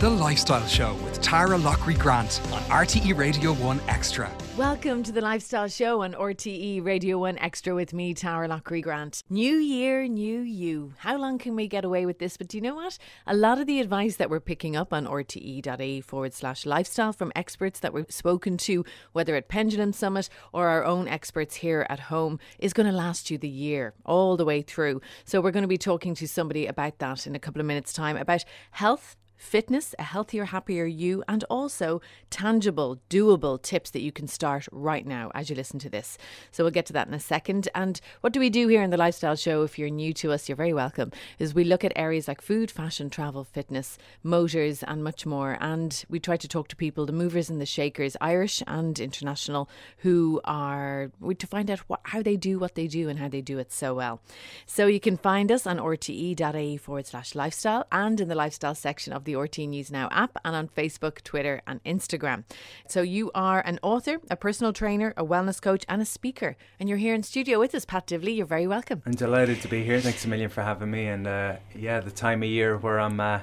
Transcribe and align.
The 0.00 0.08
Lifestyle 0.08 0.66
Show 0.66 0.94
with 1.04 1.20
Taragh 1.20 1.58
Loughrey 1.58 1.98
Grant 1.98 2.40
on 2.54 2.62
RTE 2.70 3.14
Radio 3.18 3.52
1 3.52 3.82
Extra. 3.86 4.32
Welcome 4.56 5.02
to 5.02 5.12
the 5.12 5.20
Lifestyle 5.20 5.68
Show 5.68 6.00
on 6.00 6.14
RTE 6.14 6.82
Radio 6.82 7.18
1 7.18 7.36
Extra 7.36 7.74
with 7.74 7.92
me, 7.92 8.14
Taragh 8.14 8.48
Loughrey 8.48 8.82
Grant. 8.82 9.22
New 9.28 9.56
year, 9.56 10.08
new 10.08 10.40
you. 10.40 10.94
How 10.96 11.18
long 11.18 11.36
can 11.36 11.54
we 11.54 11.68
get 11.68 11.84
away 11.84 12.06
with 12.06 12.18
this? 12.18 12.38
But 12.38 12.48
do 12.48 12.56
you 12.56 12.62
know 12.62 12.76
what? 12.76 12.96
A 13.26 13.36
lot 13.36 13.60
of 13.60 13.66
the 13.66 13.78
advice 13.78 14.16
that 14.16 14.30
we're 14.30 14.40
picking 14.40 14.74
up 14.74 14.94
on 14.94 15.04
rte.ie 15.04 16.00
forward 16.00 16.32
slash 16.32 16.64
lifestyle 16.64 17.12
from 17.12 17.30
experts 17.36 17.80
that 17.80 17.92
we've 17.92 18.10
spoken 18.10 18.56
to, 18.56 18.86
whether 19.12 19.36
at 19.36 19.48
Pendulum 19.48 19.92
Summit 19.92 20.30
or 20.54 20.68
our 20.68 20.82
own 20.82 21.08
experts 21.08 21.56
here 21.56 21.86
at 21.90 22.00
home, 22.00 22.38
is 22.58 22.72
going 22.72 22.86
to 22.86 22.96
last 22.96 23.30
you 23.30 23.36
the 23.36 23.50
year 23.50 23.92
all 24.06 24.38
the 24.38 24.46
way 24.46 24.62
through. 24.62 25.02
So 25.26 25.42
we're 25.42 25.50
going 25.50 25.60
to 25.60 25.68
be 25.68 25.76
talking 25.76 26.14
to 26.14 26.26
somebody 26.26 26.66
about 26.66 27.00
that 27.00 27.26
in 27.26 27.34
a 27.34 27.38
couple 27.38 27.60
of 27.60 27.66
minutes' 27.66 27.92
time 27.92 28.16
about 28.16 28.46
health 28.70 29.18
fitness, 29.40 29.94
a 29.98 30.02
healthier, 30.02 30.44
happier 30.44 30.84
you, 30.84 31.24
and 31.26 31.42
also 31.44 32.00
tangible, 32.28 33.00
doable 33.08 33.60
tips 33.60 33.90
that 33.90 34.02
you 34.02 34.12
can 34.12 34.28
start 34.28 34.68
right 34.70 35.06
now 35.06 35.30
as 35.34 35.48
you 35.48 35.56
listen 35.56 35.80
to 35.80 35.88
this. 35.88 36.18
So 36.50 36.62
we'll 36.62 36.70
get 36.70 36.86
to 36.86 36.92
that 36.92 37.08
in 37.08 37.14
a 37.14 37.20
second. 37.20 37.68
And 37.74 38.00
what 38.20 38.32
do 38.32 38.38
we 38.38 38.50
do 38.50 38.68
here 38.68 38.82
in 38.82 38.90
the 38.90 38.96
Lifestyle 38.96 39.36
Show? 39.36 39.62
If 39.62 39.78
you're 39.78 39.88
new 39.88 40.12
to 40.14 40.32
us, 40.32 40.48
you're 40.48 40.56
very 40.56 40.74
welcome. 40.74 41.10
Is 41.38 41.54
we 41.54 41.64
look 41.64 41.84
at 41.84 41.92
areas 41.96 42.28
like 42.28 42.42
food, 42.42 42.70
fashion, 42.70 43.10
travel, 43.10 43.44
fitness, 43.44 43.98
motors, 44.22 44.82
and 44.82 45.02
much 45.02 45.24
more. 45.24 45.56
And 45.60 46.04
we 46.08 46.20
try 46.20 46.36
to 46.36 46.48
talk 46.48 46.68
to 46.68 46.76
people, 46.76 47.06
the 47.06 47.12
movers 47.12 47.48
and 47.48 47.60
the 47.60 47.66
shakers, 47.66 48.16
Irish 48.20 48.62
and 48.66 49.00
international, 49.00 49.68
who 49.98 50.40
are 50.44 51.10
to 51.38 51.46
find 51.46 51.70
out 51.70 51.80
what, 51.80 52.00
how 52.04 52.22
they 52.22 52.36
do 52.36 52.58
what 52.58 52.74
they 52.74 52.86
do 52.86 53.08
and 53.08 53.18
how 53.18 53.28
they 53.28 53.40
do 53.40 53.58
it 53.58 53.72
so 53.72 53.94
well. 53.94 54.20
So 54.66 54.86
you 54.86 55.00
can 55.00 55.16
find 55.16 55.50
us 55.50 55.66
on 55.66 55.78
rte.ie 55.78 56.76
forward 56.76 57.06
slash 57.06 57.34
lifestyle 57.34 57.86
and 57.90 58.20
in 58.20 58.28
the 58.28 58.34
lifestyle 58.34 58.74
section 58.74 59.12
of 59.12 59.24
the 59.24 59.29
the 59.30 59.38
RTE 59.38 59.68
News 59.68 59.90
Now 59.92 60.08
app 60.10 60.36
and 60.44 60.56
on 60.56 60.68
Facebook, 60.68 61.22
Twitter, 61.22 61.62
and 61.66 61.82
Instagram. 61.84 62.44
So 62.88 63.02
you 63.02 63.30
are 63.34 63.60
an 63.60 63.78
author, 63.82 64.20
a 64.30 64.36
personal 64.36 64.72
trainer, 64.72 65.14
a 65.16 65.24
wellness 65.24 65.60
coach, 65.62 65.84
and 65.88 66.02
a 66.02 66.04
speaker. 66.04 66.56
And 66.78 66.88
you're 66.88 66.98
here 66.98 67.14
in 67.14 67.22
studio 67.22 67.58
with 67.60 67.74
us, 67.74 67.84
Pat 67.84 68.06
Divilly. 68.06 68.32
You're 68.32 68.46
very 68.46 68.66
welcome. 68.66 69.02
I'm 69.06 69.12
delighted 69.12 69.60
to 69.62 69.68
be 69.68 69.84
here. 69.84 70.00
Thanks 70.00 70.24
a 70.24 70.28
million 70.28 70.50
for 70.50 70.62
having 70.62 70.90
me. 70.90 71.06
And 71.06 71.26
uh, 71.26 71.56
yeah, 71.74 72.00
the 72.00 72.10
time 72.10 72.42
of 72.42 72.48
year 72.48 72.76
where 72.76 72.98
I'm. 72.98 73.20
Uh, 73.20 73.40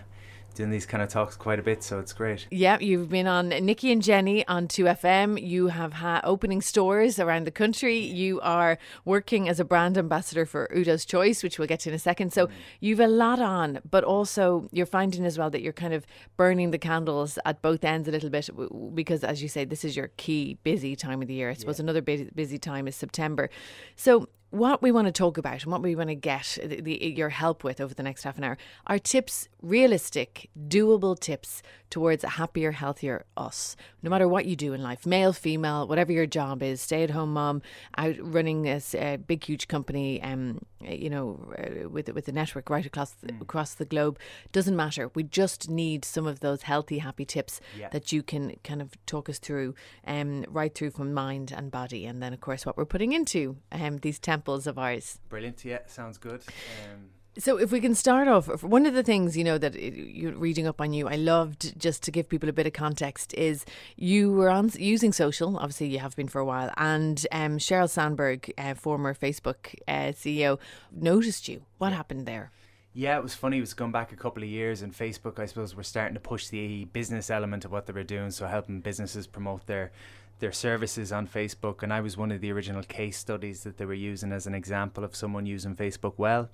doing 0.58 0.72
these 0.72 0.86
kind 0.86 1.02
of 1.04 1.10
talks 1.10 1.36
quite 1.36 1.60
a 1.60 1.62
bit, 1.62 1.84
so 1.84 2.00
it's 2.00 2.12
great. 2.12 2.48
Yeah, 2.52 2.78
you've 2.80 3.10
been 3.10 3.28
on 3.28 3.50
Nicky 3.50 3.92
and 3.92 4.02
Jenny 4.02 4.46
on 4.48 4.68
2FM. 4.68 5.42
You 5.42 5.68
have 5.68 5.94
had 5.94 6.22
opening 6.24 6.62
stores 6.62 7.20
around 7.20 7.46
the 7.46 7.52
country. 7.52 7.98
You 7.98 8.42
are 8.42 8.78
working 9.06 9.48
as 9.48 9.60
a 9.60 9.66
brand 9.66 9.98
ambassador 9.98 10.46
for 10.46 10.68
Udo's 10.76 11.06
Choice, 11.06 11.44
which 11.44 11.60
we'll 11.60 11.68
get 11.68 11.82
to 11.82 11.90
in 11.90 11.96
a 11.96 12.00
second. 12.00 12.34
So 12.34 12.48
mm. 12.48 12.52
you've 12.80 13.00
a 13.00 13.08
lot 13.08 13.40
on, 13.40 13.80
but 13.90 14.04
also 14.04 14.68
you're 14.72 14.86
finding 14.88 15.26
as 15.26 15.38
well 15.38 15.50
that 15.52 15.62
you're 15.62 15.74
kind 15.74 15.94
of 15.94 16.06
burning 16.36 16.72
the 16.72 16.80
candles 16.80 17.38
at 17.46 17.62
both 17.62 17.84
ends 17.84 18.08
a 18.08 18.12
little 18.12 18.30
bit 18.30 18.50
because, 18.96 19.24
as 19.24 19.42
you 19.42 19.48
say, 19.48 19.64
this 19.64 19.86
is 19.86 19.96
your 19.96 20.10
key 20.18 20.58
busy 20.64 20.96
time 20.96 21.22
of 21.22 21.28
the 21.28 21.36
year. 21.36 21.52
I 21.52 21.54
suppose 21.54 21.78
yeah. 21.78 21.84
another 21.84 22.02
busy, 22.02 22.30
busy 22.34 22.58
time 22.58 22.88
is 22.88 22.96
September. 22.96 23.50
So 23.96 24.28
what 24.50 24.82
we 24.82 24.92
want 24.92 25.08
to 25.08 25.12
talk 25.12 25.38
about 25.38 25.64
and 25.64 25.72
what 25.72 25.82
we 25.82 25.96
want 25.96 26.10
to 26.10 26.16
get 26.16 26.58
the, 26.64 26.82
the, 26.82 27.14
your 27.16 27.30
help 27.30 27.64
with 27.64 27.82
over 27.82 27.94
the 27.94 28.04
next 28.04 28.24
half 28.24 28.38
an 28.38 28.44
hour 28.44 28.58
are 28.86 29.00
tips, 29.00 29.50
realistic, 29.62 30.50
doable 30.68 31.20
tips 31.20 31.62
towards 31.90 32.24
a 32.24 32.30
happier, 32.30 32.72
healthier 32.72 33.26
us. 33.36 33.76
No 34.02 34.10
matter 34.10 34.28
what 34.28 34.46
you 34.46 34.56
do 34.56 34.74
in 34.74 34.84
life, 34.84 35.06
male, 35.06 35.34
female, 35.34 35.88
whatever 35.88 36.12
your 36.12 36.26
job 36.26 36.62
is, 36.62 36.82
stay 36.82 37.04
at 37.04 37.10
home 37.10 37.34
mom, 37.34 37.62
out 37.98 38.16
running 38.20 38.68
a, 38.68 38.82
a 38.96 39.18
big, 39.18 39.44
huge 39.44 39.68
company, 39.68 40.22
um, 40.22 40.60
you 40.82 41.10
know, 41.10 41.54
uh, 41.58 41.90
with 41.90 42.10
with 42.10 42.28
a 42.28 42.32
network 42.32 42.70
right 42.70 42.86
across 42.86 43.12
the, 43.12 43.34
mm. 43.34 43.42
across 43.42 43.74
the 43.74 43.86
globe, 43.86 44.20
doesn't 44.52 44.76
matter. 44.76 45.12
We 45.16 45.24
just 45.24 45.70
need 45.70 46.06
some 46.06 46.28
of 46.28 46.40
those 46.40 46.64
healthy, 46.64 47.00
happy 47.00 47.26
tips 47.26 47.60
yeah. 47.78 47.90
that 47.90 48.12
you 48.12 48.24
can 48.24 48.58
kind 48.64 48.82
of 48.82 48.92
talk 49.06 49.30
us 49.30 49.40
through, 49.40 49.76
um, 50.06 50.46
right 50.48 50.74
through 50.74 50.92
from 50.92 51.14
mind 51.14 51.54
and 51.56 51.72
body, 51.72 52.06
and 52.06 52.22
then 52.22 52.34
of 52.34 52.42
course 52.42 52.66
what 52.66 52.78
we're 52.78 52.86
putting 52.86 53.14
into 53.14 53.58
um, 53.72 53.98
these 54.00 54.20
temples 54.20 54.68
of 54.68 54.78
ours. 54.78 55.20
Brilliant. 55.30 55.64
Yeah, 55.66 55.80
sounds 55.88 56.18
good. 56.18 56.42
Um, 56.84 57.10
so, 57.40 57.58
if 57.58 57.72
we 57.72 57.80
can 57.80 57.96
start 57.96 58.28
off, 58.28 58.64
one 58.64 58.86
of 58.86 58.94
the 58.94 59.04
things 59.04 59.38
you 59.38 59.44
know 59.44 59.58
that 59.58 59.76
you 59.76 60.32
reading 60.32 60.68
up 60.68 60.82
on 60.82 60.94
you, 60.94 61.08
I 61.08 61.16
loved 61.16 61.80
just 61.80 62.04
to 62.04 62.12
give 62.12 62.30
people 62.30 62.50
a 62.50 62.54
bit 62.54 62.68
of 62.68 62.74
context 62.74 63.34
is 63.34 63.66
you 63.96 64.32
were 64.32 64.50
on 64.50 64.72
using 64.78 65.14
social. 65.14 65.58
Obviously, 65.58 65.88
you 65.88 66.00
have 66.00 66.16
been 66.16 66.28
for 66.28 66.40
a 66.40 66.46
while, 66.46 66.72
and 66.78 67.26
um, 67.32 67.58
Sheryl 67.58 67.90
Sandberg, 67.90 68.52
uh, 68.58 68.74
former 68.74 69.14
Facebook 69.14 69.76
uh, 69.88 70.12
CEO, 70.14 70.60
noticed 70.92 71.48
you. 71.48 71.64
What 71.78 71.94
happened 71.94 72.26
there? 72.26 72.52
Yeah, 72.94 73.18
it 73.18 73.24
was 73.24 73.36
funny. 73.36 73.58
It 73.58 73.62
was 73.62 73.76
going 73.76 73.92
back 73.92 74.12
a 74.12 74.16
couple 74.16 74.42
of 74.42 74.50
years, 74.50 74.82
and 74.82 74.92
Facebook, 74.92 75.40
I 75.40 75.46
suppose, 75.46 75.76
were 75.76 75.84
starting 75.84 76.16
to 76.16 76.20
push 76.20 76.48
the 76.48 76.86
business 76.86 77.30
element 77.30 77.64
of 77.64 77.72
what 77.72 77.86
they 77.86 77.94
were 77.94 78.04
doing, 78.04 78.32
so 78.32 78.48
helping 78.48 78.82
businesses 78.82 79.28
promote 79.28 79.68
their 79.68 79.92
their 80.40 80.52
services 80.52 81.12
on 81.12 81.28
Facebook. 81.28 81.84
And 81.84 81.92
I 81.92 82.02
was 82.02 82.18
one 82.18 82.32
of 82.32 82.42
the 82.42 82.52
original 82.52 82.84
case 82.84 83.18
studies 83.18 83.64
that 83.64 83.78
they 83.78 83.86
were 83.86 83.94
using 83.94 84.32
as 84.32 84.48
an 84.48 84.54
example 84.54 85.04
of 85.04 85.16
someone 85.16 85.46
using 85.46 85.76
Facebook 85.76 86.14
well. 86.18 86.50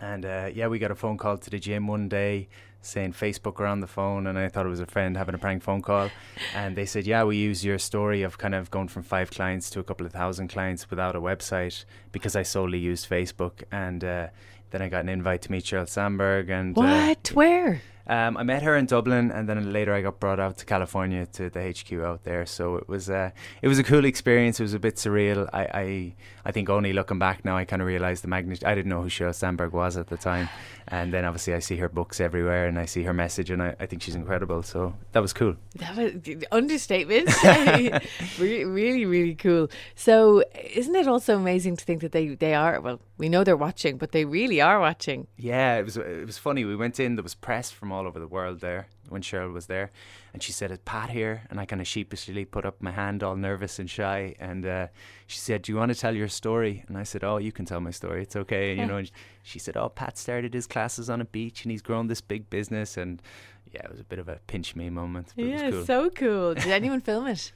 And 0.00 0.24
uh, 0.24 0.50
yeah, 0.52 0.68
we 0.68 0.78
got 0.78 0.90
a 0.90 0.94
phone 0.94 1.18
call 1.18 1.38
to 1.38 1.50
the 1.50 1.58
gym 1.58 1.86
one 1.86 2.08
day 2.08 2.48
saying 2.82 3.12
Facebook 3.12 3.60
are 3.60 3.66
on 3.66 3.80
the 3.80 3.86
phone, 3.86 4.26
and 4.26 4.38
I 4.38 4.48
thought 4.48 4.66
it 4.66 4.70
was 4.70 4.80
a 4.80 4.86
friend 4.86 5.16
having 5.16 5.34
a 5.34 5.38
prank 5.38 5.62
phone 5.62 5.82
call. 5.82 6.10
And 6.54 6.76
they 6.76 6.86
said, 6.86 7.06
Yeah, 7.06 7.24
we 7.24 7.36
use 7.36 7.64
your 7.64 7.78
story 7.78 8.22
of 8.22 8.38
kind 8.38 8.54
of 8.54 8.70
going 8.70 8.88
from 8.88 9.02
five 9.02 9.30
clients 9.30 9.70
to 9.70 9.80
a 9.80 9.84
couple 9.84 10.06
of 10.06 10.12
thousand 10.12 10.48
clients 10.48 10.88
without 10.88 11.14
a 11.14 11.20
website 11.20 11.84
because 12.12 12.34
I 12.36 12.42
solely 12.42 12.78
used 12.78 13.08
Facebook. 13.08 13.62
And 13.70 14.02
uh, 14.02 14.28
then 14.70 14.82
I 14.82 14.88
got 14.88 15.02
an 15.02 15.08
invite 15.08 15.42
to 15.42 15.52
meet 15.52 15.64
Sheryl 15.64 15.88
Sandberg. 15.88 16.48
And 16.48 16.76
uh, 16.76 16.80
what? 16.80 17.30
Uh, 17.30 17.34
Where? 17.34 17.82
Um, 18.10 18.36
I 18.36 18.42
met 18.42 18.64
her 18.64 18.76
in 18.76 18.86
Dublin, 18.86 19.30
and 19.30 19.48
then 19.48 19.72
later 19.72 19.94
I 19.94 20.02
got 20.02 20.18
brought 20.18 20.40
out 20.40 20.58
to 20.58 20.64
California 20.64 21.26
to 21.26 21.48
the 21.48 21.62
HQ 21.70 21.92
out 22.04 22.24
there. 22.24 22.44
So 22.44 22.74
it 22.74 22.88
was 22.88 23.08
uh, 23.08 23.30
it 23.62 23.68
was 23.68 23.78
a 23.78 23.84
cool 23.84 24.04
experience. 24.04 24.58
It 24.58 24.64
was 24.64 24.74
a 24.74 24.80
bit 24.80 24.96
surreal. 24.96 25.48
I 25.52 25.62
I, 25.62 26.14
I 26.44 26.50
think 26.50 26.68
only 26.68 26.92
looking 26.92 27.20
back 27.20 27.44
now, 27.44 27.56
I 27.56 27.64
kind 27.64 27.80
of 27.80 27.86
realised 27.86 28.24
the 28.24 28.28
magnitude. 28.28 28.64
I 28.64 28.74
didn't 28.74 28.88
know 28.88 29.02
who 29.02 29.08
Sheryl 29.08 29.32
Sandberg 29.32 29.72
was 29.72 29.96
at 29.96 30.08
the 30.08 30.16
time, 30.16 30.48
and 30.88 31.14
then 31.14 31.24
obviously 31.24 31.54
I 31.54 31.60
see 31.60 31.76
her 31.76 31.88
books 31.88 32.20
everywhere, 32.20 32.66
and 32.66 32.80
I 32.80 32.86
see 32.86 33.04
her 33.04 33.14
message, 33.14 33.48
and 33.48 33.62
I, 33.62 33.76
I 33.78 33.86
think 33.86 34.02
she's 34.02 34.16
incredible. 34.16 34.64
So 34.64 34.92
that 35.12 35.20
was 35.20 35.32
cool. 35.32 35.54
That 35.76 35.96
was 35.96 36.44
understatement. 36.50 37.30
really, 38.40 38.64
really, 38.64 39.06
really 39.06 39.36
cool. 39.36 39.70
So 39.94 40.42
isn't 40.74 40.96
it 40.96 41.06
also 41.06 41.36
amazing 41.36 41.76
to 41.76 41.84
think 41.84 42.00
that 42.00 42.10
they 42.10 42.34
they 42.34 42.54
are 42.54 42.80
well? 42.80 43.00
We 43.18 43.28
know 43.28 43.44
they're 43.44 43.56
watching, 43.56 43.98
but 43.98 44.10
they 44.10 44.24
really 44.24 44.60
are 44.60 44.80
watching. 44.80 45.28
Yeah, 45.36 45.76
it 45.76 45.84
was 45.84 45.96
it 45.96 46.26
was 46.26 46.38
funny. 46.38 46.64
We 46.64 46.74
went 46.74 46.98
in. 46.98 47.14
There 47.14 47.22
was 47.22 47.36
press 47.36 47.70
from 47.70 47.92
all 47.92 47.99
all 48.00 48.06
over 48.06 48.18
the 48.18 48.26
world 48.26 48.60
there 48.60 48.88
when 49.08 49.20
Sheryl 49.20 49.52
was 49.52 49.66
there. 49.66 49.90
And 50.32 50.42
she 50.42 50.52
said, 50.52 50.70
It's 50.70 50.82
Pat 50.84 51.10
here. 51.10 51.42
And 51.50 51.60
I 51.60 51.66
kind 51.66 51.82
of 51.82 51.86
sheepishly 51.86 52.44
put 52.44 52.64
up 52.64 52.80
my 52.80 52.90
hand, 52.90 53.22
all 53.22 53.36
nervous 53.36 53.78
and 53.78 53.90
shy. 53.90 54.34
And 54.40 54.64
uh, 54.64 54.86
she 55.26 55.38
said, 55.38 55.62
Do 55.62 55.72
you 55.72 55.76
want 55.76 55.92
to 55.92 55.98
tell 55.98 56.16
your 56.16 56.28
story? 56.28 56.84
And 56.88 56.96
I 56.96 57.02
said, 57.02 57.22
Oh, 57.22 57.36
you 57.36 57.52
can 57.52 57.66
tell 57.66 57.80
my 57.80 57.90
story. 57.90 58.22
It's 58.22 58.36
okay. 58.36 58.74
You 58.74 58.86
know, 58.86 58.96
and 58.96 59.10
she 59.42 59.58
said, 59.58 59.76
Oh, 59.76 59.90
Pat 59.90 60.16
started 60.16 60.54
his 60.54 60.66
classes 60.66 61.10
on 61.10 61.20
a 61.20 61.26
beach 61.26 61.64
and 61.64 61.70
he's 61.70 61.82
grown 61.82 62.06
this 62.06 62.22
big 62.22 62.48
business. 62.48 62.96
And 62.96 63.20
yeah, 63.70 63.84
it 63.84 63.90
was 63.90 64.00
a 64.00 64.04
bit 64.04 64.18
of 64.18 64.28
a 64.28 64.40
pinch 64.46 64.74
me 64.74 64.88
moment. 64.88 65.32
yeah, 65.36 65.70
cool. 65.70 65.84
so 65.84 66.10
cool. 66.10 66.54
Did 66.54 66.68
anyone 66.68 67.00
film 67.00 67.26
it? 67.26 67.52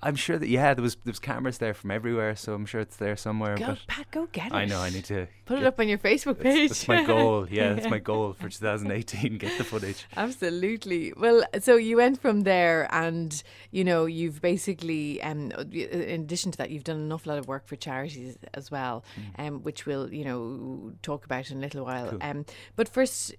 I'm 0.00 0.14
sure 0.14 0.38
that 0.38 0.48
yeah, 0.48 0.74
there 0.74 0.82
was 0.82 0.94
there 0.94 1.10
was 1.10 1.18
cameras 1.18 1.58
there 1.58 1.74
from 1.74 1.90
everywhere, 1.90 2.36
so 2.36 2.54
I'm 2.54 2.66
sure 2.66 2.80
it's 2.80 2.96
there 2.96 3.16
somewhere. 3.16 3.56
Go, 3.56 3.76
Pat, 3.88 4.10
go 4.10 4.26
get 4.26 4.48
it. 4.48 4.54
I 4.54 4.64
know. 4.64 4.80
I 4.80 4.90
need 4.90 5.04
to 5.06 5.26
put 5.44 5.58
it 5.58 5.64
up 5.64 5.80
on 5.80 5.88
your 5.88 5.98
Facebook 5.98 6.40
page. 6.40 6.68
That's, 6.68 6.86
that's 6.86 6.88
my 6.88 7.04
goal. 7.04 7.46
Yeah, 7.58 7.72
that's 7.72 7.88
my 7.88 7.98
goal 7.98 8.34
for 8.34 8.48
2018. 8.48 9.38
Get 9.38 9.58
the 9.58 9.64
footage. 9.64 10.06
Absolutely. 10.16 11.12
Well, 11.16 11.42
so 11.60 11.76
you 11.76 11.96
went 11.96 12.20
from 12.20 12.42
there, 12.42 12.88
and 12.92 13.42
you 13.70 13.84
know 13.84 14.06
you've 14.06 14.40
basically, 14.40 15.20
um, 15.22 15.50
in 15.72 16.22
addition 16.22 16.52
to 16.52 16.58
that, 16.58 16.70
you've 16.70 16.84
done 16.84 16.98
an 16.98 17.12
awful 17.12 17.30
lot 17.30 17.38
of 17.38 17.48
work 17.48 17.66
for 17.66 17.76
charities 17.76 18.38
as 18.54 18.70
well, 18.70 19.04
mm. 19.18 19.46
um, 19.46 19.62
which 19.62 19.86
we'll 19.86 20.12
you 20.12 20.24
know 20.24 20.92
talk 21.02 21.24
about 21.24 21.50
in 21.50 21.58
a 21.58 21.60
little 21.60 21.84
while. 21.84 22.10
Cool. 22.10 22.18
Um, 22.22 22.44
but 22.76 22.88
first, 22.88 23.34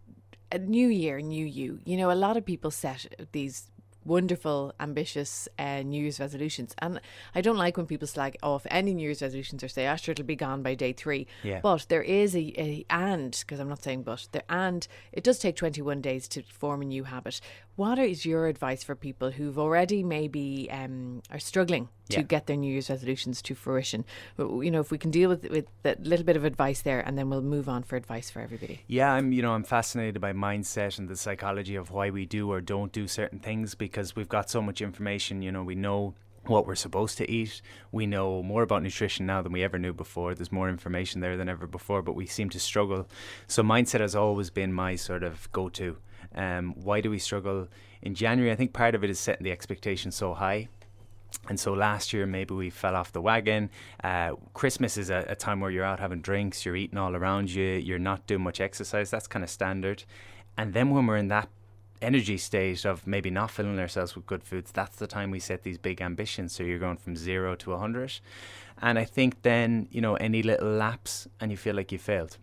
a 0.52 0.58
new 0.58 0.88
year, 0.88 1.22
new 1.22 1.46
you. 1.46 1.80
You 1.86 1.98
know, 1.98 2.12
a 2.12 2.14
lot 2.16 2.38
of 2.38 2.46
people 2.46 2.72
set 2.72 3.28
these 3.32 3.69
wonderful, 4.06 4.74
ambitious 4.80 5.48
uh, 5.58 5.82
New 5.82 6.02
Year's 6.02 6.20
resolutions. 6.20 6.74
And 6.80 7.00
I 7.36 7.42
don't 7.42 7.58
like 7.58 7.78
when 7.78 7.86
people 7.86 8.08
slag 8.08 8.38
off 8.42 8.66
any 8.70 8.94
New 8.94 9.04
Year's 9.04 9.22
resolutions 9.22 9.64
or 9.64 9.68
say, 9.68 9.88
"Ah, 9.88 9.96
sure, 9.96 10.14
it'll 10.14 10.26
be 10.26 10.36
gone 10.36 10.64
by 10.64 10.76
day 10.76 10.94
three. 10.94 11.28
Yeah. 11.44 11.60
But 11.62 11.86
there 11.90 12.02
is 12.02 12.36
a, 12.36 12.54
a 12.58 12.86
and 12.90 13.38
because 13.40 13.60
I'm 13.60 13.70
not 13.70 13.84
saying 13.84 14.04
but 14.04 14.28
there 14.32 14.44
and 14.50 14.88
it 15.12 15.24
does 15.24 15.40
take 15.40 15.56
21 15.56 16.02
days 16.02 16.28
to 16.30 16.44
form 16.44 16.82
a 16.82 16.86
new 16.86 17.04
habit. 17.04 17.42
What 17.76 18.00
is 18.00 18.26
your 18.26 18.48
advice 18.48 18.84
for 18.84 18.96
people 18.96 19.32
who've 19.32 19.58
already 19.58 20.04
maybe 20.04 20.70
um, 20.72 21.22
are 21.32 21.40
struggling 21.40 21.90
to 22.10 22.18
yeah. 22.18 22.24
get 22.24 22.48
their 22.48 22.58
New 22.58 22.72
Year's 22.72 22.90
resolutions 22.90 23.42
to 23.44 23.56
fruition? 23.56 24.06
You 24.38 24.72
know, 24.72 24.80
if 24.80 24.92
we 24.92 24.98
can 24.98 25.12
deal 25.12 25.30
with 25.30 25.50
with 25.50 25.66
that 25.84 26.04
little 26.04 26.26
bit 26.26 26.36
of 26.36 26.46
advice 26.46 26.82
there, 26.82 27.00
and 27.00 27.18
then 27.18 27.30
we'll 27.30 27.42
move 27.42 27.70
on 27.70 27.84
for 27.84 27.96
advice 27.96 28.30
for 28.30 28.42
everybody. 28.42 28.82
Yeah, 28.88 29.14
I'm. 29.14 29.32
You 29.32 29.42
know, 29.42 29.54
I'm 29.54 29.64
fascinated 29.64 30.22
by 30.22 30.34
mindset 30.34 31.00
and 31.00 31.08
the 31.08 31.16
psychology 31.16 31.76
of 31.76 31.92
why 31.92 32.10
we 32.10 32.26
do 32.26 32.52
or 32.52 32.62
don't 32.62 32.92
do 32.92 33.08
certain 33.08 33.40
things 33.40 33.76
because 33.76 34.16
we've 34.16 34.30
got 34.30 34.50
so 34.50 34.62
much 34.62 34.82
information. 34.82 35.42
You 35.42 35.52
know, 35.52 35.64
we 35.64 35.76
know 35.76 36.16
what 36.46 36.66
we're 36.66 36.76
supposed 36.76 37.18
to 37.18 37.30
eat. 37.30 37.62
We 37.92 38.08
know 38.08 38.42
more 38.42 38.64
about 38.64 38.82
nutrition 38.82 39.26
now 39.26 39.42
than 39.42 39.52
we 39.52 39.64
ever 39.64 39.78
knew 39.78 39.94
before. 39.94 40.34
There's 40.34 40.52
more 40.52 40.70
information 40.70 41.22
there 41.22 41.38
than 41.38 41.50
ever 41.50 41.68
before, 41.68 42.02
but 42.02 42.14
we 42.14 42.26
seem 42.26 42.50
to 42.50 42.60
struggle. 42.60 43.08
So 43.48 43.62
mindset 43.62 44.00
has 44.00 44.16
always 44.16 44.50
been 44.50 44.74
my 44.74 44.96
sort 44.96 45.24
of 45.24 45.52
go-to. 45.52 45.98
Um, 46.34 46.74
why 46.76 47.02
do 47.02 47.10
we 47.10 47.20
struggle 47.20 47.68
in 48.02 48.16
January? 48.16 48.52
I 48.52 48.56
think 48.56 48.74
part 48.74 48.96
of 48.96 49.04
it 49.04 49.10
is 49.10 49.20
setting 49.20 49.44
the 49.44 49.52
expectation 49.52 50.12
so 50.12 50.34
high. 50.34 50.70
And 51.50 51.60
so 51.60 51.74
last 51.74 52.14
year, 52.14 52.26
maybe 52.26 52.54
we 52.54 52.70
fell 52.70 52.96
off 52.96 53.12
the 53.12 53.22
wagon. 53.22 53.72
Uh, 54.04 54.36
Christmas 54.54 54.98
is 54.98 55.10
a, 55.10 55.26
a, 55.28 55.36
time 55.36 55.60
where 55.60 55.72
you're 55.72 55.84
out 55.84 56.00
having 56.00 56.22
drinks, 56.22 56.64
you're 56.64 56.76
eating 56.76 56.98
all 56.98 57.16
around 57.16 57.50
you, 57.52 57.66
you're 57.66 58.00
not 58.00 58.28
doing 58.28 58.42
much 58.42 58.62
exercise. 58.62 59.10
That's 59.10 59.28
kind 59.28 59.44
of 59.44 59.50
standard. 59.50 60.04
And 60.58 60.74
then 60.74 60.92
when 60.92 61.08
we're 61.08 61.18
in 61.18 61.30
that 61.30 61.50
energy 62.02 62.38
state 62.38 62.86
of 62.86 63.06
maybe 63.08 63.30
not 63.30 63.52
filling 63.52 63.80
ourselves 63.80 64.16
with 64.16 64.26
good 64.28 64.44
foods, 64.44 64.72
that's 64.72 64.98
the 64.98 65.08
time 65.08 65.32
we 65.32 65.40
set 65.40 65.64
these 65.64 65.78
big 65.78 66.02
ambitions. 66.02 66.54
So 66.54 66.64
you're 66.64 66.80
going 66.80 66.98
from 66.98 67.16
zero 67.16 67.56
to 67.56 67.72
100. 67.72 68.20
And 68.82 69.00
I 69.00 69.06
think 69.06 69.42
then, 69.42 69.88
you 69.92 70.02
know, 70.02 70.16
any 70.16 70.44
little 70.44 70.70
lapse 70.70 71.28
and 71.40 71.52
you 71.52 71.58
feel 71.58 71.76
like 71.76 71.92
you 71.92 71.98
failed. 71.98 72.38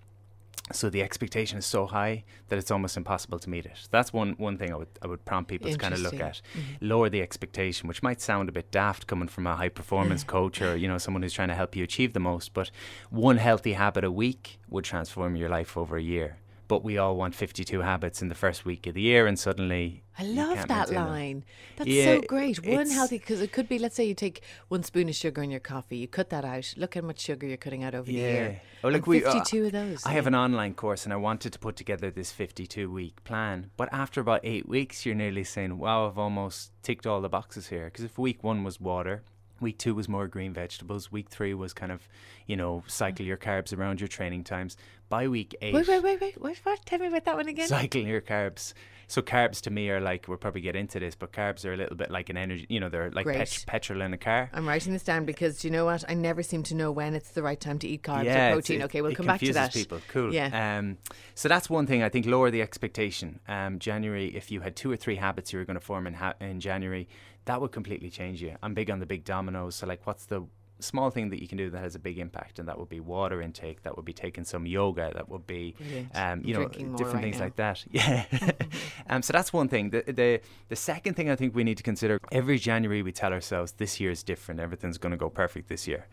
So 0.72 0.90
the 0.90 1.00
expectation 1.00 1.58
is 1.58 1.66
so 1.66 1.86
high 1.86 2.24
that 2.48 2.58
it's 2.58 2.72
almost 2.72 2.96
impossible 2.96 3.38
to 3.38 3.48
meet 3.48 3.66
it. 3.66 3.86
That's 3.90 4.12
one, 4.12 4.32
one 4.32 4.58
thing 4.58 4.72
I 4.72 4.76
would 4.76 4.88
I 5.00 5.06
would 5.06 5.24
prompt 5.24 5.48
people 5.48 5.70
to 5.70 5.78
kind 5.78 5.94
of 5.94 6.00
look 6.00 6.18
at. 6.18 6.40
Mm-hmm. 6.54 6.88
Lower 6.88 7.08
the 7.08 7.22
expectation, 7.22 7.86
which 7.86 8.02
might 8.02 8.20
sound 8.20 8.48
a 8.48 8.52
bit 8.52 8.72
daft 8.72 9.06
coming 9.06 9.28
from 9.28 9.46
a 9.46 9.54
high 9.54 9.68
performance 9.68 10.24
coach 10.24 10.60
or 10.60 10.76
you 10.76 10.88
know 10.88 10.98
someone 10.98 11.22
who's 11.22 11.32
trying 11.32 11.48
to 11.48 11.54
help 11.54 11.76
you 11.76 11.84
achieve 11.84 12.14
the 12.14 12.20
most, 12.20 12.52
but 12.52 12.70
one 13.10 13.36
healthy 13.36 13.74
habit 13.74 14.02
a 14.02 14.10
week 14.10 14.58
would 14.68 14.84
transform 14.84 15.36
your 15.36 15.48
life 15.48 15.76
over 15.76 15.96
a 15.96 16.02
year 16.02 16.38
but 16.68 16.84
we 16.84 16.98
all 16.98 17.16
want 17.16 17.34
52 17.34 17.80
habits 17.80 18.22
in 18.22 18.28
the 18.28 18.34
first 18.34 18.64
week 18.64 18.86
of 18.86 18.94
the 18.94 19.02
year 19.02 19.26
and 19.26 19.38
suddenly 19.38 20.02
I 20.18 20.24
love 20.24 20.66
that 20.68 20.90
line. 20.90 21.44
That's 21.76 21.90
yeah, 21.90 22.04
so 22.04 22.20
great. 22.22 22.66
One 22.66 22.88
healthy 22.88 23.18
because 23.18 23.42
it 23.42 23.52
could 23.52 23.68
be 23.68 23.78
let's 23.78 23.94
say 23.94 24.04
you 24.04 24.14
take 24.14 24.42
one 24.68 24.82
spoon 24.82 25.08
of 25.08 25.14
sugar 25.14 25.42
in 25.42 25.50
your 25.50 25.60
coffee, 25.60 25.98
you 25.98 26.08
cut 26.08 26.30
that 26.30 26.44
out. 26.44 26.72
Look 26.76 26.94
how 26.94 27.02
much 27.02 27.20
sugar 27.20 27.46
you're 27.46 27.56
cutting 27.56 27.84
out 27.84 27.94
over 27.94 28.10
yeah. 28.10 28.22
the 28.22 28.32
year. 28.32 28.62
Oh, 28.84 28.88
look, 28.88 29.06
we, 29.06 29.20
52 29.20 29.62
uh, 29.62 29.66
of 29.66 29.72
those. 29.72 30.06
I 30.06 30.10
have 30.10 30.26
an 30.26 30.34
online 30.34 30.74
course 30.74 31.04
and 31.04 31.12
I 31.12 31.16
wanted 31.16 31.52
to 31.52 31.58
put 31.58 31.76
together 31.76 32.10
this 32.10 32.32
52 32.32 32.90
week 32.90 33.22
plan, 33.24 33.70
but 33.76 33.88
after 33.92 34.20
about 34.20 34.40
8 34.42 34.68
weeks 34.68 35.04
you're 35.04 35.14
nearly 35.14 35.44
saying, 35.44 35.78
"Wow, 35.78 36.06
I've 36.06 36.18
almost 36.18 36.72
ticked 36.82 37.06
all 37.06 37.20
the 37.20 37.28
boxes 37.28 37.68
here." 37.68 37.86
Because 37.86 38.04
if 38.04 38.18
week 38.18 38.42
1 38.42 38.64
was 38.64 38.80
water, 38.80 39.22
Week 39.60 39.78
two 39.78 39.94
was 39.94 40.08
more 40.08 40.26
green 40.28 40.52
vegetables. 40.52 41.10
Week 41.10 41.28
three 41.28 41.54
was 41.54 41.72
kind 41.72 41.90
of, 41.90 42.06
you 42.46 42.56
know, 42.56 42.84
cycle 42.86 43.24
your 43.24 43.36
carbs 43.36 43.76
around 43.76 44.00
your 44.00 44.08
training 44.08 44.44
times. 44.44 44.76
By 45.08 45.28
week 45.28 45.54
eight, 45.62 45.72
wait, 45.72 45.86
wait, 45.88 46.02
wait, 46.02 46.20
wait, 46.20 46.40
what? 46.40 46.56
what? 46.64 46.84
Tell 46.84 46.98
me 46.98 47.06
about 47.06 47.24
that 47.24 47.36
one 47.36 47.48
again. 47.48 47.68
Cycling 47.68 48.08
your 48.08 48.20
carbs. 48.20 48.74
So 49.08 49.22
carbs 49.22 49.60
to 49.62 49.70
me 49.70 49.88
are 49.90 50.00
like 50.00 50.26
we'll 50.26 50.36
probably 50.36 50.60
get 50.60 50.74
into 50.74 50.98
this, 50.98 51.14
but 51.14 51.32
carbs 51.32 51.64
are 51.64 51.72
a 51.72 51.76
little 51.76 51.96
bit 51.96 52.10
like 52.10 52.28
an 52.28 52.36
energy. 52.36 52.66
You 52.68 52.80
know, 52.80 52.88
they're 52.88 53.10
like 53.10 53.26
pet- 53.26 53.64
petrol 53.66 54.00
in 54.02 54.12
a 54.12 54.18
car. 54.18 54.50
I'm 54.52 54.66
writing 54.66 54.92
this 54.92 55.04
down 55.04 55.24
because 55.24 55.64
you 55.64 55.70
know 55.70 55.84
what? 55.84 56.04
I 56.08 56.14
never 56.14 56.42
seem 56.42 56.62
to 56.64 56.74
know 56.74 56.90
when 56.90 57.14
it's 57.14 57.30
the 57.30 57.42
right 57.42 57.60
time 57.60 57.78
to 57.80 57.88
eat 57.88 58.02
carbs 58.02 58.24
yeah, 58.24 58.48
or 58.48 58.52
protein. 58.54 58.82
okay, 58.82 59.02
we'll 59.02 59.14
come 59.14 59.26
back 59.26 59.40
to 59.40 59.52
that. 59.52 59.72
people. 59.72 60.00
Cool. 60.08 60.34
Yeah. 60.34 60.78
Um, 60.78 60.98
so 61.34 61.48
that's 61.48 61.70
one 61.70 61.86
thing. 61.86 62.02
I 62.02 62.08
think 62.08 62.26
lower 62.26 62.50
the 62.50 62.62
expectation. 62.62 63.40
Um, 63.46 63.78
January, 63.78 64.34
if 64.34 64.50
you 64.50 64.60
had 64.60 64.74
two 64.74 64.90
or 64.90 64.96
three 64.96 65.16
habits 65.16 65.52
you 65.52 65.58
were 65.58 65.64
going 65.64 65.78
to 65.78 65.84
form 65.84 66.06
in 66.06 66.14
ha- 66.14 66.34
in 66.40 66.60
January, 66.60 67.08
that 67.44 67.60
would 67.60 67.72
completely 67.72 68.10
change 68.10 68.42
you. 68.42 68.56
I'm 68.62 68.74
big 68.74 68.90
on 68.90 68.98
the 68.98 69.06
big 69.06 69.24
dominoes. 69.24 69.76
So 69.76 69.86
like, 69.86 70.06
what's 70.06 70.26
the 70.26 70.46
small 70.80 71.10
thing 71.10 71.30
that 71.30 71.40
you 71.40 71.48
can 71.48 71.58
do 71.58 71.70
that 71.70 71.78
has 71.78 71.94
a 71.94 71.98
big 71.98 72.18
impact, 72.18 72.58
and 72.58 72.68
that 72.68 72.78
would 72.78 72.88
be 72.88 73.00
water 73.00 73.40
intake. 73.40 73.82
That 73.82 73.96
would 73.96 74.04
be 74.04 74.12
taking 74.12 74.44
some 74.44 74.66
yoga. 74.66 75.10
That 75.14 75.28
would 75.28 75.46
be, 75.46 75.74
um, 76.14 76.42
you 76.44 76.54
know, 76.54 76.68
different 76.68 77.14
right 77.14 77.22
things 77.22 77.38
now. 77.38 77.44
like 77.44 77.56
that. 77.56 77.84
Yeah. 77.96 78.24
um, 79.08 79.22
so 79.22 79.32
that's 79.32 79.52
one 79.52 79.68
thing. 79.68 79.90
The, 79.90 80.02
the 80.06 80.40
the 80.68 80.76
second 80.76 81.14
thing 81.14 81.30
I 81.30 81.36
think 81.36 81.54
we 81.54 81.64
need 81.64 81.78
to 81.78 81.82
consider 81.82 82.20
every 82.30 82.58
January 82.58 83.02
we 83.02 83.12
tell 83.12 83.32
ourselves 83.32 83.72
this 83.72 84.00
year 84.00 84.10
is 84.10 84.22
different. 84.22 84.60
Everything's 84.60 84.98
going 84.98 85.12
to 85.12 85.16
go 85.16 85.30
perfect 85.30 85.68
this 85.68 85.88
year, 85.88 86.06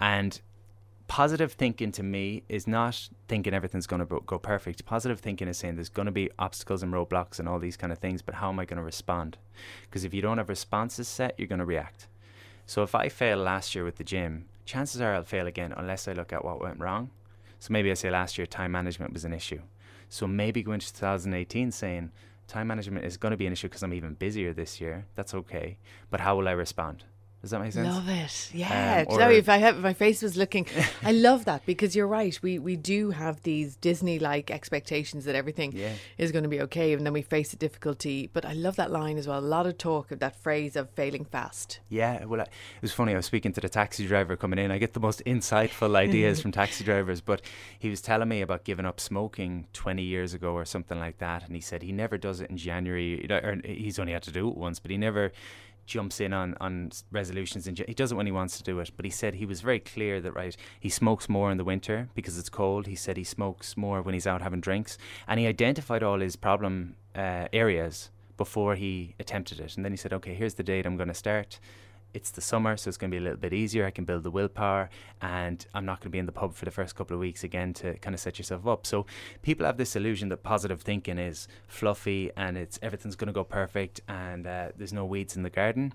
and 0.00 0.38
positive 1.10 1.54
thinking 1.54 1.90
to 1.90 2.04
me 2.04 2.44
is 2.48 2.68
not 2.68 3.08
thinking 3.26 3.52
everything's 3.52 3.88
going 3.88 4.06
to 4.06 4.20
go 4.26 4.38
perfect. 4.38 4.84
Positive 4.84 5.18
thinking 5.18 5.48
is 5.48 5.58
saying 5.58 5.74
there's 5.74 5.88
going 5.88 6.06
to 6.06 6.12
be 6.12 6.30
obstacles 6.38 6.84
and 6.84 6.92
roadblocks 6.92 7.40
and 7.40 7.48
all 7.48 7.58
these 7.58 7.76
kind 7.76 7.92
of 7.92 7.98
things, 7.98 8.22
but 8.22 8.36
how 8.36 8.48
am 8.48 8.60
I 8.60 8.64
going 8.64 8.76
to 8.76 8.82
respond? 8.82 9.36
Because 9.82 10.04
if 10.04 10.14
you 10.14 10.22
don't 10.22 10.38
have 10.38 10.48
responses 10.48 11.08
set, 11.08 11.34
you're 11.36 11.48
going 11.48 11.58
to 11.58 11.64
react. 11.64 12.06
So 12.70 12.84
if 12.84 12.94
I 12.94 13.08
fail 13.08 13.38
last 13.38 13.74
year 13.74 13.82
with 13.82 13.96
the 13.96 14.04
gym, 14.04 14.44
chances 14.64 15.00
are 15.00 15.12
I'll 15.12 15.24
fail 15.24 15.48
again 15.48 15.74
unless 15.76 16.06
I 16.06 16.12
look 16.12 16.32
at 16.32 16.44
what 16.44 16.60
went 16.60 16.78
wrong. 16.78 17.10
So 17.58 17.72
maybe 17.72 17.90
I 17.90 17.94
say 17.94 18.10
last 18.10 18.38
year 18.38 18.46
time 18.46 18.70
management 18.70 19.12
was 19.12 19.24
an 19.24 19.32
issue. 19.32 19.62
So 20.08 20.28
maybe 20.28 20.62
go 20.62 20.70
into 20.70 20.94
2018 20.94 21.72
saying 21.72 22.12
time 22.46 22.68
management 22.68 23.04
is 23.04 23.16
going 23.16 23.32
to 23.32 23.36
be 23.36 23.48
an 23.48 23.52
issue 23.52 23.66
because 23.66 23.82
I'm 23.82 23.92
even 23.92 24.14
busier 24.14 24.52
this 24.52 24.80
year. 24.80 25.06
That's 25.16 25.34
okay. 25.34 25.78
But 26.10 26.20
how 26.20 26.36
will 26.36 26.46
I 26.46 26.52
respond? 26.52 27.02
Does 27.42 27.52
that 27.52 27.60
make 27.62 27.72
sense? 27.72 27.88
Love 27.88 28.08
it. 28.08 28.50
Yeah. 28.52 29.04
Um, 29.08 29.16
Sorry 29.16 29.38
if 29.38 29.48
I 29.48 29.56
have 29.56 29.78
my 29.78 29.94
face 29.94 30.20
was 30.20 30.36
looking. 30.36 30.66
I 31.02 31.12
love 31.12 31.46
that 31.46 31.64
because 31.64 31.96
you're 31.96 32.06
right. 32.06 32.38
We 32.42 32.58
we 32.58 32.76
do 32.76 33.10
have 33.12 33.42
these 33.44 33.76
Disney 33.76 34.18
like 34.18 34.50
expectations 34.50 35.24
that 35.24 35.34
everything 35.34 35.72
yeah. 35.72 35.94
is 36.18 36.32
going 36.32 36.42
to 36.42 36.50
be 36.50 36.60
okay, 36.62 36.92
and 36.92 37.06
then 37.06 37.14
we 37.14 37.22
face 37.22 37.54
a 37.54 37.56
difficulty. 37.56 38.28
But 38.30 38.44
I 38.44 38.52
love 38.52 38.76
that 38.76 38.90
line 38.90 39.16
as 39.16 39.26
well. 39.26 39.38
A 39.38 39.40
lot 39.40 39.66
of 39.66 39.78
talk 39.78 40.10
of 40.10 40.18
that 40.18 40.36
phrase 40.36 40.76
of 40.76 40.90
failing 40.90 41.24
fast. 41.24 41.80
Yeah. 41.88 42.26
Well, 42.26 42.42
I, 42.42 42.44
it 42.44 42.82
was 42.82 42.92
funny. 42.92 43.14
I 43.14 43.16
was 43.16 43.26
speaking 43.26 43.54
to 43.54 43.60
the 43.62 43.70
taxi 43.70 44.06
driver 44.06 44.36
coming 44.36 44.58
in. 44.58 44.70
I 44.70 44.76
get 44.76 44.92
the 44.92 45.00
most 45.00 45.24
insightful 45.24 45.96
ideas 46.06 46.42
from 46.42 46.52
taxi 46.52 46.84
drivers, 46.84 47.22
but 47.22 47.40
he 47.78 47.88
was 47.88 48.02
telling 48.02 48.28
me 48.28 48.42
about 48.42 48.64
giving 48.64 48.84
up 48.84 49.00
smoking 49.00 49.66
20 49.72 50.02
years 50.02 50.34
ago 50.34 50.52
or 50.52 50.66
something 50.66 50.98
like 50.98 51.18
that, 51.18 51.46
and 51.46 51.54
he 51.54 51.62
said 51.62 51.82
he 51.82 51.92
never 51.92 52.18
does 52.18 52.42
it 52.42 52.50
in 52.50 52.58
January. 52.58 53.26
Or 53.30 53.58
he's 53.64 53.98
only 53.98 54.12
had 54.12 54.24
to 54.24 54.30
do 54.30 54.46
it 54.48 54.56
once, 54.56 54.78
but 54.78 54.90
he 54.90 54.98
never 54.98 55.32
jumps 55.90 56.20
in 56.20 56.32
on, 56.32 56.54
on 56.60 56.90
resolutions 57.10 57.66
and 57.66 57.76
he 57.88 57.94
does 57.94 58.12
it 58.12 58.14
when 58.14 58.26
he 58.26 58.32
wants 58.32 58.56
to 58.56 58.62
do 58.62 58.78
it 58.78 58.90
but 58.96 59.04
he 59.04 59.10
said 59.10 59.34
he 59.34 59.44
was 59.44 59.60
very 59.60 59.80
clear 59.80 60.20
that 60.20 60.32
right 60.32 60.56
he 60.78 60.88
smokes 60.88 61.28
more 61.28 61.50
in 61.50 61.58
the 61.58 61.64
winter 61.64 62.08
because 62.14 62.38
it's 62.38 62.48
cold. 62.48 62.86
He 62.86 62.94
said 62.94 63.16
he 63.16 63.24
smokes 63.24 63.76
more 63.76 64.00
when 64.00 64.14
he's 64.14 64.26
out 64.26 64.40
having 64.40 64.60
drinks 64.60 64.96
and 65.26 65.40
he 65.40 65.46
identified 65.46 66.02
all 66.02 66.20
his 66.20 66.36
problem 66.36 66.94
uh, 67.14 67.48
areas 67.52 68.10
before 68.36 68.76
he 68.76 69.14
attempted 69.18 69.58
it 69.60 69.76
and 69.76 69.84
then 69.84 69.92
he 69.92 69.96
said 69.96 70.12
okay 70.12 70.34
here's 70.34 70.54
the 70.54 70.62
date 70.62 70.86
I'm 70.86 70.96
going 70.96 71.08
to 71.08 71.22
start 71.26 71.58
it's 72.14 72.30
the 72.30 72.40
summer, 72.40 72.76
so 72.76 72.88
it's 72.88 72.96
going 72.96 73.10
to 73.10 73.14
be 73.14 73.18
a 73.18 73.22
little 73.22 73.38
bit 73.38 73.52
easier. 73.52 73.86
I 73.86 73.90
can 73.90 74.04
build 74.04 74.22
the 74.22 74.30
willpower, 74.30 74.90
and 75.20 75.64
I'm 75.74 75.84
not 75.84 76.00
going 76.00 76.04
to 76.04 76.10
be 76.10 76.18
in 76.18 76.26
the 76.26 76.32
pub 76.32 76.54
for 76.54 76.64
the 76.64 76.70
first 76.70 76.94
couple 76.94 77.14
of 77.14 77.20
weeks 77.20 77.44
again 77.44 77.72
to 77.74 77.96
kind 77.98 78.14
of 78.14 78.20
set 78.20 78.38
yourself 78.38 78.66
up. 78.66 78.86
So 78.86 79.06
people 79.42 79.66
have 79.66 79.76
this 79.76 79.96
illusion 79.96 80.28
that 80.30 80.42
positive 80.42 80.82
thinking 80.82 81.18
is 81.18 81.48
fluffy 81.66 82.30
and 82.36 82.56
it's 82.56 82.78
everything's 82.82 83.16
going 83.16 83.28
to 83.28 83.32
go 83.32 83.44
perfect, 83.44 84.00
and 84.08 84.46
uh, 84.46 84.68
there's 84.76 84.92
no 84.92 85.04
weeds 85.04 85.36
in 85.36 85.42
the 85.42 85.50
garden 85.50 85.94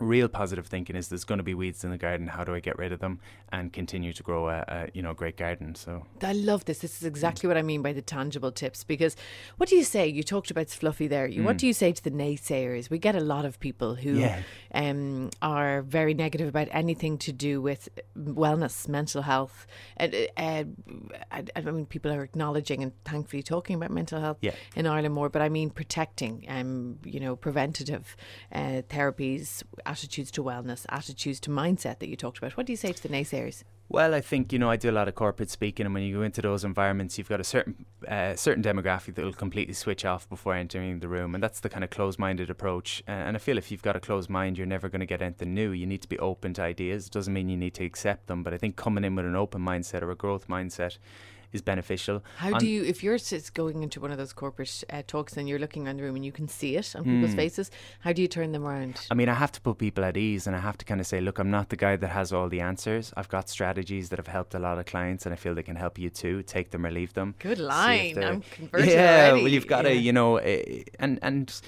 real 0.00 0.28
positive 0.28 0.66
thinking 0.66 0.96
is 0.96 1.08
there's 1.08 1.24
going 1.24 1.38
to 1.38 1.44
be 1.44 1.54
weeds 1.54 1.84
in 1.84 1.90
the 1.90 1.98
garden. 1.98 2.26
How 2.26 2.42
do 2.42 2.54
I 2.54 2.60
get 2.60 2.78
rid 2.78 2.92
of 2.92 3.00
them 3.00 3.20
and 3.52 3.72
continue 3.72 4.12
to 4.12 4.22
grow 4.22 4.48
a, 4.48 4.64
a 4.66 4.88
you 4.94 5.02
know 5.02 5.14
great 5.14 5.36
garden? 5.36 5.74
So 5.74 6.06
I 6.22 6.32
love 6.32 6.64
this. 6.64 6.78
This 6.78 6.96
is 6.96 7.04
exactly 7.04 7.46
what 7.46 7.56
I 7.56 7.62
mean 7.62 7.82
by 7.82 7.92
the 7.92 8.02
tangible 8.02 8.50
tips. 8.50 8.82
Because 8.82 9.14
what 9.58 9.68
do 9.68 9.76
you 9.76 9.84
say? 9.84 10.08
You 10.08 10.22
talked 10.22 10.50
about 10.50 10.68
fluffy 10.70 11.06
there. 11.06 11.28
Mm. 11.28 11.44
What 11.44 11.58
do 11.58 11.66
you 11.66 11.72
say 11.72 11.92
to 11.92 12.02
the 12.02 12.10
naysayers? 12.10 12.90
We 12.90 12.98
get 12.98 13.14
a 13.14 13.20
lot 13.20 13.44
of 13.44 13.60
people 13.60 13.94
who 13.94 14.14
yeah. 14.14 14.42
um, 14.74 15.30
are 15.42 15.82
very 15.82 16.14
negative 16.14 16.48
about 16.48 16.68
anything 16.70 17.18
to 17.18 17.32
do 17.32 17.60
with 17.60 17.88
wellness, 18.16 18.88
mental 18.88 19.22
health. 19.22 19.66
Uh, 19.98 20.08
uh, 20.36 20.64
I, 21.30 21.44
I, 21.54 21.60
mean, 21.60 21.86
people 21.86 22.10
are 22.12 22.22
acknowledging 22.22 22.82
and 22.82 22.92
thankfully 23.04 23.42
talking 23.42 23.76
about 23.76 23.90
mental 23.90 24.20
health 24.20 24.38
yeah. 24.40 24.54
in 24.74 24.86
Ireland 24.86 25.14
more. 25.14 25.28
But 25.28 25.42
I 25.42 25.48
mean 25.48 25.70
protecting, 25.70 26.46
um, 26.48 26.98
you 27.04 27.20
know, 27.20 27.36
preventative 27.36 28.16
uh, 28.52 28.82
therapies 28.88 29.62
attitudes 29.90 30.30
to 30.30 30.42
wellness, 30.42 30.86
attitudes 30.88 31.40
to 31.40 31.50
mindset 31.50 31.98
that 31.98 32.08
you 32.08 32.16
talked 32.16 32.38
about. 32.38 32.56
What 32.56 32.66
do 32.66 32.72
you 32.72 32.76
say 32.76 32.92
to 32.92 33.02
the 33.02 33.08
naysayers? 33.08 33.64
Well, 33.88 34.14
I 34.14 34.20
think 34.20 34.52
you 34.52 34.58
know 34.60 34.70
I 34.70 34.76
do 34.76 34.88
a 34.88 34.92
lot 35.00 35.08
of 35.08 35.16
corporate 35.16 35.50
speaking, 35.50 35.84
and 35.84 35.92
when 35.92 36.04
you 36.04 36.14
go 36.18 36.22
into 36.22 36.40
those 36.40 36.62
environments, 36.64 37.18
you've 37.18 37.28
got 37.28 37.40
a 37.40 37.44
certain 37.44 37.86
uh, 38.06 38.36
certain 38.36 38.62
demographic 38.62 39.16
that 39.16 39.24
will 39.24 39.32
completely 39.32 39.74
switch 39.74 40.04
off 40.04 40.28
before 40.28 40.54
entering 40.54 41.00
the 41.00 41.08
room, 41.08 41.34
and 41.34 41.42
that's 41.42 41.58
the 41.58 41.68
kind 41.68 41.82
of 41.82 41.90
closed-minded 41.90 42.48
approach. 42.50 43.02
Uh, 43.08 43.10
and 43.26 43.36
I 43.36 43.40
feel 43.40 43.58
if 43.58 43.72
you've 43.72 43.82
got 43.82 43.96
a 43.96 44.00
closed 44.00 44.30
mind, 44.30 44.56
you're 44.56 44.74
never 44.76 44.88
going 44.88 45.00
to 45.00 45.06
get 45.06 45.22
anything 45.22 45.54
new. 45.54 45.72
You 45.72 45.86
need 45.86 46.02
to 46.02 46.08
be 46.08 46.20
open 46.20 46.54
to 46.54 46.62
ideas. 46.62 47.08
It 47.08 47.12
doesn't 47.12 47.34
mean 47.34 47.48
you 47.48 47.56
need 47.56 47.74
to 47.74 47.84
accept 47.84 48.28
them, 48.28 48.44
but 48.44 48.54
I 48.54 48.58
think 48.58 48.76
coming 48.76 49.02
in 49.02 49.16
with 49.16 49.26
an 49.26 49.34
open 49.34 49.60
mindset 49.60 50.02
or 50.02 50.12
a 50.12 50.14
growth 50.14 50.46
mindset 50.46 50.98
is 51.52 51.62
beneficial. 51.62 52.22
How 52.36 52.58
do 52.58 52.66
you, 52.66 52.84
if 52.84 53.02
you're 53.02 53.18
going 53.54 53.82
into 53.82 54.00
one 54.00 54.12
of 54.12 54.18
those 54.18 54.32
corporate 54.32 54.84
uh, 54.90 55.02
talks 55.06 55.36
and 55.36 55.48
you're 55.48 55.58
looking 55.58 55.86
around 55.86 55.98
the 55.98 56.02
room 56.02 56.16
and 56.16 56.24
you 56.24 56.32
can 56.32 56.48
see 56.48 56.76
it 56.76 56.94
on 56.96 57.04
people's 57.04 57.30
hmm. 57.32 57.36
faces, 57.36 57.70
how 58.00 58.12
do 58.12 58.22
you 58.22 58.28
turn 58.28 58.52
them 58.52 58.64
around? 58.64 59.06
I 59.10 59.14
mean, 59.14 59.28
I 59.28 59.34
have 59.34 59.52
to 59.52 59.60
put 59.60 59.78
people 59.78 60.04
at 60.04 60.16
ease 60.16 60.46
and 60.46 60.54
I 60.54 60.60
have 60.60 60.78
to 60.78 60.84
kind 60.84 61.00
of 61.00 61.06
say, 61.06 61.20
look, 61.20 61.38
I'm 61.38 61.50
not 61.50 61.68
the 61.68 61.76
guy 61.76 61.96
that 61.96 62.08
has 62.08 62.32
all 62.32 62.48
the 62.48 62.60
answers. 62.60 63.12
I've 63.16 63.28
got 63.28 63.48
strategies 63.48 64.10
that 64.10 64.18
have 64.18 64.26
helped 64.26 64.54
a 64.54 64.58
lot 64.58 64.78
of 64.78 64.86
clients 64.86 65.26
and 65.26 65.32
I 65.32 65.36
feel 65.36 65.54
they 65.54 65.62
can 65.62 65.76
help 65.76 65.98
you 65.98 66.10
too. 66.10 66.42
Take 66.42 66.70
them 66.70 66.86
or 66.86 66.90
leave 66.90 67.14
them. 67.14 67.34
Good 67.38 67.58
line. 67.58 68.22
I'm 68.22 68.40
converted 68.50 68.90
Yeah, 68.90 69.28
already. 69.28 69.42
well, 69.42 69.52
you've 69.52 69.66
got 69.66 69.82
to, 69.82 69.92
yeah. 69.92 70.00
you 70.00 70.12
know, 70.12 70.38
uh, 70.38 70.64
and, 70.98 71.18
and, 71.22 71.60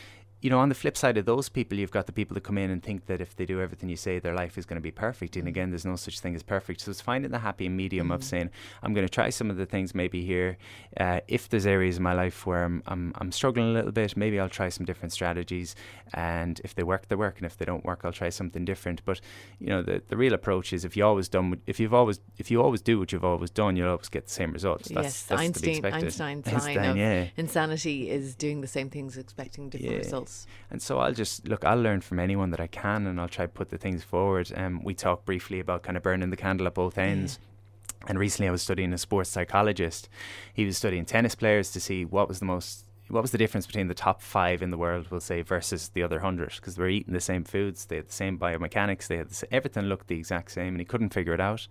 you 0.42 0.50
know, 0.50 0.58
on 0.58 0.68
the 0.68 0.74
flip 0.74 0.96
side 0.96 1.16
of 1.16 1.24
those 1.24 1.48
people, 1.48 1.78
you've 1.78 1.92
got 1.92 2.06
the 2.06 2.12
people 2.12 2.34
that 2.34 2.42
come 2.42 2.58
in 2.58 2.68
and 2.68 2.82
think 2.82 3.06
that 3.06 3.20
if 3.20 3.36
they 3.36 3.46
do 3.46 3.60
everything 3.60 3.88
you 3.88 3.94
say, 3.94 4.18
their 4.18 4.34
life 4.34 4.58
is 4.58 4.66
going 4.66 4.76
to 4.76 4.82
be 4.82 4.90
perfect. 4.90 5.36
And 5.36 5.44
mm. 5.44 5.48
again, 5.48 5.70
there's 5.70 5.84
no 5.84 5.94
such 5.94 6.18
thing 6.18 6.34
as 6.34 6.42
perfect. 6.42 6.80
So 6.80 6.90
it's 6.90 7.00
finding 7.00 7.30
the 7.30 7.38
happy 7.38 7.68
medium 7.68 8.08
mm. 8.08 8.14
of 8.14 8.24
saying, 8.24 8.50
I'm 8.82 8.92
going 8.92 9.06
to 9.06 9.12
try 9.12 9.30
some 9.30 9.50
of 9.50 9.56
the 9.56 9.66
things 9.66 9.94
maybe 9.94 10.24
here. 10.24 10.58
Uh, 10.98 11.20
if 11.28 11.48
there's 11.48 11.64
areas 11.64 11.98
in 11.98 12.02
my 12.02 12.12
life 12.12 12.44
where 12.44 12.64
I'm, 12.64 12.82
I'm, 12.88 13.12
I'm 13.18 13.30
struggling 13.30 13.68
a 13.68 13.72
little 13.72 13.92
bit, 13.92 14.16
maybe 14.16 14.40
I'll 14.40 14.48
try 14.48 14.68
some 14.68 14.84
different 14.84 15.12
strategies. 15.12 15.76
And 16.12 16.60
if 16.64 16.74
they 16.74 16.82
work, 16.82 17.06
they 17.06 17.14
work. 17.14 17.36
And 17.36 17.46
if 17.46 17.56
they 17.56 17.64
don't 17.64 17.84
work, 17.84 18.00
I'll 18.02 18.12
try 18.12 18.28
something 18.28 18.64
different. 18.64 19.04
But, 19.04 19.20
you 19.60 19.68
know, 19.68 19.80
the, 19.80 20.02
the 20.08 20.16
real 20.16 20.34
approach 20.34 20.72
is 20.72 20.84
if 20.84 20.96
you 20.96 21.04
always 21.04 21.28
done, 21.28 21.60
if 21.68 21.78
you've 21.78 21.94
always, 21.94 22.18
if 22.38 22.50
you 22.50 22.60
always 22.60 22.82
do 22.82 22.98
what 22.98 23.12
you've 23.12 23.24
always 23.24 23.50
done, 23.50 23.76
you'll 23.76 23.90
always 23.90 24.08
get 24.08 24.26
the 24.26 24.32
same 24.32 24.50
results. 24.50 24.88
That's, 24.88 25.04
yes, 25.04 25.22
that's 25.22 25.40
Einstein, 25.40 25.84
Einstein's 25.84 26.46
Einstein, 26.48 26.76
line 26.76 26.90
of 26.90 26.96
yeah. 26.96 27.26
insanity 27.36 28.10
is 28.10 28.34
doing 28.34 28.60
the 28.60 28.66
same 28.66 28.90
things, 28.90 29.16
expecting 29.16 29.70
different 29.70 29.92
yeah. 29.92 29.98
results. 29.98 30.31
And 30.70 30.80
so 30.80 30.98
I'll 30.98 31.12
just 31.12 31.46
look. 31.46 31.64
I'll 31.64 31.80
learn 31.80 32.00
from 32.00 32.18
anyone 32.18 32.50
that 32.50 32.60
I 32.60 32.66
can, 32.66 33.06
and 33.06 33.20
I'll 33.20 33.28
try 33.28 33.46
to 33.46 33.52
put 33.52 33.70
the 33.70 33.78
things 33.78 34.02
forward. 34.02 34.50
Um, 34.56 34.82
we 34.82 34.94
talked 34.94 35.24
briefly 35.24 35.60
about 35.60 35.82
kind 35.82 35.96
of 35.96 36.02
burning 36.02 36.30
the 36.30 36.36
candle 36.36 36.66
at 36.66 36.74
both 36.74 36.98
ends. 36.98 37.38
Yeah. 37.40 38.08
And 38.08 38.18
recently, 38.18 38.48
I 38.48 38.52
was 38.52 38.62
studying 38.62 38.92
a 38.92 38.98
sports 38.98 39.30
psychologist. 39.30 40.08
He 40.52 40.64
was 40.64 40.76
studying 40.76 41.04
tennis 41.04 41.34
players 41.34 41.70
to 41.72 41.80
see 41.80 42.04
what 42.04 42.28
was 42.28 42.38
the 42.40 42.46
most 42.46 42.86
what 43.12 43.20
was 43.20 43.30
the 43.30 43.38
difference 43.38 43.66
between 43.66 43.88
the 43.88 43.94
top 43.94 44.22
five 44.22 44.62
in 44.62 44.70
the 44.70 44.78
world, 44.78 45.08
we'll 45.10 45.20
say, 45.20 45.42
versus 45.42 45.90
the 45.90 46.02
other 46.02 46.20
hundred? 46.20 46.52
Because 46.56 46.76
they 46.76 46.82
were 46.82 46.88
eating 46.88 47.12
the 47.12 47.20
same 47.20 47.44
foods, 47.44 47.84
they 47.84 47.96
had 47.96 48.08
the 48.08 48.12
same 48.12 48.38
biomechanics, 48.38 49.06
they 49.06 49.18
had 49.18 49.28
the, 49.28 49.54
everything 49.54 49.84
looked 49.84 50.08
the 50.08 50.16
exact 50.16 50.52
same, 50.52 50.68
and 50.68 50.80
he 50.80 50.86
couldn't 50.86 51.12
figure 51.12 51.34
it 51.34 51.40
out. 51.40 51.68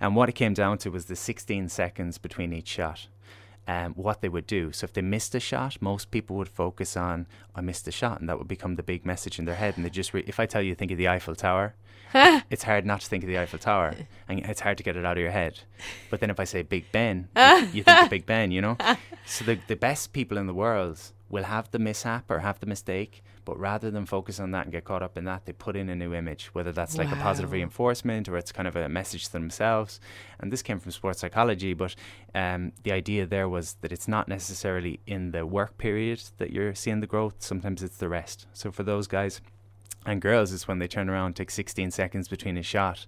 And 0.00 0.14
what 0.14 0.28
it 0.28 0.34
came 0.34 0.52
down 0.52 0.76
to 0.78 0.90
was 0.90 1.06
the 1.06 1.16
16 1.16 1.70
seconds 1.70 2.18
between 2.18 2.52
each 2.52 2.68
shot 2.68 3.06
um, 3.68 3.94
what 3.94 4.20
they 4.20 4.28
would 4.28 4.46
do. 4.46 4.72
So 4.72 4.84
if 4.84 4.92
they 4.92 5.02
missed 5.02 5.34
a 5.34 5.40
shot, 5.40 5.76
most 5.80 6.10
people 6.10 6.36
would 6.36 6.48
focus 6.48 6.96
on 6.96 7.26
I 7.54 7.60
missed 7.60 7.86
a 7.88 7.92
shot, 7.92 8.20
and 8.20 8.28
that 8.28 8.38
would 8.38 8.48
become 8.48 8.76
the 8.76 8.82
big 8.82 9.06
message 9.06 9.38
in 9.38 9.44
their 9.44 9.54
head. 9.54 9.76
And 9.76 9.84
they 9.84 9.90
just 9.90 10.12
re- 10.14 10.24
if 10.26 10.40
I 10.40 10.46
tell 10.46 10.62
you 10.62 10.74
think 10.74 10.90
of 10.90 10.98
the 10.98 11.08
Eiffel 11.08 11.34
Tower, 11.34 11.74
it's 12.50 12.64
hard 12.64 12.84
not 12.84 13.00
to 13.00 13.08
think 13.08 13.24
of 13.24 13.28
the 13.28 13.38
Eiffel 13.38 13.58
Tower, 13.58 13.94
and 14.28 14.40
it's 14.40 14.60
hard 14.60 14.78
to 14.78 14.82
get 14.84 14.96
it 14.96 15.04
out 15.04 15.16
of 15.16 15.22
your 15.22 15.30
head. 15.30 15.60
But 16.10 16.20
then 16.20 16.30
if 16.30 16.40
I 16.40 16.44
say 16.44 16.62
Big 16.62 16.90
Ben, 16.92 17.28
you, 17.36 17.68
you 17.72 17.82
think 17.82 18.02
of 18.02 18.10
Big 18.10 18.26
Ben, 18.26 18.50
you 18.50 18.60
know. 18.60 18.76
So 19.24 19.44
the 19.44 19.56
the 19.68 19.76
best 19.76 20.12
people 20.12 20.36
in 20.36 20.48
the 20.48 20.52
world 20.54 20.98
will 21.30 21.44
have 21.44 21.70
the 21.70 21.78
mishap 21.78 22.28
or 22.28 22.40
have 22.40 22.58
the 22.58 22.66
mistake, 22.66 23.22
but 23.44 23.58
rather 23.58 23.90
than 23.90 24.06
focus 24.06 24.38
on 24.40 24.50
that 24.52 24.64
and 24.64 24.72
get 24.72 24.84
caught 24.84 25.02
up 25.02 25.16
in 25.16 25.24
that, 25.24 25.46
they 25.46 25.52
put 25.52 25.76
in 25.76 25.88
a 25.88 25.94
new 25.94 26.14
image, 26.14 26.46
whether 26.52 26.72
that's 26.72 26.96
wow. 26.96 27.04
like 27.04 27.12
a 27.12 27.16
positive 27.16 27.52
reinforcement 27.52 28.28
or 28.28 28.36
it's 28.36 28.52
kind 28.52 28.68
of 28.68 28.76
a 28.76 28.88
message 28.88 29.26
to 29.26 29.32
themselves. 29.32 30.00
And 30.40 30.52
this 30.52 30.62
came 30.62 30.78
from 30.78 30.92
sports 30.92 31.20
psychology, 31.20 31.74
but 31.74 31.94
um, 32.34 32.72
the 32.82 32.92
idea 32.92 33.26
there 33.26 33.48
was 33.48 33.74
that 33.80 33.92
it's 33.92 34.08
not 34.08 34.28
necessarily 34.28 35.00
in 35.06 35.32
the 35.32 35.44
work 35.46 35.78
period 35.78 36.22
that 36.38 36.50
you're 36.50 36.74
seeing 36.74 37.00
the 37.00 37.06
growth, 37.06 37.36
sometimes 37.38 37.82
it's 37.82 37.98
the 37.98 38.08
rest. 38.08 38.46
So 38.52 38.70
for 38.70 38.82
those 38.82 39.06
guys 39.06 39.40
and 40.06 40.20
girls, 40.20 40.52
it's 40.52 40.68
when 40.68 40.78
they 40.78 40.88
turn 40.88 41.08
around, 41.08 41.34
take 41.34 41.50
16 41.50 41.90
seconds 41.90 42.28
between 42.28 42.56
a 42.56 42.62
shot. 42.62 43.06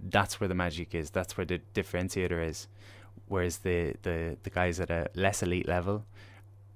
That's 0.00 0.40
where 0.40 0.48
the 0.48 0.54
magic 0.54 0.94
is, 0.94 1.10
that's 1.10 1.36
where 1.36 1.46
the 1.46 1.60
differentiator 1.74 2.48
is. 2.48 2.68
Whereas 3.28 3.58
the, 3.58 3.94
the, 4.02 4.36
the 4.42 4.50
guys 4.50 4.80
at 4.80 4.90
a 4.90 5.08
less 5.14 5.42
elite 5.42 5.68
level, 5.68 6.04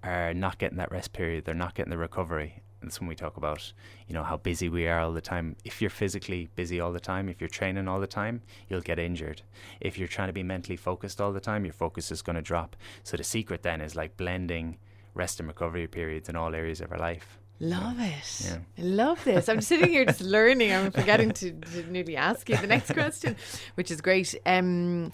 are 0.06 0.32
not 0.32 0.58
getting 0.58 0.78
that 0.78 0.90
rest 0.90 1.12
period. 1.12 1.44
They're 1.44 1.54
not 1.54 1.74
getting 1.74 1.90
the 1.90 1.98
recovery, 1.98 2.62
that's 2.86 3.00
when 3.00 3.08
we 3.08 3.14
talk 3.14 3.36
about 3.36 3.72
you 4.06 4.14
know 4.14 4.22
how 4.22 4.36
busy 4.36 4.68
we 4.68 4.86
are 4.86 5.00
all 5.00 5.12
the 5.12 5.20
time 5.20 5.56
if 5.64 5.80
you're 5.80 5.90
physically 5.90 6.48
busy 6.54 6.80
all 6.80 6.92
the 6.92 7.00
time 7.00 7.28
if 7.28 7.40
you're 7.40 7.48
training 7.48 7.88
all 7.88 8.00
the 8.00 8.06
time 8.06 8.40
you'll 8.68 8.80
get 8.80 8.98
injured 8.98 9.42
if 9.80 9.98
you're 9.98 10.08
trying 10.08 10.28
to 10.28 10.32
be 10.32 10.42
mentally 10.42 10.76
focused 10.76 11.20
all 11.20 11.32
the 11.32 11.40
time 11.40 11.64
your 11.64 11.74
focus 11.74 12.12
is 12.12 12.22
going 12.22 12.36
to 12.36 12.42
drop 12.42 12.76
so 13.02 13.16
the 13.16 13.24
secret 13.24 13.62
then 13.62 13.80
is 13.80 13.96
like 13.96 14.16
blending 14.16 14.78
rest 15.14 15.40
and 15.40 15.48
recovery 15.48 15.86
periods 15.86 16.28
in 16.28 16.36
all 16.36 16.54
areas 16.54 16.80
of 16.80 16.92
our 16.92 16.98
life 16.98 17.38
Love 17.58 17.98
it. 17.98 18.42
Yeah. 18.44 18.58
I 18.76 18.82
love 18.82 19.24
this. 19.24 19.48
I'm 19.48 19.62
sitting 19.62 19.88
here 19.88 20.04
just 20.04 20.20
learning. 20.20 20.74
I'm 20.74 20.90
forgetting 20.90 21.30
to, 21.30 21.52
to 21.52 21.90
nearly 21.90 22.14
ask 22.14 22.50
you 22.50 22.56
the 22.58 22.66
next 22.66 22.92
question, 22.92 23.34
which 23.76 23.90
is 23.90 24.02
great. 24.02 24.34
Um, 24.44 25.10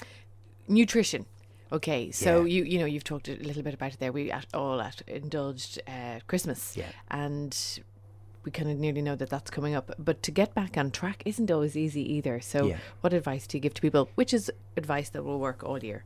nutrition. 0.67 1.25
Okay, 1.73 2.11
so 2.11 2.45
yeah. 2.45 2.55
you 2.55 2.65
you 2.65 2.79
know 2.79 2.85
you've 2.85 3.05
talked 3.05 3.29
a 3.29 3.37
little 3.37 3.63
bit 3.63 3.73
about 3.73 3.95
it 3.95 3.99
there. 3.99 4.13
We 4.13 4.31
at, 4.31 4.47
all 4.53 4.81
at 4.81 5.01
indulged 5.07 5.81
uh, 5.89 6.21
Christmas, 6.27 6.77
yeah, 6.77 6.89
and 7.11 7.57
we 8.45 8.51
kind 8.51 8.71
of 8.71 8.79
nearly 8.79 9.01
know 9.01 9.17
that 9.17 9.31
that's 9.31 9.51
coming 9.51 9.75
up. 9.75 9.91
But 9.99 10.23
to 10.25 10.31
get 10.31 10.55
back 10.55 10.77
on 10.77 10.91
track 10.91 11.23
isn't 11.25 11.51
always 11.51 11.75
easy 11.75 12.15
either. 12.15 12.41
So, 12.41 12.67
yeah. 12.67 12.77
what 13.01 13.15
advice 13.15 13.47
do 13.47 13.57
you 13.57 13.63
give 13.63 13.73
to 13.75 13.81
people? 13.81 14.11
Which 14.17 14.35
is 14.35 14.53
advice 14.77 15.09
that 15.11 15.25
will 15.25 15.39
work 15.39 15.65
all 15.65 15.83
year? 15.83 16.05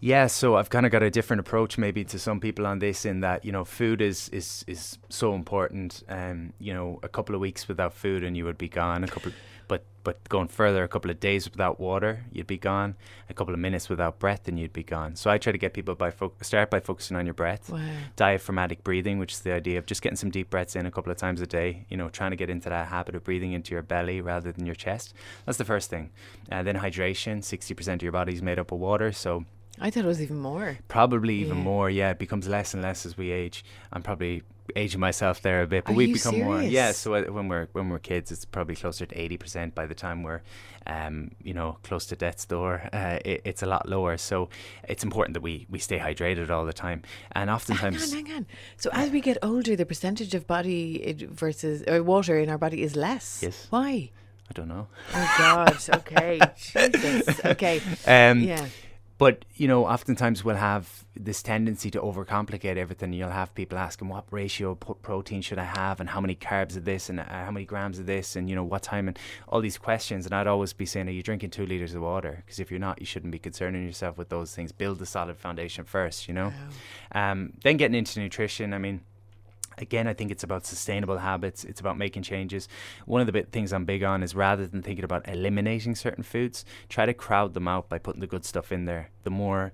Yeah, 0.00 0.28
so 0.28 0.54
I've 0.54 0.70
kind 0.70 0.86
of 0.86 0.92
got 0.92 1.02
a 1.02 1.10
different 1.10 1.40
approach 1.40 1.76
maybe 1.76 2.04
to 2.04 2.18
some 2.20 2.38
people 2.38 2.66
on 2.66 2.78
this 2.78 3.04
in 3.04 3.20
that 3.20 3.44
you 3.44 3.50
know 3.50 3.64
food 3.64 4.00
is 4.00 4.28
is 4.28 4.64
is 4.66 4.98
so 5.08 5.34
important. 5.34 6.04
Um, 6.10 6.52
you 6.58 6.74
know, 6.74 7.00
a 7.02 7.08
couple 7.08 7.34
of 7.34 7.40
weeks 7.40 7.66
without 7.68 7.94
food 7.94 8.22
and 8.22 8.36
you 8.36 8.44
would 8.44 8.58
be 8.58 8.68
gone. 8.68 9.02
A 9.02 9.08
couple. 9.08 9.32
But 10.08 10.26
going 10.30 10.48
further, 10.48 10.84
a 10.84 10.88
couple 10.88 11.10
of 11.10 11.20
days 11.20 11.50
without 11.50 11.78
water, 11.78 12.24
you'd 12.32 12.46
be 12.46 12.56
gone. 12.56 12.96
A 13.28 13.34
couple 13.34 13.52
of 13.52 13.60
minutes 13.60 13.90
without 13.90 14.18
breath, 14.18 14.48
and 14.48 14.58
you'd 14.58 14.72
be 14.72 14.82
gone. 14.82 15.16
So 15.16 15.28
I 15.28 15.36
try 15.36 15.52
to 15.52 15.58
get 15.58 15.74
people 15.74 15.94
by 15.94 16.10
fo- 16.10 16.32
start 16.40 16.70
by 16.70 16.80
focusing 16.80 17.14
on 17.14 17.26
your 17.26 17.34
breath. 17.34 17.68
Wow. 17.68 17.82
Diaphragmatic 18.16 18.82
breathing, 18.84 19.18
which 19.18 19.34
is 19.34 19.40
the 19.40 19.52
idea 19.52 19.76
of 19.78 19.84
just 19.84 20.00
getting 20.00 20.16
some 20.16 20.30
deep 20.30 20.48
breaths 20.48 20.76
in 20.76 20.86
a 20.86 20.90
couple 20.90 21.12
of 21.12 21.18
times 21.18 21.42
a 21.42 21.46
day. 21.46 21.84
You 21.90 21.98
know, 21.98 22.08
trying 22.08 22.30
to 22.30 22.38
get 22.38 22.48
into 22.48 22.70
that 22.70 22.88
habit 22.88 23.16
of 23.16 23.24
breathing 23.24 23.52
into 23.52 23.74
your 23.74 23.82
belly 23.82 24.22
rather 24.22 24.50
than 24.50 24.64
your 24.64 24.74
chest. 24.74 25.12
That's 25.44 25.58
the 25.58 25.66
first 25.66 25.90
thing. 25.90 26.08
Uh, 26.50 26.62
then 26.62 26.76
hydration. 26.76 27.44
Sixty 27.44 27.74
percent 27.74 28.00
of 28.00 28.04
your 28.04 28.12
body 28.12 28.32
is 28.32 28.40
made 28.40 28.58
up 28.58 28.72
of 28.72 28.78
water, 28.78 29.12
so 29.12 29.44
I 29.78 29.90
thought 29.90 30.04
it 30.04 30.06
was 30.06 30.22
even 30.22 30.38
more. 30.38 30.78
Probably 30.88 31.34
even 31.34 31.58
yeah. 31.58 31.64
more. 31.64 31.90
Yeah, 31.90 32.10
it 32.12 32.18
becomes 32.18 32.48
less 32.48 32.72
and 32.72 32.82
less 32.82 33.04
as 33.04 33.18
we 33.18 33.30
age. 33.30 33.62
I'm 33.92 34.02
probably 34.02 34.42
aging 34.76 35.00
myself 35.00 35.42
there 35.42 35.62
a 35.62 35.66
bit, 35.66 35.84
but 35.84 35.92
Are 35.92 35.96
we 35.96 36.12
become 36.12 36.32
serious? 36.32 36.44
more. 36.44 36.62
Yeah, 36.62 36.92
so 36.92 37.14
uh, 37.14 37.22
when 37.24 37.48
we're 37.48 37.68
when 37.72 37.88
we're 37.88 37.98
kids, 37.98 38.30
it's 38.30 38.44
probably 38.44 38.76
closer 38.76 39.06
to 39.06 39.20
eighty 39.20 39.36
percent. 39.36 39.74
By 39.74 39.86
the 39.86 39.94
time 39.94 40.22
we're, 40.22 40.42
um, 40.86 41.30
you 41.42 41.54
know, 41.54 41.78
close 41.82 42.06
to 42.06 42.16
death's 42.16 42.44
door, 42.46 42.88
uh, 42.92 43.18
it, 43.24 43.42
it's 43.44 43.62
a 43.62 43.66
lot 43.66 43.88
lower. 43.88 44.16
So 44.16 44.48
it's 44.88 45.04
important 45.04 45.34
that 45.34 45.42
we 45.42 45.66
we 45.70 45.78
stay 45.78 45.98
hydrated 45.98 46.50
all 46.50 46.64
the 46.64 46.72
time, 46.72 47.02
and 47.32 47.50
oftentimes. 47.50 48.12
Hang 48.12 48.20
on, 48.20 48.26
hang 48.26 48.36
on. 48.36 48.46
So 48.76 48.90
as 48.92 49.10
we 49.10 49.20
get 49.20 49.38
older, 49.42 49.76
the 49.76 49.86
percentage 49.86 50.34
of 50.34 50.46
body 50.46 51.26
versus 51.30 51.82
or 51.86 52.02
water 52.02 52.38
in 52.38 52.48
our 52.48 52.58
body 52.58 52.82
is 52.82 52.96
less. 52.96 53.40
Yes. 53.42 53.66
Why? 53.70 54.10
I 54.50 54.52
don't 54.54 54.68
know. 54.68 54.86
Oh 55.14 55.34
God. 55.38 55.76
Okay. 55.96 56.40
Jesus. 56.56 57.44
Okay. 57.44 57.80
Um, 58.06 58.40
yeah. 58.40 58.66
But 59.18 59.44
you 59.56 59.66
know, 59.66 59.84
oftentimes 59.84 60.44
we'll 60.44 60.56
have 60.56 61.04
this 61.16 61.42
tendency 61.42 61.90
to 61.90 62.00
overcomplicate 62.00 62.76
everything. 62.76 63.12
You'll 63.12 63.30
have 63.30 63.52
people 63.54 63.76
asking, 63.76 64.08
"What 64.08 64.24
ratio 64.30 64.70
of 64.70 65.02
protein 65.02 65.42
should 65.42 65.58
I 65.58 65.64
have, 65.64 65.98
and 65.98 66.08
how 66.08 66.20
many 66.20 66.36
carbs 66.36 66.76
of 66.76 66.84
this, 66.84 67.10
and 67.10 67.18
uh, 67.18 67.24
how 67.24 67.50
many 67.50 67.66
grams 67.66 67.98
of 67.98 68.06
this, 68.06 68.36
and 68.36 68.48
you 68.48 68.54
know 68.54 68.62
what 68.62 68.84
time?" 68.84 69.08
And 69.08 69.18
all 69.48 69.60
these 69.60 69.76
questions. 69.76 70.24
And 70.24 70.34
I'd 70.34 70.46
always 70.46 70.72
be 70.72 70.86
saying, 70.86 71.08
"Are 71.08 71.12
you 71.12 71.24
drinking 71.24 71.50
two 71.50 71.66
liters 71.66 71.94
of 71.94 72.02
water?" 72.02 72.42
Because 72.46 72.60
if 72.60 72.70
you're 72.70 72.78
not, 72.78 73.00
you 73.00 73.06
shouldn't 73.06 73.32
be 73.32 73.40
concerning 73.40 73.84
yourself 73.84 74.16
with 74.16 74.28
those 74.28 74.54
things. 74.54 74.70
Build 74.70 75.02
a 75.02 75.06
solid 75.06 75.36
foundation 75.36 75.84
first, 75.84 76.28
you 76.28 76.34
know. 76.34 76.52
Um, 77.12 77.54
then 77.64 77.76
getting 77.76 77.96
into 77.96 78.20
nutrition. 78.20 78.72
I 78.72 78.78
mean 78.78 79.00
again, 79.80 80.06
I 80.06 80.14
think 80.14 80.30
it's 80.30 80.44
about 80.44 80.66
sustainable 80.66 81.18
habits. 81.18 81.64
It's 81.64 81.80
about 81.80 81.98
making 81.98 82.22
changes. 82.22 82.68
One 83.06 83.20
of 83.20 83.32
the 83.32 83.42
things 83.42 83.72
I'm 83.72 83.84
big 83.84 84.02
on 84.02 84.22
is 84.22 84.34
rather 84.34 84.66
than 84.66 84.82
thinking 84.82 85.04
about 85.04 85.28
eliminating 85.28 85.94
certain 85.94 86.24
foods, 86.24 86.64
try 86.88 87.06
to 87.06 87.14
crowd 87.14 87.54
them 87.54 87.68
out 87.68 87.88
by 87.88 87.98
putting 87.98 88.20
the 88.20 88.26
good 88.26 88.44
stuff 88.44 88.72
in 88.72 88.84
there. 88.84 89.10
The 89.24 89.30
more 89.30 89.72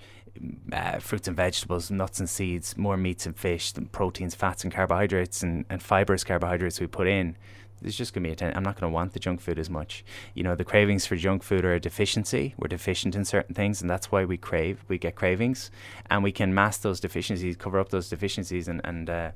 uh, 0.72 0.98
fruits 0.98 1.28
and 1.28 1.36
vegetables, 1.36 1.90
nuts 1.90 2.18
and 2.18 2.28
seeds, 2.28 2.76
more 2.76 2.96
meats 2.96 3.26
and 3.26 3.36
fish, 3.36 3.72
proteins, 3.92 4.34
fats 4.34 4.64
and 4.64 4.72
carbohydrates 4.72 5.42
and, 5.42 5.64
and 5.70 5.82
fibrous 5.82 6.24
carbohydrates 6.24 6.80
we 6.80 6.86
put 6.86 7.06
in, 7.06 7.36
there's 7.80 7.96
just 7.96 8.14
going 8.14 8.22
to 8.22 8.28
be 8.28 8.32
a 8.32 8.36
ten- 8.36 8.56
I'm 8.56 8.62
not 8.62 8.80
going 8.80 8.90
to 8.90 8.94
want 8.94 9.12
the 9.12 9.18
junk 9.18 9.40
food 9.40 9.58
as 9.58 9.68
much. 9.68 10.04
You 10.32 10.42
know, 10.42 10.54
the 10.54 10.64
cravings 10.64 11.04
for 11.06 11.16
junk 11.16 11.42
food 11.42 11.64
are 11.64 11.74
a 11.74 11.80
deficiency. 11.80 12.54
We're 12.56 12.68
deficient 12.68 13.14
in 13.14 13.24
certain 13.26 13.54
things, 13.54 13.82
and 13.82 13.90
that's 13.90 14.10
why 14.10 14.24
we 14.24 14.38
crave. 14.38 14.82
We 14.88 14.96
get 14.96 15.16
cravings, 15.16 15.70
and 16.08 16.24
we 16.24 16.32
can 16.32 16.54
mask 16.54 16.80
those 16.80 16.98
deficiencies, 16.98 17.56
cover 17.56 17.78
up 17.78 17.90
those 17.90 18.08
deficiencies, 18.08 18.68
and 18.68 18.80
and 18.84 19.10
uh, 19.10 19.30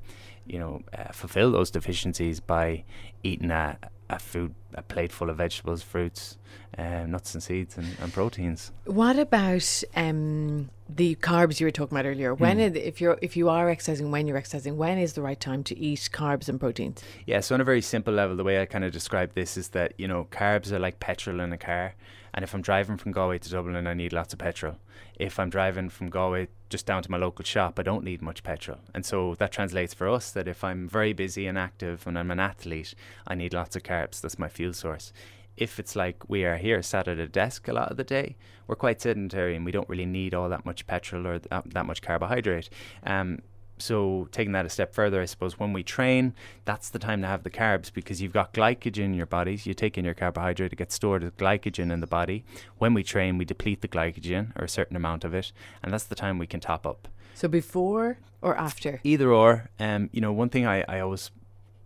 you 0.48 0.58
know, 0.58 0.82
uh, 0.96 1.12
fulfill 1.12 1.52
those 1.52 1.70
deficiencies 1.70 2.40
by 2.40 2.84
eating 3.22 3.50
a, 3.50 3.78
a 4.10 4.18
food, 4.18 4.54
a 4.74 4.82
plate 4.82 5.12
full 5.12 5.30
of 5.30 5.36
vegetables, 5.36 5.82
fruits, 5.82 6.38
um, 6.76 7.10
nuts 7.10 7.34
and 7.34 7.42
seeds, 7.42 7.76
and, 7.76 7.86
and 8.00 8.12
proteins. 8.12 8.72
What 8.86 9.18
about 9.18 9.82
um, 9.94 10.70
the 10.88 11.14
carbs 11.16 11.60
you 11.60 11.66
were 11.66 11.70
talking 11.70 11.96
about 11.96 12.08
earlier? 12.08 12.34
When 12.34 12.58
mm. 12.58 12.74
if 12.76 13.00
you're 13.00 13.18
if 13.22 13.36
you 13.36 13.48
are 13.48 13.68
exercising, 13.68 14.10
when 14.10 14.26
you're 14.26 14.36
exercising, 14.36 14.76
when 14.76 14.98
is 14.98 15.12
the 15.14 15.22
right 15.22 15.38
time 15.38 15.62
to 15.64 15.78
eat 15.78 16.08
carbs 16.12 16.48
and 16.48 16.58
proteins? 16.58 17.02
Yeah, 17.26 17.40
so 17.40 17.54
on 17.54 17.60
a 17.60 17.64
very 17.64 17.82
simple 17.82 18.14
level, 18.14 18.36
the 18.36 18.44
way 18.44 18.60
I 18.60 18.66
kind 18.66 18.84
of 18.84 18.92
describe 18.92 19.34
this 19.34 19.56
is 19.56 19.68
that 19.68 19.94
you 19.98 20.08
know 20.08 20.26
carbs 20.30 20.72
are 20.72 20.78
like 20.78 21.00
petrol 21.00 21.40
in 21.40 21.52
a 21.52 21.58
car, 21.58 21.94
and 22.34 22.42
if 22.42 22.54
I'm 22.54 22.62
driving 22.62 22.96
from 22.96 23.12
Galway 23.12 23.38
to 23.38 23.50
Dublin, 23.50 23.86
I 23.86 23.94
need 23.94 24.12
lots 24.12 24.32
of 24.32 24.38
petrol 24.38 24.76
if 25.18 25.38
I'm 25.38 25.50
driving 25.50 25.88
from 25.88 26.10
Galway 26.10 26.48
just 26.70 26.86
down 26.86 27.02
to 27.02 27.10
my 27.10 27.16
local 27.16 27.44
shop, 27.44 27.78
I 27.78 27.82
don't 27.82 28.04
need 28.04 28.22
much 28.22 28.42
petrol. 28.42 28.78
And 28.94 29.04
so 29.04 29.34
that 29.36 29.52
translates 29.52 29.94
for 29.94 30.08
us 30.08 30.30
that 30.32 30.46
if 30.46 30.62
I'm 30.62 30.88
very 30.88 31.12
busy 31.12 31.46
and 31.46 31.58
active 31.58 32.06
and 32.06 32.18
I'm 32.18 32.30
an 32.30 32.40
athlete, 32.40 32.94
I 33.26 33.34
need 33.34 33.52
lots 33.52 33.74
of 33.74 33.82
carbs. 33.82 34.20
That's 34.20 34.38
my 34.38 34.48
fuel 34.48 34.72
source. 34.72 35.12
If 35.58 35.78
it's 35.78 35.96
like 35.96 36.28
we 36.28 36.44
are 36.44 36.56
here 36.56 36.82
sat 36.82 37.08
at 37.08 37.18
a 37.18 37.28
desk 37.28 37.68
a 37.68 37.72
lot 37.72 37.90
of 37.90 37.96
the 37.96 38.04
day, 38.04 38.36
we're 38.66 38.76
quite 38.76 39.00
sedentary 39.00 39.56
and 39.56 39.64
we 39.64 39.72
don't 39.72 39.88
really 39.88 40.06
need 40.06 40.34
all 40.34 40.48
that 40.48 40.64
much 40.64 40.86
petrol 40.86 41.26
or 41.26 41.38
that, 41.38 41.70
that 41.74 41.86
much 41.86 42.00
carbohydrate. 42.02 42.70
Um, 43.04 43.40
so 43.80 44.28
taking 44.32 44.52
that 44.52 44.66
a 44.66 44.70
step 44.70 44.94
further, 44.94 45.22
I 45.22 45.24
suppose 45.24 45.58
when 45.58 45.72
we 45.72 45.82
train, 45.82 46.34
that's 46.64 46.90
the 46.90 46.98
time 46.98 47.20
to 47.22 47.28
have 47.28 47.44
the 47.44 47.50
carbs 47.50 47.92
because 47.92 48.20
you've 48.20 48.32
got 48.32 48.52
glycogen 48.52 49.04
in 49.04 49.14
your 49.14 49.26
bodies. 49.26 49.66
You 49.66 49.74
take 49.74 49.96
in 49.96 50.04
your 50.04 50.14
carbohydrate, 50.14 50.72
it 50.72 50.76
gets 50.76 50.94
stored 50.94 51.22
as 51.22 51.30
glycogen 51.32 51.92
in 51.92 52.00
the 52.00 52.06
body. 52.06 52.44
When 52.78 52.94
we 52.94 53.02
train, 53.02 53.38
we 53.38 53.44
deplete 53.44 53.80
the 53.80 53.88
glycogen 53.88 54.58
or 54.58 54.64
a 54.64 54.68
certain 54.68 54.96
amount 54.96 55.24
of 55.24 55.34
it, 55.34 55.52
and 55.82 55.92
that's 55.92 56.04
the 56.04 56.14
time 56.14 56.38
we 56.38 56.46
can 56.46 56.60
top 56.60 56.86
up. 56.86 57.08
So 57.34 57.46
before 57.46 58.18
or 58.42 58.56
after? 58.56 59.00
Either 59.04 59.32
or. 59.32 59.70
Um, 59.78 60.10
you 60.12 60.20
know, 60.20 60.32
one 60.32 60.48
thing 60.48 60.66
I, 60.66 60.84
I 60.88 61.00
always 61.00 61.30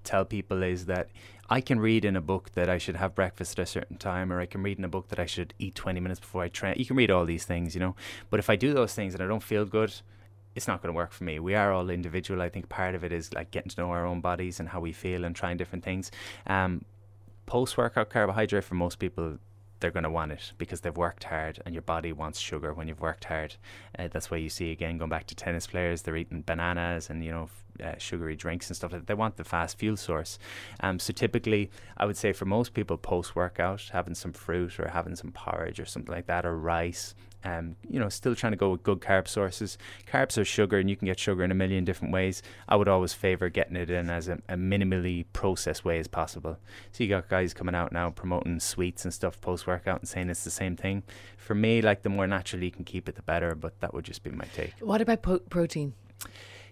tell 0.04 0.24
people 0.24 0.62
is 0.62 0.86
that 0.86 1.08
I 1.52 1.60
can 1.60 1.80
read 1.80 2.06
in 2.06 2.16
a 2.16 2.22
book 2.22 2.52
that 2.54 2.70
I 2.70 2.78
should 2.78 2.96
have 2.96 3.14
breakfast 3.14 3.58
at 3.58 3.62
a 3.62 3.66
certain 3.66 3.98
time, 3.98 4.32
or 4.32 4.40
I 4.40 4.46
can 4.46 4.62
read 4.62 4.78
in 4.78 4.84
a 4.84 4.88
book 4.88 5.08
that 5.08 5.18
I 5.18 5.26
should 5.26 5.52
eat 5.58 5.74
20 5.74 6.00
minutes 6.00 6.18
before 6.18 6.42
I 6.42 6.48
train. 6.48 6.76
You 6.78 6.86
can 6.86 6.96
read 6.96 7.10
all 7.10 7.26
these 7.26 7.44
things, 7.44 7.74
you 7.74 7.80
know. 7.80 7.94
But 8.30 8.40
if 8.40 8.48
I 8.48 8.56
do 8.56 8.72
those 8.72 8.94
things 8.94 9.12
and 9.12 9.22
I 9.22 9.26
don't 9.26 9.42
feel 9.42 9.66
good, 9.66 9.92
it's 10.54 10.66
not 10.66 10.80
going 10.80 10.90
to 10.94 10.96
work 10.96 11.12
for 11.12 11.24
me. 11.24 11.38
We 11.40 11.54
are 11.54 11.70
all 11.70 11.90
individual. 11.90 12.40
I 12.40 12.48
think 12.48 12.70
part 12.70 12.94
of 12.94 13.04
it 13.04 13.12
is 13.12 13.34
like 13.34 13.50
getting 13.50 13.68
to 13.68 13.80
know 13.82 13.90
our 13.90 14.06
own 14.06 14.22
bodies 14.22 14.60
and 14.60 14.70
how 14.70 14.80
we 14.80 14.94
feel 14.94 15.26
and 15.26 15.36
trying 15.36 15.58
different 15.58 15.84
things. 15.84 16.10
Um, 16.46 16.86
Post 17.44 17.76
workout 17.76 18.08
carbohydrate 18.08 18.64
for 18.64 18.76
most 18.76 18.98
people, 18.98 19.36
they're 19.80 19.90
going 19.90 20.04
to 20.04 20.10
want 20.10 20.32
it 20.32 20.52
because 20.56 20.80
they've 20.80 20.96
worked 20.96 21.24
hard 21.24 21.60
and 21.66 21.74
your 21.74 21.82
body 21.82 22.12
wants 22.12 22.38
sugar 22.38 22.72
when 22.72 22.88
you've 22.88 23.02
worked 23.02 23.24
hard. 23.24 23.56
Uh, 23.98 24.08
that's 24.10 24.30
why 24.30 24.38
you 24.38 24.48
see 24.48 24.70
again 24.70 24.96
going 24.96 25.10
back 25.10 25.26
to 25.26 25.34
tennis 25.34 25.66
players, 25.66 26.00
they're 26.00 26.16
eating 26.16 26.40
bananas 26.40 27.10
and 27.10 27.22
you 27.22 27.30
know 27.30 27.50
uh, 27.82 27.94
sugary 27.98 28.36
drinks 28.36 28.68
and 28.68 28.76
stuff. 28.76 28.92
like 28.92 29.02
that. 29.02 29.06
They 29.06 29.14
want 29.14 29.36
the 29.36 29.44
fast 29.44 29.78
fuel 29.78 29.96
source. 29.96 30.38
Um, 30.80 30.98
so 30.98 31.12
typically, 31.12 31.70
I 31.96 32.06
would 32.06 32.16
say 32.16 32.32
for 32.32 32.44
most 32.44 32.74
people, 32.74 32.96
post 32.96 33.36
workout, 33.36 33.90
having 33.92 34.14
some 34.14 34.32
fruit 34.32 34.78
or 34.78 34.88
having 34.88 35.16
some 35.16 35.32
porridge 35.32 35.80
or 35.80 35.86
something 35.86 36.14
like 36.14 36.26
that, 36.26 36.44
or 36.44 36.56
rice, 36.56 37.14
um, 37.44 37.76
you 37.88 37.98
know, 37.98 38.08
still 38.08 38.34
trying 38.34 38.52
to 38.52 38.56
go 38.56 38.70
with 38.70 38.82
good 38.82 39.00
carb 39.00 39.26
sources. 39.26 39.76
Carbs 40.06 40.38
are 40.38 40.44
sugar, 40.44 40.78
and 40.78 40.88
you 40.88 40.96
can 40.96 41.06
get 41.06 41.18
sugar 41.18 41.42
in 41.42 41.50
a 41.50 41.54
million 41.54 41.84
different 41.84 42.12
ways. 42.12 42.42
I 42.68 42.76
would 42.76 42.88
always 42.88 43.12
favor 43.12 43.48
getting 43.48 43.76
it 43.76 43.90
in 43.90 44.10
as 44.10 44.28
a, 44.28 44.38
a 44.48 44.54
minimally 44.54 45.24
processed 45.32 45.84
way 45.84 45.98
as 45.98 46.06
possible. 46.06 46.58
So 46.92 47.02
you 47.02 47.10
got 47.10 47.28
guys 47.28 47.52
coming 47.54 47.74
out 47.74 47.92
now 47.92 48.10
promoting 48.10 48.60
sweets 48.60 49.04
and 49.04 49.12
stuff 49.12 49.40
post 49.40 49.66
workout 49.66 50.00
and 50.00 50.08
saying 50.08 50.30
it's 50.30 50.44
the 50.44 50.50
same 50.50 50.76
thing. 50.76 51.02
For 51.36 51.54
me, 51.54 51.82
like 51.82 52.02
the 52.02 52.08
more 52.08 52.26
naturally 52.26 52.66
you 52.66 52.72
can 52.72 52.84
keep 52.84 53.08
it, 53.08 53.16
the 53.16 53.22
better. 53.22 53.54
But 53.54 53.80
that 53.80 53.92
would 53.92 54.04
just 54.04 54.22
be 54.22 54.30
my 54.30 54.46
take. 54.54 54.74
What 54.80 55.00
about 55.00 55.22
po- 55.22 55.40
protein? 55.40 55.94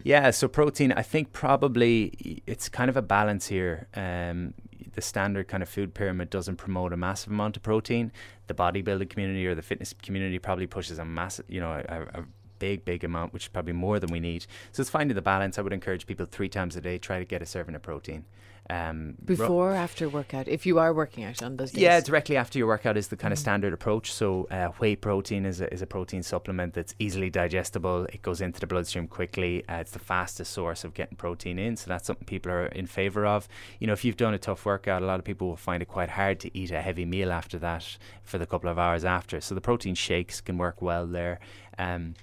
Yeah, 0.03 0.31
so 0.31 0.49
protein, 0.49 0.93
I 0.93 1.03
think 1.03 1.33
probably 1.33 2.43
it's 2.47 2.69
kind 2.69 2.89
of 2.89 2.97
a 2.97 3.03
balance 3.03 3.47
here. 3.49 3.87
Um, 3.95 4.55
the 4.93 5.03
standard 5.03 5.49
kind 5.49 5.63
of 5.63 5.69
food 5.69 5.95
pyramid 5.95 6.31
doesn't 6.31 6.57
promote 6.57 6.93
a 6.93 6.97
massive 6.97 7.33
amount 7.33 7.57
of 7.57 7.63
protein. 7.63 8.13
The 8.47 8.55
bodybuilding 8.55 9.09
community 9.11 9.47
or 9.47 9.55
the 9.55 9.63
fitness 9.63 9.95
community 10.03 10.39
probably 10.39 10.67
pushes 10.67 10.99
a 10.99 11.05
massive, 11.05 11.45
you 11.49 11.61
know, 11.61 11.71
a, 11.71 12.21
a 12.21 12.25
big, 12.61 12.85
big 12.85 13.03
amount, 13.03 13.33
which 13.33 13.47
is 13.47 13.49
probably 13.49 13.73
more 13.73 13.99
than 13.99 14.13
we 14.13 14.21
need. 14.21 14.47
So 14.71 14.81
it's 14.83 14.91
finding 14.91 15.17
the 15.17 15.23
balance. 15.23 15.59
I 15.59 15.63
would 15.63 15.73
encourage 15.73 16.07
people 16.07 16.27
three 16.27 16.49
times 16.49 16.77
a 16.77 16.81
day 16.81 16.99
try 16.99 17.19
to 17.19 17.25
get 17.25 17.43
a 17.43 17.47
serving 17.47 17.75
of 17.75 17.83
protein. 17.83 18.25
Um, 18.71 19.17
Before, 19.25 19.71
ro- 19.71 19.75
after 19.75 20.09
workout, 20.09 20.47
if 20.47 20.65
you 20.65 20.79
are 20.79 20.95
working 20.95 21.25
out 21.25 21.43
on 21.43 21.57
those 21.57 21.73
days. 21.73 21.83
Yeah, 21.83 21.99
directly 22.01 22.37
after 22.37 22.57
your 22.57 22.69
workout 22.69 22.97
is 22.97 23.09
the 23.09 23.17
kind 23.17 23.33
of 23.33 23.39
mm. 23.39 23.43
standard 23.43 23.73
approach. 23.73 24.13
So, 24.13 24.47
uh, 24.49 24.69
whey 24.79 24.95
protein 24.95 25.45
is 25.45 25.61
a, 25.61 25.73
is 25.75 25.83
a 25.83 25.87
protein 25.87 26.23
supplement 26.23 26.75
that's 26.75 26.95
easily 27.01 27.31
digestible. 27.31 28.05
It 28.13 28.23
goes 28.23 28.41
into 28.41 28.61
the 28.61 28.69
bloodstream 28.69 29.09
quickly. 29.09 29.65
Uh, 29.69 29.79
it's 29.79 29.91
the 29.91 29.99
fastest 29.99 30.53
source 30.53 30.85
of 30.85 30.95
getting 30.95 31.17
protein 31.17 31.59
in. 31.59 31.77
So, 31.77 31.89
that's 31.89 32.07
something 32.07 32.27
people 32.27 32.53
are 32.53 32.67
in 32.67 32.87
favor 32.87 33.27
of. 33.27 33.49
You 33.81 33.89
know, 33.89 33.93
if 33.93 34.05
you've 34.05 34.17
done 34.17 34.35
a 34.35 34.39
tough 34.39 34.65
workout, 34.65 35.03
a 35.03 35.07
lot 35.07 35.19
of 35.19 35.25
people 35.25 35.49
will 35.49 35.57
find 35.57 35.83
it 35.83 35.89
quite 35.89 36.11
hard 36.11 36.39
to 36.41 36.57
eat 36.57 36.71
a 36.71 36.81
heavy 36.81 37.05
meal 37.05 37.33
after 37.33 37.59
that 37.59 37.99
for 38.23 38.39
the 38.39 38.47
couple 38.47 38.71
of 38.71 38.79
hours 38.79 39.05
after. 39.05 39.41
So, 39.41 39.57
the 39.57 39.61
protein 39.61 39.97
shakes 39.97 40.41
can 40.41 40.59
work 40.59 40.81
well 40.81 41.09
there. 41.09 41.41
Um, 41.77 42.15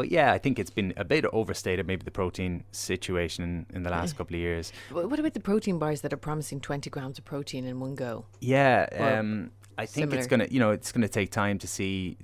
but 0.00 0.10
yeah, 0.10 0.32
I 0.32 0.38
think 0.38 0.58
it's 0.58 0.70
been 0.70 0.94
a 0.96 1.04
bit 1.04 1.26
overstated, 1.30 1.86
maybe 1.86 2.04
the 2.04 2.10
protein 2.10 2.64
situation 2.72 3.44
in, 3.44 3.76
in 3.76 3.82
the 3.82 3.90
last 3.90 4.16
couple 4.16 4.34
of 4.34 4.40
years. 4.40 4.72
What 4.90 5.18
about 5.18 5.34
the 5.34 5.40
protein 5.40 5.78
bars 5.78 6.00
that 6.00 6.10
are 6.10 6.16
promising 6.16 6.58
20 6.58 6.88
grams 6.88 7.18
of 7.18 7.26
protein 7.26 7.66
in 7.66 7.80
one 7.80 7.96
go? 7.96 8.24
Yeah. 8.40 8.88
Um, 8.98 9.50
I 9.76 9.84
think 9.84 10.04
similar. 10.04 10.18
it's 10.18 10.26
gonna, 10.26 10.46
you 10.50 10.58
know, 10.58 10.70
it's 10.70 10.90
gonna 10.90 11.06
take 11.06 11.30
time 11.30 11.58
to 11.58 11.68
see, 11.68 12.16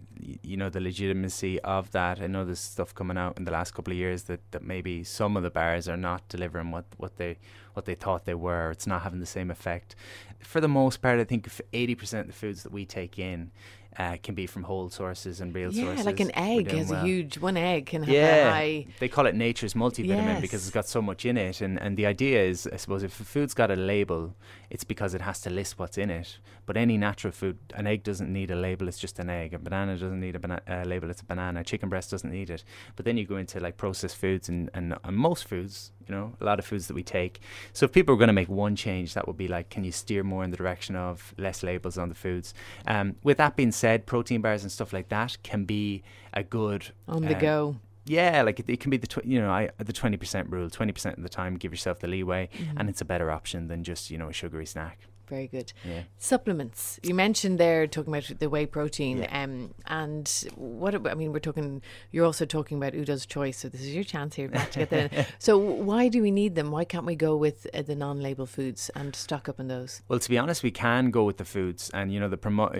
you 0.42 0.56
know, 0.56 0.71
the 0.71 0.80
legitimacy 0.80 1.61
of 1.61 1.90
that. 1.90 2.23
I 2.23 2.28
know 2.28 2.47
there's 2.47 2.61
stuff 2.61 2.95
coming 2.95 3.18
out 3.18 3.37
in 3.37 3.45
the 3.45 3.52
last 3.52 3.75
couple 3.75 3.92
of 3.92 3.99
years 3.99 4.23
that, 4.23 4.40
that 4.52 4.62
maybe 4.62 5.04
some 5.04 5.37
of 5.37 5.42
the 5.42 5.50
bars 5.50 5.87
are 5.87 5.99
not 5.99 6.26
delivering 6.30 6.71
what, 6.71 6.87
what 6.97 7.18
they 7.18 7.37
what 7.75 7.85
they 7.85 7.95
thought 7.95 8.25
they 8.25 8.35
were. 8.35 8.71
It's 8.71 8.87
not 8.87 9.02
having 9.02 9.21
the 9.21 9.26
same 9.26 9.50
effect. 9.50 9.97
For 10.38 10.62
the 10.62 10.68
most 10.68 11.02
part, 11.02 11.21
I 11.21 11.25
think 11.25 11.47
eighty 11.75 11.95
percent 11.95 12.23
of 12.23 12.26
the 12.28 12.33
foods 12.33 12.62
that 12.62 12.73
we 12.73 12.87
take 12.87 13.18
in 13.18 13.50
uh, 13.98 14.16
can 14.22 14.34
be 14.34 14.46
from 14.46 14.64
whole 14.64 14.90
sources 14.90 15.40
and 15.40 15.54
real 15.54 15.72
yeah, 15.72 15.84
sources. 15.84 16.04
Yeah, 16.04 16.10
like 16.10 16.20
an 16.20 16.30
egg 16.34 16.70
has 16.70 16.90
well. 16.90 17.02
a 17.02 17.06
huge 17.06 17.38
one 17.38 17.56
egg 17.56 17.86
can 17.86 18.02
have 18.02 18.14
yeah, 18.14 18.48
a 18.48 18.50
high. 18.50 18.86
They 18.98 19.08
call 19.08 19.26
it 19.26 19.34
nature's 19.34 19.74
multivitamin 19.74 20.08
yes. 20.08 20.40
because 20.40 20.66
it's 20.66 20.74
got 20.74 20.86
so 20.86 21.00
much 21.00 21.24
in 21.24 21.36
it, 21.36 21.60
and 21.60 21.80
and 21.80 21.96
the 21.96 22.06
idea 22.06 22.42
is, 22.42 22.68
I 22.72 22.76
suppose, 22.76 23.02
if 23.02 23.18
a 23.20 23.24
food's 23.24 23.54
got 23.54 23.70
a 23.70 23.76
label, 23.76 24.34
it's 24.70 24.84
because 24.84 25.14
it 25.14 25.22
has 25.22 25.40
to 25.42 25.50
list 25.50 25.78
what's 25.78 25.98
in 25.98 26.11
it. 26.11 26.38
But 26.66 26.76
any 26.76 26.98
natural 26.98 27.32
food, 27.32 27.59
an 27.74 27.87
egg 27.87 28.02
doesn't 28.02 28.32
need 28.32 28.50
a 28.50 28.56
label; 28.56 28.88
it's 28.88 28.98
just 28.98 29.18
an 29.18 29.30
egg. 29.30 29.54
A 29.54 29.59
banana 29.59 29.92
doesn't 29.92 30.20
need 30.20 30.37
a 30.37 30.40
bana- 30.40 30.62
uh, 30.68 30.82
label; 30.85 31.11
it's 31.11 31.22
a 31.22 31.24
banana. 31.24 31.64
Chicken 31.64 31.88
breast 31.88 32.11
doesn't 32.11 32.30
need 32.30 32.50
it. 32.50 32.64
But 32.96 33.04
then 33.04 33.16
you 33.16 33.24
go 33.24 33.37
into 33.37 33.61
like 33.61 33.76
processed 33.76 34.16
foods, 34.16 34.48
and 34.48 34.70
and, 34.74 34.94
and 35.04 35.16
most 35.16 35.48
foods 35.48 35.92
you 36.09 36.14
know, 36.14 36.32
a 36.40 36.44
lot 36.44 36.59
of 36.59 36.64
foods 36.64 36.87
that 36.87 36.94
we 36.94 37.02
take. 37.02 37.40
So 37.72 37.85
if 37.85 37.92
people 37.92 38.14
are 38.14 38.18
going 38.18 38.28
to 38.28 38.32
make 38.32 38.48
one 38.48 38.76
change, 38.76 39.14
that 39.14 39.26
would 39.26 39.37
be 39.37 39.48
like, 39.48 39.70
can 39.70 39.85
you 39.85 39.92
steer 39.92 40.22
more 40.22 40.44
in 40.44 40.50
the 40.50 40.56
direction 40.56 40.94
of 40.94 41.35
less 41.37 41.62
labels 41.62 41.98
on 41.98 42.09
the 42.09 42.14
foods? 42.14 42.54
Um, 42.87 43.16
with 43.22 43.38
that 43.38 43.56
being 43.56 43.72
said, 43.72 43.86
protein 44.07 44.40
bars 44.40 44.62
and 44.62 44.72
stuff 44.72 44.92
like 44.92 45.09
that 45.09 45.37
can 45.42 45.64
be 45.64 46.03
a 46.33 46.42
good 46.42 46.90
on 47.09 47.22
the 47.22 47.35
um, 47.35 47.40
go. 47.40 47.77
Yeah, 48.07 48.42
like 48.42 48.61
it, 48.61 48.68
it 48.68 48.81
can 48.81 48.90
be 48.90 48.96
the 48.96 49.07
tw- 49.07 49.25
you 49.25 49.40
know 49.40 49.51
I, 49.51 49.70
the 49.79 49.92
twenty 49.92 50.16
percent 50.16 50.51
rule. 50.51 50.70
Twenty 50.70 50.92
percent 50.92 51.16
of 51.16 51.22
the 51.22 51.29
time, 51.29 51.57
give 51.57 51.72
yourself 51.72 52.01
the 52.01 52.07
leeway, 52.07 52.49
mm-hmm. 52.57 52.79
and 52.79 52.88
it's 52.88 53.01
a 53.01 53.05
better 53.05 53.31
option 53.31 53.68
than 53.68 53.83
just 53.85 54.11
you 54.11 54.18
know 54.18 54.29
a 54.29 54.33
sugary 54.33 54.66
snack. 54.66 55.01
Very 55.29 55.49
good. 55.49 55.72
Yeah. 55.85 56.03
Supplements. 56.18 57.01
You 57.03 57.14
mentioned 57.14 57.59
there 57.59 57.87
talking 57.88 58.14
about 58.14 58.38
the 58.38 58.49
whey 58.49 58.64
protein, 58.64 59.18
yeah. 59.18 59.42
um, 59.42 59.75
and 59.87 60.29
what 60.55 60.94
I 61.07 61.14
mean, 61.14 61.33
we're 61.33 61.40
talking. 61.40 61.83
You're 62.12 62.25
also 62.25 62.44
talking 62.44 62.77
about 62.77 62.94
Udo's 62.94 63.27
choice, 63.27 63.59
so 63.59 63.68
this 63.68 63.81
is 63.81 63.94
your 63.94 64.05
chance 64.05 64.37
here 64.37 64.49
to 64.49 64.79
get 64.79 64.90
that. 64.90 65.12
In. 65.12 65.27
So 65.38 65.59
why 65.59 66.09
do 66.09 66.22
we 66.22 66.31
need 66.31 66.55
them? 66.55 66.70
Why 66.70 66.85
can't 66.85 67.05
we 67.05 67.16
go 67.16 67.37
with 67.37 67.66
uh, 67.75 67.83
the 67.83 67.94
non-label 67.94 68.46
foods 68.46 68.90
and 68.94 69.14
stock 69.14 69.49
up 69.49 69.59
on 69.61 69.68
those? 69.68 70.03
Well, 70.09 70.18
to 70.18 70.29
be 70.29 70.38
honest, 70.38 70.62
we 70.62 70.70
can 70.70 71.11
go 71.11 71.25
with 71.25 71.38
the 71.38 71.44
foods, 71.44 71.90
and 71.92 72.12
you 72.12 72.20
know 72.20 72.29
the 72.29 72.38
promo 72.38 72.72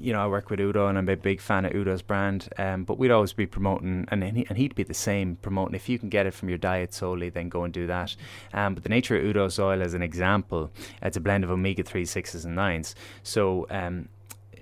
you 0.00 0.12
know, 0.12 0.20
I 0.20 0.26
work 0.26 0.50
with 0.50 0.60
Udo 0.60 0.86
and 0.86 0.98
I'm 0.98 1.08
a 1.08 1.16
big 1.16 1.40
fan 1.40 1.64
of 1.64 1.72
Udo's 1.72 2.02
brand. 2.02 2.48
Um, 2.58 2.84
but 2.84 2.98
we'd 2.98 3.10
always 3.10 3.32
be 3.32 3.46
promoting, 3.46 4.06
and 4.08 4.22
he, 4.22 4.46
and 4.48 4.58
he'd 4.58 4.74
be 4.74 4.82
the 4.82 4.94
same 4.94 5.36
promoting. 5.36 5.74
If 5.74 5.88
you 5.88 5.98
can 5.98 6.08
get 6.08 6.26
it 6.26 6.34
from 6.34 6.48
your 6.48 6.58
diet 6.58 6.94
solely, 6.94 7.28
then 7.28 7.48
go 7.48 7.64
and 7.64 7.72
do 7.72 7.86
that. 7.86 8.16
Um, 8.52 8.74
but 8.74 8.82
the 8.82 8.88
nature 8.88 9.16
of 9.16 9.24
Udo's 9.24 9.58
oil, 9.58 9.82
as 9.82 9.94
an 9.94 10.02
example, 10.02 10.70
it's 11.02 11.16
a 11.16 11.20
blend 11.20 11.44
of 11.44 11.50
omega 11.50 11.82
3, 11.82 12.04
6s, 12.04 12.44
and 12.44 12.56
9s. 12.56 12.94
So, 13.22 13.66
um, 13.70 14.08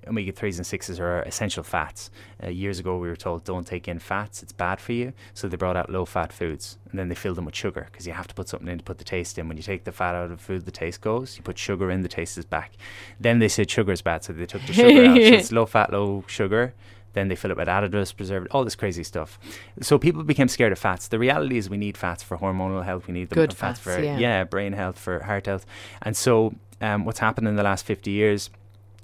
omega 0.09 0.33
3s 0.33 0.57
and 0.57 0.67
6s 0.67 1.01
are 1.01 1.23
essential 1.23 1.63
fats. 1.63 2.11
Uh, 2.43 2.49
years 2.49 2.79
ago, 2.79 2.99
we 2.99 3.09
were 3.09 3.17
told 3.17 3.45
don't 3.45 3.67
take 3.67 3.89
in 3.89 3.99
fats, 3.99 4.43
it's 4.43 4.53
bad 4.53 4.81
for 4.81 4.93
you. 4.93 5.13
So 5.35 5.49
they 5.49 5.57
brought 5.57 5.77
out 5.77 5.91
low 5.91 6.05
fat 6.05 6.33
foods 6.33 6.79
and 6.91 6.99
then 6.99 7.09
they 7.09 7.15
filled 7.15 7.37
them 7.37 7.45
with 7.45 7.55
sugar 7.55 7.89
because 7.91 8.07
you 8.07 8.13
have 8.13 8.29
to 8.29 8.35
put 8.35 8.49
something 8.49 8.69
in 8.69 8.79
to 8.79 8.85
put 8.85 8.99
the 8.99 9.05
taste 9.05 9.39
in. 9.39 9.49
When 9.49 9.57
you 9.57 9.63
take 9.63 9.85
the 9.85 9.93
fat 9.93 10.15
out 10.15 10.31
of 10.31 10.41
food, 10.41 10.65
the 10.65 10.71
taste 10.71 11.01
goes. 11.01 11.37
You 11.37 11.43
put 11.43 11.59
sugar 11.59 11.91
in, 11.91 12.03
the 12.03 12.09
taste 12.09 12.39
is 12.39 12.45
back. 12.45 12.73
Then 13.21 13.39
they 13.39 13.49
said 13.49 13.71
sugar 13.71 13.93
is 13.93 14.03
bad, 14.03 14.25
so 14.25 14.33
they 14.33 14.47
took 14.47 14.63
the 14.67 14.73
sugar 14.73 15.05
out. 15.05 15.17
So 15.17 15.21
it's 15.21 15.53
low 15.59 15.67
fat, 15.67 15.93
low 15.93 16.25
sugar. 16.27 16.75
Then 17.15 17.29
they 17.29 17.37
fill 17.37 17.51
it 17.51 17.57
with 17.57 17.69
additives, 17.69 18.15
preservatives, 18.15 18.53
all 18.53 18.65
this 18.65 18.77
crazy 18.77 19.03
stuff. 19.03 19.39
So 19.81 19.99
people 19.99 20.23
became 20.23 20.49
scared 20.49 20.73
of 20.73 20.79
fats. 20.79 21.09
The 21.09 21.19
reality 21.19 21.57
is 21.57 21.71
we 21.71 21.77
need 21.77 21.97
fats 21.97 22.23
for 22.23 22.37
hormonal 22.37 22.85
health. 22.85 23.07
We 23.07 23.15
need 23.15 23.31
them 23.31 23.37
Good 23.37 23.53
fats, 23.53 23.81
fats 23.81 23.97
for 23.97 24.03
yeah. 24.03 24.19
yeah. 24.19 24.45
brain 24.45 24.73
health, 24.73 24.99
for 24.99 25.21
heart 25.21 25.47
health. 25.47 25.67
And 26.03 26.17
so 26.17 26.55
um, 26.81 27.05
what's 27.05 27.19
happened 27.19 27.49
in 27.49 27.57
the 27.57 27.63
last 27.63 27.85
50 27.85 28.11
years 28.11 28.51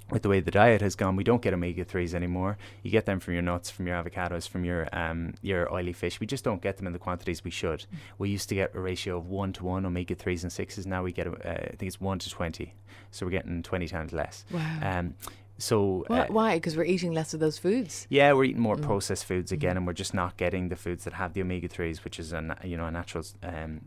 with 0.09 0.21
the 0.21 0.29
way 0.29 0.39
the 0.39 0.51
diet 0.51 0.81
has 0.81 0.95
gone, 0.95 1.15
we 1.15 1.23
don't 1.23 1.41
get 1.41 1.53
omega 1.53 1.83
threes 1.83 2.13
anymore. 2.13 2.57
You 2.83 2.91
get 2.91 3.05
them 3.05 3.19
from 3.19 3.33
your 3.33 3.41
nuts, 3.41 3.69
from 3.69 3.87
your 3.87 4.01
avocados, 4.01 4.47
from 4.47 4.63
your 4.63 4.87
um, 4.93 5.33
your 5.41 5.71
oily 5.73 5.93
fish. 5.93 6.19
We 6.19 6.27
just 6.27 6.43
don't 6.43 6.61
get 6.61 6.77
them 6.77 6.87
in 6.87 6.93
the 6.93 6.99
quantities 6.99 7.43
we 7.43 7.51
should. 7.51 7.85
We 8.17 8.29
used 8.29 8.49
to 8.49 8.55
get 8.55 8.75
a 8.75 8.79
ratio 8.79 9.17
of 9.17 9.27
one 9.27 9.53
to 9.53 9.65
one 9.65 9.85
omega 9.85 10.15
threes 10.15 10.43
and 10.43 10.51
sixes. 10.51 10.85
Now 10.85 11.03
we 11.03 11.11
get, 11.11 11.27
uh, 11.27 11.31
I 11.43 11.75
think 11.77 11.83
it's 11.83 12.01
one 12.01 12.19
to 12.19 12.29
twenty, 12.29 12.73
so 13.11 13.25
we're 13.25 13.31
getting 13.31 13.63
twenty 13.63 13.87
times 13.87 14.13
less. 14.13 14.45
Wow. 14.51 14.79
Um, 14.81 15.15
so 15.57 16.05
uh, 16.09 16.25
why? 16.27 16.57
Because 16.57 16.75
we're 16.75 16.83
eating 16.83 17.13
less 17.13 17.33
of 17.33 17.39
those 17.39 17.57
foods. 17.57 18.07
Yeah, 18.09 18.33
we're 18.33 18.43
eating 18.45 18.61
more 18.61 18.75
mm. 18.75 18.83
processed 18.83 19.25
foods 19.25 19.51
again, 19.51 19.75
mm. 19.75 19.77
and 19.77 19.87
we're 19.87 19.93
just 19.93 20.13
not 20.13 20.37
getting 20.37 20.69
the 20.69 20.75
foods 20.75 21.05
that 21.05 21.13
have 21.13 21.33
the 21.33 21.41
omega 21.41 21.67
threes, 21.67 22.03
which 22.03 22.19
is 22.19 22.33
a 22.33 22.57
you 22.63 22.77
know 22.77 22.85
a 22.85 22.91
natural 22.91 23.23
um, 23.41 23.81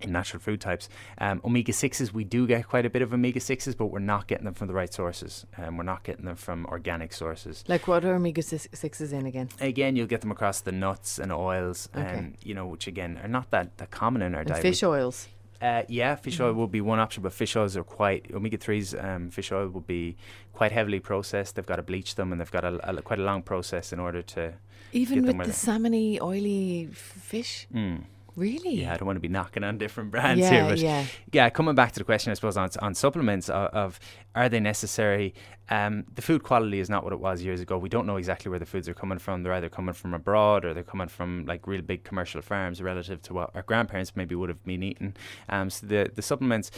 in 0.00 0.12
natural 0.12 0.40
food 0.40 0.60
types. 0.60 0.88
Um, 1.18 1.40
omega 1.44 1.72
6s, 1.72 2.12
we 2.12 2.24
do 2.24 2.46
get 2.46 2.68
quite 2.68 2.86
a 2.86 2.90
bit 2.90 3.02
of 3.02 3.12
omega 3.12 3.40
6s, 3.40 3.76
but 3.76 3.86
we're 3.86 3.98
not 3.98 4.26
getting 4.26 4.44
them 4.44 4.54
from 4.54 4.68
the 4.68 4.74
right 4.74 4.92
sources. 4.92 5.46
Um, 5.56 5.76
we're 5.76 5.84
not 5.84 6.02
getting 6.02 6.24
them 6.24 6.36
from 6.36 6.66
organic 6.66 7.12
sources. 7.12 7.64
Like 7.68 7.88
what 7.88 8.04
are 8.04 8.14
omega 8.14 8.42
6s 8.42 9.12
in 9.12 9.26
again? 9.26 9.48
Again, 9.60 9.96
you'll 9.96 10.06
get 10.06 10.20
them 10.20 10.30
across 10.30 10.60
the 10.60 10.72
nuts 10.72 11.18
and 11.18 11.32
oils, 11.32 11.88
okay. 11.96 12.18
um, 12.18 12.34
you 12.42 12.54
know, 12.54 12.66
which 12.66 12.86
again 12.86 13.18
are 13.22 13.28
not 13.28 13.50
that, 13.50 13.76
that 13.78 13.90
common 13.90 14.22
in 14.22 14.34
our 14.34 14.40
and 14.40 14.48
diet. 14.48 14.62
Fish 14.62 14.82
oils. 14.82 15.28
Uh, 15.62 15.82
yeah, 15.88 16.14
fish 16.14 16.40
oil 16.40 16.52
would 16.52 16.70
be 16.70 16.82
one 16.82 16.98
option, 16.98 17.22
but 17.22 17.32
fish 17.32 17.56
oils 17.56 17.74
are 17.74 17.84
quite 17.84 18.26
omega 18.34 18.58
threes. 18.58 18.94
Um, 18.94 19.30
fish 19.30 19.50
oil 19.50 19.68
will 19.68 19.80
be 19.80 20.16
quite 20.52 20.72
heavily 20.72 21.00
processed. 21.00 21.56
They've 21.56 21.64
got 21.64 21.76
to 21.76 21.82
bleach 21.82 22.16
them, 22.16 22.32
and 22.32 22.40
they've 22.40 22.50
got 22.50 22.64
a, 22.64 22.98
a 22.98 23.00
quite 23.00 23.18
a 23.18 23.22
long 23.22 23.42
process 23.42 23.90
in 23.90 23.98
order 23.98 24.20
to. 24.20 24.52
Even 24.92 25.24
with 25.24 25.46
the 25.46 25.52
salmony, 25.52 26.20
oily 26.20 26.88
fish? 26.92 27.66
Mm. 27.74 28.02
Really? 28.36 28.82
Yeah, 28.82 28.94
I 28.94 28.96
don't 28.96 29.06
want 29.06 29.16
to 29.16 29.20
be 29.20 29.28
knocking 29.28 29.62
on 29.62 29.78
different 29.78 30.10
brands 30.10 30.40
yeah, 30.40 30.50
here, 30.50 30.68
but 30.68 30.78
yeah. 30.78 31.06
yeah, 31.32 31.50
coming 31.50 31.74
back 31.74 31.92
to 31.92 32.00
the 32.00 32.04
question, 32.04 32.30
I 32.32 32.34
suppose 32.34 32.56
on 32.56 32.68
on 32.80 32.94
supplements 32.94 33.48
of, 33.48 33.68
of 33.72 34.00
are 34.34 34.48
they 34.48 34.60
necessary? 34.60 35.34
Um, 35.70 36.04
the 36.14 36.22
food 36.22 36.42
quality 36.42 36.80
is 36.80 36.90
not 36.90 37.04
what 37.04 37.12
it 37.12 37.20
was 37.20 37.42
years 37.42 37.60
ago. 37.60 37.78
We 37.78 37.88
don't 37.88 38.06
know 38.06 38.16
exactly 38.16 38.50
where 38.50 38.58
the 38.58 38.66
foods 38.66 38.88
are 38.88 38.94
coming 38.94 39.18
from. 39.18 39.42
They're 39.42 39.52
either 39.52 39.68
coming 39.68 39.94
from 39.94 40.14
abroad 40.14 40.64
or 40.64 40.74
they're 40.74 40.82
coming 40.82 41.08
from 41.08 41.46
like 41.46 41.66
real 41.66 41.82
big 41.82 42.02
commercial 42.02 42.42
farms 42.42 42.82
relative 42.82 43.22
to 43.22 43.34
what 43.34 43.50
our 43.54 43.62
grandparents 43.62 44.16
maybe 44.16 44.34
would 44.34 44.48
have 44.48 44.64
been 44.64 44.82
eating. 44.82 45.14
Um, 45.48 45.70
so 45.70 45.86
the 45.86 46.10
the 46.12 46.22
supplements, 46.22 46.72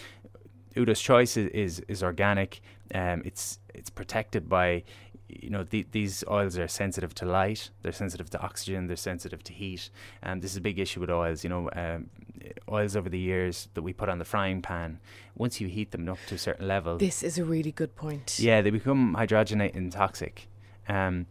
Udo's 0.76 1.00
choice 1.00 1.36
is 1.36 1.48
is, 1.48 1.80
is 1.88 2.02
organic. 2.02 2.60
Um, 2.94 3.22
it's 3.24 3.60
it's 3.74 3.90
protected 3.90 4.48
by 4.48 4.84
you 5.28 5.50
know 5.50 5.64
the, 5.64 5.86
these 5.92 6.22
oils 6.30 6.56
are 6.56 6.68
sensitive 6.68 7.14
to 7.14 7.24
light 7.24 7.70
they're 7.82 7.92
sensitive 7.92 8.30
to 8.30 8.40
oxygen 8.40 8.86
they're 8.86 8.96
sensitive 8.96 9.42
to 9.44 9.52
heat. 9.52 9.90
And 10.22 10.40
this 10.42 10.52
is 10.52 10.56
a 10.58 10.60
big 10.60 10.78
issue 10.78 11.00
with 11.00 11.10
oils 11.10 11.42
you 11.44 11.50
know 11.50 11.68
um, 11.74 12.10
oils 12.70 12.94
over 12.96 13.08
the 13.08 13.18
years 13.18 13.68
that 13.74 13.82
we 13.82 13.92
put 13.92 14.08
on 14.08 14.18
the 14.18 14.24
frying 14.24 14.62
pan 14.62 15.00
once 15.34 15.60
you 15.60 15.66
heat 15.68 15.90
them 15.90 16.08
up 16.08 16.18
to 16.28 16.36
a 16.36 16.38
certain 16.38 16.68
level 16.68 16.98
This 16.98 17.22
is 17.22 17.38
a 17.38 17.44
really 17.44 17.72
good 17.72 17.96
point. 17.96 18.38
yeah 18.38 18.60
they 18.62 18.70
become 18.70 19.14
hydrogenated 19.16 19.76
and 19.76 19.90
toxic. 19.92 20.48
Um, 20.88 21.26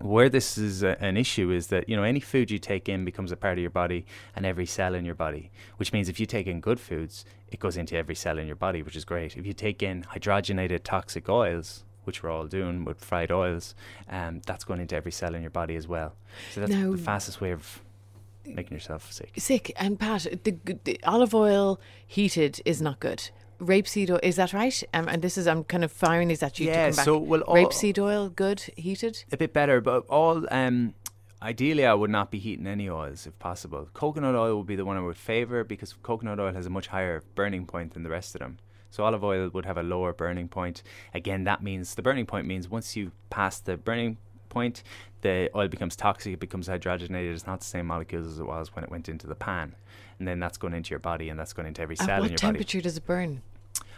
where 0.00 0.28
this 0.28 0.58
is 0.58 0.82
a, 0.82 1.00
an 1.02 1.16
issue 1.16 1.50
is 1.50 1.68
that 1.68 1.88
you 1.88 1.96
know 1.96 2.02
any 2.02 2.20
food 2.20 2.50
you 2.50 2.58
take 2.58 2.88
in 2.88 3.04
becomes 3.04 3.30
a 3.30 3.36
part 3.36 3.52
of 3.58 3.60
your 3.60 3.70
body 3.70 4.04
and 4.34 4.44
every 4.44 4.66
cell 4.66 4.94
in 4.94 5.04
your 5.04 5.14
body 5.14 5.50
which 5.76 5.92
means 5.92 6.08
if 6.08 6.18
you 6.18 6.26
take 6.26 6.46
in 6.46 6.60
good 6.60 6.80
foods 6.80 7.24
it 7.48 7.60
goes 7.60 7.76
into 7.76 7.96
every 7.96 8.14
cell 8.14 8.38
in 8.38 8.46
your 8.46 8.56
body 8.56 8.82
which 8.82 8.96
is 8.96 9.04
great. 9.04 9.36
If 9.36 9.46
you 9.46 9.52
take 9.52 9.82
in 9.82 10.02
hydrogenated 10.02 10.82
toxic 10.82 11.28
oils 11.28 11.84
which 12.04 12.22
we're 12.22 12.30
all 12.30 12.46
doing 12.46 12.84
with 12.84 13.04
fried 13.04 13.30
oils, 13.30 13.74
um, 14.08 14.40
that's 14.46 14.64
going 14.64 14.80
into 14.80 14.96
every 14.96 15.12
cell 15.12 15.34
in 15.34 15.42
your 15.42 15.50
body 15.50 15.76
as 15.76 15.86
well. 15.88 16.14
So 16.52 16.60
that's 16.60 16.72
Now- 16.72 16.92
the 16.92 16.98
fastest 16.98 17.40
way 17.40 17.50
of 17.52 17.80
making 18.46 18.74
yourself 18.74 19.10
sick. 19.12 19.32
Sick. 19.38 19.72
And 19.76 19.98
Pat, 19.98 20.26
the, 20.44 20.56
the 20.84 21.00
olive 21.04 21.34
oil 21.34 21.80
heated 22.06 22.60
is 22.64 22.80
not 22.82 23.00
good. 23.00 23.30
Rapeseed 23.60 24.10
oil, 24.10 24.20
is 24.22 24.36
that 24.36 24.52
right? 24.52 24.82
Um, 24.92 25.08
and 25.08 25.22
this 25.22 25.38
is, 25.38 25.46
I'm 25.46 25.64
kind 25.64 25.84
of 25.84 25.92
firing 25.92 26.28
these 26.28 26.42
at 26.42 26.58
you 26.58 26.66
Yeah, 26.66 26.72
to 26.72 26.90
come 26.90 26.96
back. 26.96 27.04
so, 27.04 27.18
well, 27.18 27.40
all- 27.42 27.54
Rapeseed 27.56 27.98
oil, 27.98 28.28
good, 28.28 28.60
heated? 28.76 29.24
A 29.32 29.36
bit 29.36 29.52
better, 29.52 29.80
but 29.80 30.04
all 30.08 30.44
um, 30.50 30.92
ideally, 31.40 31.86
I 31.86 31.94
would 31.94 32.10
not 32.10 32.30
be 32.30 32.38
heating 32.38 32.66
any 32.66 32.90
oils 32.90 33.26
if 33.26 33.38
possible. 33.38 33.88
Coconut 33.94 34.34
oil 34.34 34.58
would 34.58 34.66
be 34.66 34.76
the 34.76 34.84
one 34.84 34.96
I 34.96 35.00
would 35.00 35.16
favor 35.16 35.64
because 35.64 35.94
coconut 36.02 36.38
oil 36.40 36.52
has 36.52 36.66
a 36.66 36.70
much 36.70 36.88
higher 36.88 37.22
burning 37.34 37.64
point 37.64 37.94
than 37.94 38.02
the 38.02 38.10
rest 38.10 38.34
of 38.34 38.40
them. 38.40 38.58
So 38.94 39.02
olive 39.04 39.24
oil 39.24 39.50
would 39.52 39.66
have 39.66 39.76
a 39.76 39.82
lower 39.82 40.12
burning 40.12 40.46
point. 40.46 40.84
Again, 41.14 41.42
that 41.44 41.60
means 41.64 41.96
the 41.96 42.02
burning 42.02 42.26
point 42.26 42.46
means 42.46 42.68
once 42.68 42.94
you 42.94 43.10
pass 43.28 43.58
the 43.58 43.76
burning 43.76 44.18
point, 44.50 44.84
the 45.22 45.50
oil 45.56 45.66
becomes 45.66 45.96
toxic. 45.96 46.34
It 46.34 46.38
becomes 46.38 46.68
hydrogenated. 46.68 47.32
It's 47.34 47.44
not 47.44 47.58
the 47.58 47.66
same 47.66 47.86
molecules 47.86 48.28
as 48.28 48.38
it 48.38 48.46
was 48.46 48.72
when 48.72 48.84
it 48.84 48.90
went 48.92 49.08
into 49.08 49.26
the 49.26 49.34
pan, 49.34 49.74
and 50.20 50.28
then 50.28 50.38
that's 50.38 50.56
going 50.58 50.74
into 50.74 50.90
your 50.90 51.00
body, 51.00 51.28
and 51.28 51.36
that's 51.36 51.52
going 51.52 51.66
into 51.66 51.82
every 51.82 51.96
At 51.98 52.06
cell 52.06 52.22
in 52.22 52.22
your 52.22 52.28
body. 52.28 52.32
what 52.34 52.38
temperature 52.38 52.80
does 52.80 52.96
it 52.96 53.04
burn? 53.04 53.42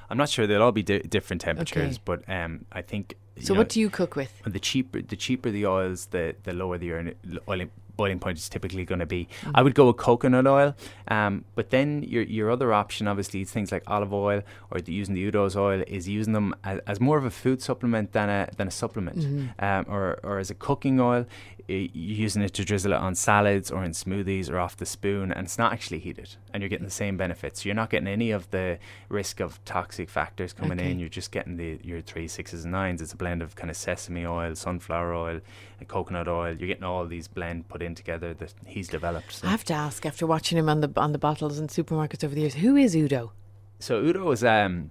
I'm 0.08 0.16
not 0.16 0.30
sure 0.30 0.46
they'll 0.46 0.62
all 0.62 0.72
be 0.72 0.82
di- 0.82 1.00
different 1.00 1.42
temperatures, 1.42 1.96
Okay. 1.96 2.02
but 2.06 2.26
um, 2.32 2.64
I 2.72 2.80
think. 2.80 3.16
So 3.40 3.52
you 3.52 3.58
what 3.58 3.68
do 3.68 3.80
you 3.80 3.90
cook 3.90 4.16
with? 4.16 4.32
the 4.46 4.58
cheaper 4.60 5.02
the 5.02 5.16
cheaper 5.16 5.50
the 5.50 5.66
oils, 5.66 6.06
the 6.06 6.36
the 6.44 6.54
lower 6.54 6.78
the 6.78 6.92
earn- 6.92 7.14
oiling, 7.46 7.70
boiling 7.96 8.18
point 8.18 8.38
is 8.38 8.48
typically 8.48 8.84
going 8.84 8.98
to 9.00 9.06
be. 9.06 9.28
Mm. 9.42 9.52
I 9.54 9.62
would 9.62 9.74
go 9.74 9.86
with 9.86 9.96
coconut 9.96 10.46
oil, 10.46 10.74
um, 11.08 11.44
but 11.54 11.70
then 11.70 12.02
your 12.02 12.22
your 12.22 12.50
other 12.50 12.72
option, 12.72 13.08
obviously, 13.08 13.40
is 13.42 13.50
things 13.50 13.72
like 13.72 13.82
olive 13.86 14.12
oil 14.12 14.42
or 14.70 14.80
the, 14.80 14.92
using 14.92 15.14
the 15.14 15.22
Udo's 15.30 15.56
oil, 15.56 15.82
is 15.86 16.08
using 16.08 16.32
them 16.32 16.54
as, 16.64 16.80
as 16.86 17.00
more 17.00 17.18
of 17.18 17.24
a 17.24 17.30
food 17.30 17.62
supplement 17.62 18.12
than 18.12 18.28
a 18.28 18.48
than 18.56 18.68
a 18.68 18.70
supplement, 18.70 19.18
Mm-hmm. 19.18 19.64
um, 19.64 19.86
or 19.88 20.18
or 20.22 20.38
as 20.38 20.50
a 20.50 20.54
cooking 20.54 21.00
oil. 21.00 21.24
Using 21.68 22.42
it 22.42 22.54
to 22.54 22.64
drizzle 22.64 22.92
it 22.92 22.96
on 22.98 23.14
salads 23.14 23.70
or 23.70 23.82
in 23.82 23.90
smoothies 23.90 24.48
or 24.50 24.58
off 24.58 24.76
the 24.76 24.86
spoon, 24.86 25.32
and 25.32 25.46
it's 25.46 25.58
not 25.58 25.72
actually 25.72 25.98
heated, 25.98 26.36
and 26.52 26.62
you're 26.62 26.68
getting 26.68 26.84
the 26.84 26.90
same 26.90 27.16
benefits. 27.16 27.64
You're 27.64 27.74
not 27.74 27.90
getting 27.90 28.06
any 28.06 28.30
of 28.30 28.48
the 28.50 28.78
risk 29.08 29.40
of 29.40 29.62
toxic 29.64 30.08
factors 30.08 30.52
coming 30.52 30.78
Okay. 30.78 30.92
in. 30.92 30.98
You're 31.00 31.08
just 31.08 31.32
getting 31.32 31.56
the 31.56 31.78
your 31.82 32.00
three 32.00 32.28
sixes 32.28 32.64
and 32.64 32.72
nines. 32.72 33.02
It's 33.02 33.12
a 33.12 33.16
blend 33.16 33.42
of 33.42 33.56
kind 33.56 33.70
of 33.70 33.76
sesame 33.76 34.24
oil, 34.24 34.54
sunflower 34.54 35.12
oil, 35.14 35.40
and 35.80 35.88
coconut 35.88 36.28
oil. 36.28 36.54
You're 36.56 36.68
getting 36.68 36.84
all 36.84 37.04
these 37.06 37.26
blend 37.28 37.68
put 37.68 37.82
in 37.82 37.94
together 37.94 38.32
that 38.34 38.54
he's 38.64 38.88
developed. 38.88 39.32
So, 39.32 39.48
I 39.48 39.50
have 39.50 39.64
to 39.64 39.74
ask, 39.74 40.06
after 40.06 40.26
watching 40.26 40.58
him 40.58 40.68
on 40.68 40.80
the 40.80 40.90
on 40.96 41.12
the 41.12 41.18
bottles 41.18 41.58
in 41.58 41.66
supermarkets 41.66 42.22
over 42.22 42.34
the 42.34 42.42
years, 42.42 42.54
who 42.54 42.76
is 42.76 42.94
Udo? 42.94 43.32
so 43.78 44.00
Udo 44.00 44.30
is 44.30 44.42
um, 44.44 44.90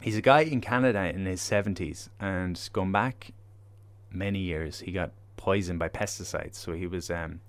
he's 0.00 0.16
a 0.16 0.22
guy 0.22 0.40
in 0.40 0.60
Canada 0.60 1.04
in 1.14 1.26
his 1.26 1.40
seventies, 1.42 2.08
and 2.18 2.58
going 2.72 2.90
back 2.92 3.32
many 4.10 4.38
years, 4.38 4.80
he 4.80 4.90
got 4.92 5.10
poisoned 5.46 5.78
by 5.78 5.88
pesticides. 5.88 6.56
So 6.56 6.72
he 6.72 6.88
was 6.88 7.08
um, 7.08 7.40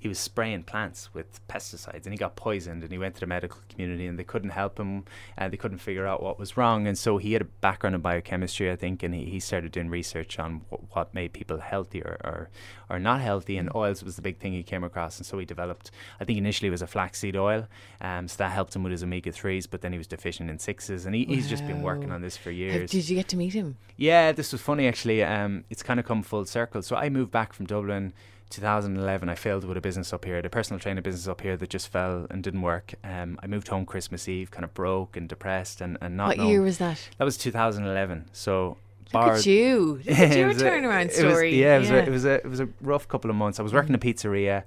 he 0.00 0.08
was 0.08 0.18
spraying 0.18 0.64
plants 0.64 1.10
with 1.12 1.46
pesticides, 1.46 2.04
and 2.04 2.12
he 2.12 2.16
got 2.16 2.34
poisoned. 2.34 2.82
And 2.82 2.90
he 2.90 2.98
went 2.98 3.14
to 3.16 3.20
the 3.20 3.26
medical 3.26 3.60
community, 3.68 4.06
and 4.06 4.18
they 4.18 4.24
couldn't 4.24 4.50
help 4.50 4.80
him, 4.80 5.04
and 5.36 5.52
they 5.52 5.58
couldn't 5.58 5.78
figure 5.78 6.06
out 6.06 6.22
what 6.22 6.38
was 6.38 6.56
wrong. 6.56 6.86
And 6.86 6.96
so 6.96 7.18
he 7.18 7.34
had 7.34 7.42
a 7.42 7.44
background 7.44 7.94
in 7.94 8.00
biochemistry, 8.00 8.70
I 8.70 8.76
think, 8.76 9.02
and 9.02 9.14
he, 9.14 9.26
he 9.26 9.38
started 9.38 9.72
doing 9.72 9.90
research 9.90 10.38
on 10.38 10.62
what, 10.70 10.80
what 10.94 11.14
made 11.14 11.34
people 11.34 11.58
healthy 11.60 12.02
or, 12.02 12.16
or 12.24 12.50
or 12.88 12.98
not 12.98 13.20
healthy. 13.20 13.56
And 13.56 13.70
oils 13.74 14.02
was 14.02 14.16
the 14.16 14.22
big 14.22 14.38
thing 14.38 14.52
he 14.52 14.62
came 14.62 14.82
across, 14.82 15.18
and 15.18 15.26
so 15.26 15.38
he 15.38 15.44
developed. 15.44 15.90
I 16.18 16.24
think 16.24 16.38
initially 16.38 16.68
it 16.68 16.72
was 16.72 16.82
a 16.82 16.86
flaxseed 16.86 17.36
oil, 17.36 17.68
um, 18.00 18.26
so 18.26 18.38
that 18.38 18.52
helped 18.52 18.74
him 18.74 18.82
with 18.82 18.92
his 18.92 19.02
omega 19.02 19.32
threes. 19.32 19.66
But 19.66 19.82
then 19.82 19.92
he 19.92 19.98
was 19.98 20.06
deficient 20.06 20.48
in 20.48 20.58
sixes, 20.58 21.04
and 21.06 21.14
he, 21.14 21.26
he's 21.26 21.48
just 21.48 21.66
been 21.66 21.82
working 21.82 22.10
on 22.10 22.22
this 22.22 22.36
for 22.38 22.50
years. 22.50 22.90
Did 22.90 23.08
you 23.08 23.16
get 23.16 23.28
to 23.28 23.36
meet 23.36 23.52
him? 23.52 23.76
Yeah, 23.96 24.32
this 24.32 24.52
was 24.52 24.62
funny 24.62 24.88
actually. 24.88 25.22
Um, 25.22 25.64
it's 25.68 25.82
kind 25.82 26.00
of 26.00 26.06
come 26.06 26.22
full 26.22 26.44
circle. 26.46 26.82
So 26.82 26.96
I 26.96 27.10
moved 27.10 27.30
back 27.30 27.52
from 27.52 27.66
Dublin, 27.66 28.12
2011. 28.50 29.28
I 29.28 29.34
failed 29.34 29.64
with 29.64 29.76
a 29.76 29.80
business 29.80 30.12
up 30.12 30.24
here, 30.24 30.38
a 30.38 30.48
personal 30.50 30.78
training 30.80 31.02
business 31.02 31.26
up 31.28 31.40
here 31.40 31.56
that 31.56 31.70
just 31.70 31.88
fell 31.88 32.26
and 32.30 32.42
didn't 32.42 32.62
work. 32.62 32.94
Um, 33.04 33.38
I 33.42 33.46
moved 33.46 33.68
home 33.68 33.86
Christmas 33.86 34.28
Eve, 34.28 34.50
kind 34.50 34.64
of 34.64 34.74
broke 34.74 35.16
and 35.16 35.28
depressed, 35.28 35.80
and, 35.80 35.96
and 36.00 36.16
not 36.16 36.28
what 36.28 36.36
knowing- 36.38 36.50
year 36.50 36.62
was 36.62 36.78
that? 36.78 37.08
that 37.18 37.24
was 37.24 37.36
2011. 37.38 38.28
So. 38.32 38.76
Look 39.12 39.22
bar- 39.24 39.34
at 39.34 39.46
you. 39.46 40.00
Look 40.06 40.18
at 40.18 40.36
your 40.38 40.52
turnaround 40.54 41.06
it 41.06 41.06
was- 41.08 41.16
story. 41.16 41.60
yeah, 41.60 41.76
it 41.76 41.80
was, 41.80 41.90
A, 41.90 41.96
it 42.04 42.08
was 42.10 42.24
a 42.24 42.34
it 42.34 42.46
was 42.46 42.60
a 42.60 42.68
rough 42.80 43.08
couple 43.08 43.28
of 43.28 43.34
months. 43.36 43.58
I 43.58 43.62
was 43.64 43.72
working 43.72 43.92
a 43.92 43.98
pizzeria, 43.98 44.62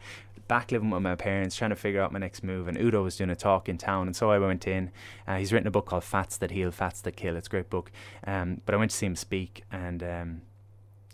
back 0.50 0.74
living 0.74 0.89
with 0.89 1.02
my 1.02 1.15
parents, 1.15 1.56
trying 1.56 1.69
to 1.69 1.78
figure 1.78 2.02
out 2.02 2.12
my 2.12 2.19
next 2.19 2.43
move. 2.43 2.67
And 2.67 2.78
Udo 2.78 3.04
was 3.04 3.15
doing 3.15 3.30
a 3.30 3.38
talk 3.38 3.69
in 3.69 3.78
town, 3.78 4.08
and 4.08 4.13
so 4.13 4.32
I 4.32 4.39
went 4.39 4.67
in. 4.67 4.91
Uh, 5.26 5.38
he's 5.38 5.54
written 5.54 5.67
a 5.67 5.72
book 5.72 5.86
called 5.86 6.04
Fats 6.04 6.36
That 6.36 6.52
Heal, 6.52 6.72
Fats 6.72 7.00
That 7.02 7.15
Kill. 7.15 7.38
It's 7.38 7.48
a 7.48 7.50
great 7.50 7.69
book. 7.69 7.89
Um, 8.28 8.60
but 8.65 8.76
I 8.76 8.78
went 8.78 8.91
to 8.91 8.98
see 8.98 9.06
him 9.06 9.15
speak, 9.15 9.63
and 9.72 10.04
um, 10.04 10.41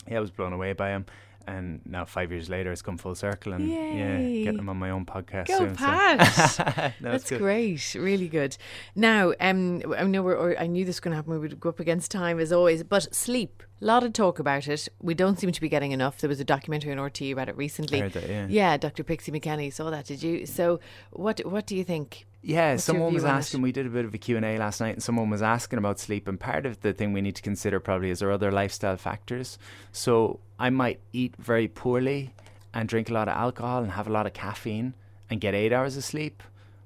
yeah, 0.08 0.18
I 0.18 0.22
was 0.22 0.32
blown 0.32 0.52
away 0.52 0.74
by 0.74 0.90
him. 0.90 1.06
And 1.48 1.82
now 1.86 2.06
five 2.06 2.32
years 2.32 2.48
later, 2.48 2.72
it's 2.72 2.84
come 2.84 2.98
full 2.98 3.16
circle, 3.16 3.54
and 3.54 3.68
yeah, 3.68 4.18
Yay. 4.20 4.44
getting 4.44 4.60
him 4.60 4.70
on 4.70 4.78
my 4.78 4.92
own 4.92 5.04
podcast 5.06 5.48
Go, 5.48 5.58
soon. 5.58 5.70
so- 5.78 5.84
Pat. 5.86 6.94
No, 7.02 7.12
That's 7.14 7.30
good. 7.30 7.40
great, 7.40 7.96
really 7.98 8.28
good. 8.28 8.56
Now, 8.96 9.34
um, 9.40 9.82
I 9.98 10.04
know 10.04 10.22
we're, 10.22 10.36
or 10.36 10.60
I 10.60 10.68
knew 10.68 10.86
this 10.86 10.98
was 10.98 11.00
going 11.00 11.12
to 11.14 11.16
happen. 11.16 11.32
We 11.34 11.40
would 11.40 11.60
go 11.60 11.70
up 11.70 11.80
against 11.80 12.12
time 12.12 12.40
as 12.40 12.52
always, 12.52 12.84
but 12.84 13.14
sleep. 13.16 13.64
A 13.82 13.86
lot 13.86 14.04
of 14.04 14.14
talk 14.14 14.38
about 14.40 14.68
it. 14.68 14.88
We 15.02 15.14
don't 15.14 15.40
seem 15.40 15.52
to 15.52 15.62
be 15.62 15.70
getting 15.70 15.92
enough. 15.92 16.20
There 16.20 16.28
was 16.28 16.40
a 16.42 16.44
documentary 16.46 16.92
on 16.92 16.98
RTE 16.98 17.32
about 17.32 17.48
it 17.50 17.56
recently. 17.58 18.02
That, 18.02 18.30
yeah. 18.30 18.46
Yeah, 18.50 18.78
Dr. 18.78 19.04
Pixie 19.04 19.32
McKenna 19.32 19.72
saw 19.72 19.90
that. 19.90 20.06
Did 20.06 20.22
you? 20.22 20.46
So, 20.46 20.80
what 21.12 21.40
what 21.46 21.66
do 21.66 21.76
you 21.76 21.84
think? 21.86 22.28
Yeah, 22.42 22.72
What's 22.72 22.86
someone 22.86 23.14
was 23.14 23.26
asking. 23.26 23.62
We 23.62 23.72
did 23.72 23.86
a 23.86 23.90
bit 23.90 24.06
of 24.06 24.14
a 24.14 24.18
Q 24.18 24.38
and 24.38 24.46
A 24.46 24.58
last 24.58 24.80
night, 24.80 24.94
and 24.94 25.04
someone 25.04 25.30
was 25.30 25.42
asking 25.42 25.78
about 25.78 26.00
sleep. 26.00 26.28
And 26.28 26.40
part 26.40 26.66
of 26.66 26.82
the 26.82 26.94
thing 26.94 27.12
we 27.12 27.22
need 27.22 27.36
to 27.36 27.42
consider 27.42 27.80
probably 27.80 28.10
is 28.10 28.20
there 28.20 28.32
other 28.32 28.52
lifestyle 28.52 28.98
factors. 28.98 29.58
So 29.92 30.40
I 30.58 30.70
might 30.70 31.02
eat 31.12 31.36
very 31.38 31.68
poorly 31.68 32.34
and 32.74 32.88
drink 32.88 33.10
a 33.10 33.14
lot 33.14 33.28
of 33.28 33.36
alcohol 33.36 33.84
and 33.84 33.92
have 33.92 34.08
a 34.08 34.12
lot 34.12 34.26
of 34.26 34.34
caffeine 34.34 34.94
and 35.30 35.42
get 35.42 35.54
eight 35.54 35.74
hours 35.74 35.98
of 35.98 36.04
sleep. 36.04 36.42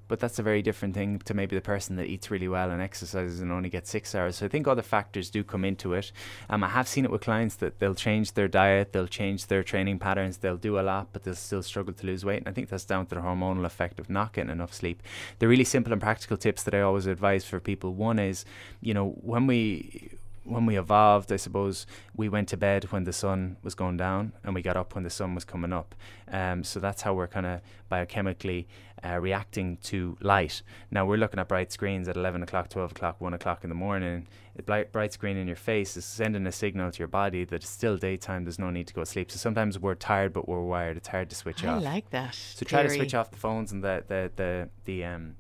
But 0.08 0.20
that's 0.20 0.40
a 0.40 0.44
very 0.44 0.62
different 0.62 0.94
thing 0.94 1.20
to 1.20 1.34
maybe 1.34 1.56
the 1.56 1.62
person 1.62 1.96
that 1.96 2.06
eats 2.06 2.30
really 2.30 2.48
well 2.48 2.70
and 2.70 2.82
exercises 2.82 3.40
and 3.40 3.52
only 3.52 3.70
gets 3.70 3.90
six 3.90 4.14
hours. 4.14 4.38
So 4.38 4.46
I 4.46 4.50
think 4.50 4.68
other 4.68 4.82
factors 4.82 5.30
do 5.30 5.44
come 5.44 5.64
into 5.66 5.94
it. 5.94 6.12
Um, 6.50 6.64
I 6.64 6.70
have 6.70 6.88
seen 6.88 7.06
it 7.06 7.12
with 7.12 7.22
clients 7.22 7.56
that 7.56 7.80
they'll 7.80 7.96
change 7.96 8.34
their 8.34 8.48
diet, 8.48 8.94
they'll 8.94 9.08
change 9.08 9.48
their 9.48 9.64
training 9.64 10.00
patterns, 10.00 10.38
they'll 10.38 10.58
do 10.58 10.80
a 10.80 10.82
lot, 10.82 11.08
but 11.14 11.24
they'll 11.24 11.36
still 11.36 11.64
struggle 11.64 11.94
to 11.94 12.06
lose 12.06 12.26
weight. 12.26 12.40
And 12.40 12.48
I 12.48 12.52
think 12.52 12.70
that's 12.70 12.86
down 12.86 13.06
to 13.08 13.16
the 13.16 13.22
hormonal 13.22 13.66
effect 13.66 14.00
of 14.00 14.10
not 14.10 14.34
getting 14.34 14.52
enough 14.52 14.74
sleep. 14.74 15.02
The 15.40 15.48
really 15.48 15.64
simple 15.64 15.94
and 15.94 16.02
practical 16.02 16.38
tips 16.38 16.64
that 16.64 16.74
I 16.74 16.82
always 16.82 17.06
advise 17.06 17.46
for 17.46 17.60
people 17.60 17.94
one 17.94 18.20
is, 18.20 18.46
you 18.82 18.94
know, 18.94 19.10
when 19.22 19.48
we 19.48 20.18
when 20.46 20.66
we 20.66 20.78
evolved, 20.78 21.32
I 21.32 21.38
suppose 21.38 21.86
we 22.16 22.30
went 22.30 22.50
to 22.50 22.58
bed 22.58 22.86
when 22.92 23.04
the 23.04 23.14
sun 23.14 23.58
was 23.64 23.76
going 23.76 23.98
down, 23.98 24.34
and 24.44 24.54
we 24.54 24.62
got 24.62 24.78
up 24.78 24.96
when 24.96 25.04
the 25.04 25.10
sun 25.10 25.36
was 25.36 25.46
coming 25.46 25.72
up. 25.74 25.96
Um, 26.32 26.64
so 26.64 26.80
that's 26.80 27.02
how 27.02 27.14
we're 27.14 27.28
kind 27.28 27.46
of 27.46 27.62
biochemically 27.92 28.66
uh, 29.04 29.20
reacting 29.20 29.78
to 29.84 30.18
light. 30.22 30.62
Now 30.92 31.06
we're 31.06 31.18
looking 31.18 31.40
at 31.40 31.48
bright 31.48 31.72
screens 31.72 32.08
at 32.08 32.16
11 32.16 32.44
o'clock, 32.44 32.70
12 32.70 32.92
o'clock, 32.92 33.20
1 33.20 33.34
o'clock 33.34 33.64
in 33.64 33.70
the 33.70 33.76
morning. 33.76 34.28
A 34.58 34.62
bright, 34.62 34.92
bright 34.92 35.14
screen 35.14 35.38
in 35.38 35.48
your 35.48 35.56
face 35.56 35.98
is 35.98 36.06
sending 36.06 36.46
a 36.48 36.52
signal 36.52 36.92
to 36.92 37.00
your 37.00 37.08
body 37.08 37.44
that 37.46 37.56
it's 37.56 37.70
still 37.70 37.98
daytime. 37.98 38.44
There's 38.44 38.60
no 38.60 38.70
need 38.70 38.88
to 38.88 38.94
go 38.94 39.02
to 39.02 39.06
sleep. 39.06 39.32
So 39.32 39.38
sometimes 39.38 39.80
we're 39.80 39.96
tired, 39.96 40.32
but 40.34 40.48
we're 40.48 40.62
wired. 40.62 40.98
It's 40.98 41.08
hard 41.08 41.30
to 41.32 41.36
switch 41.36 41.64
I 41.64 41.70
off. 41.70 41.84
like 41.84 42.10
that. 42.12 42.36
So 42.36 42.66
try 42.66 42.84
to 42.84 42.90
switch 42.90 43.14
off 43.14 43.32
the 43.32 43.38
phones 43.38 43.72
and 43.72 43.84
the 43.84 44.04
the 44.08 44.32
the 44.36 44.70
the 44.86 45.06
um 45.06 45.36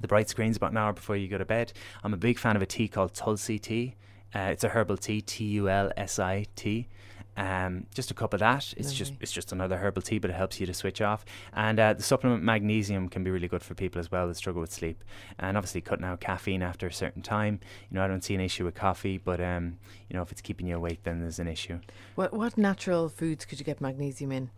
The 0.00 0.08
bright 0.08 0.28
screen's 0.28 0.56
about 0.56 0.72
an 0.72 0.76
hour 0.78 0.92
before 0.92 1.16
you 1.16 1.28
go 1.28 1.38
to 1.38 1.44
bed. 1.44 1.72
I'm 2.02 2.14
a 2.14 2.18
big 2.18 2.38
fan 2.38 2.56
of 2.56 2.62
a 2.62 2.66
tea 2.66 2.88
called 2.88 3.14
Tulsi 3.14 3.58
tea. 3.58 3.96
Uh, 4.34 4.50
it's 4.52 4.64
a 4.64 4.68
herbal 4.68 4.96
tea, 4.96 5.20
T 5.20 5.44
U 5.44 5.68
L 5.68 5.90
S 5.96 6.18
I 6.18 6.46
T. 6.56 6.88
Um, 7.36 7.86
just 7.94 8.10
a 8.10 8.14
cup 8.14 8.34
of 8.34 8.40
that. 8.40 8.74
It's 8.76 8.92
just 8.92 9.12
it's 9.20 9.30
just 9.30 9.52
another 9.52 9.76
herbal 9.76 10.02
tea, 10.02 10.18
but 10.18 10.28
it 10.28 10.34
helps 10.34 10.58
you 10.58 10.66
to 10.66 10.74
switch 10.74 11.00
off. 11.00 11.24
And 11.52 11.78
uh, 11.78 11.92
the 11.92 12.02
supplement 12.02 12.42
magnesium 12.42 13.08
can 13.08 13.22
be 13.22 13.30
really 13.30 13.46
good 13.46 13.62
for 13.62 13.74
people 13.74 14.00
as 14.00 14.10
well 14.10 14.26
that 14.26 14.36
struggle 14.36 14.60
with 14.60 14.72
sleep. 14.72 15.04
And 15.38 15.56
obviously 15.56 15.80
cutting 15.80 16.04
out 16.04 16.20
caffeine 16.20 16.62
after 16.62 16.88
a 16.88 16.92
certain 16.92 17.22
time. 17.22 17.60
You 17.90 17.96
know, 17.96 18.04
I 18.04 18.08
don't 18.08 18.24
see 18.24 18.34
an 18.34 18.40
issue 18.40 18.64
with 18.64 18.74
coffee, 18.74 19.18
but 19.18 19.40
um, 19.40 19.78
you 20.08 20.16
know, 20.16 20.22
if 20.22 20.32
it's 20.32 20.40
keeping 20.40 20.66
you 20.66 20.74
awake, 20.74 21.04
then 21.04 21.20
there's 21.20 21.38
an 21.38 21.46
issue. 21.46 21.78
What 22.16 22.32
what 22.32 22.58
natural 22.58 23.08
foods 23.08 23.44
could 23.44 23.60
you 23.60 23.64
get 23.64 23.80
magnesium 23.80 24.32
in? 24.32 24.50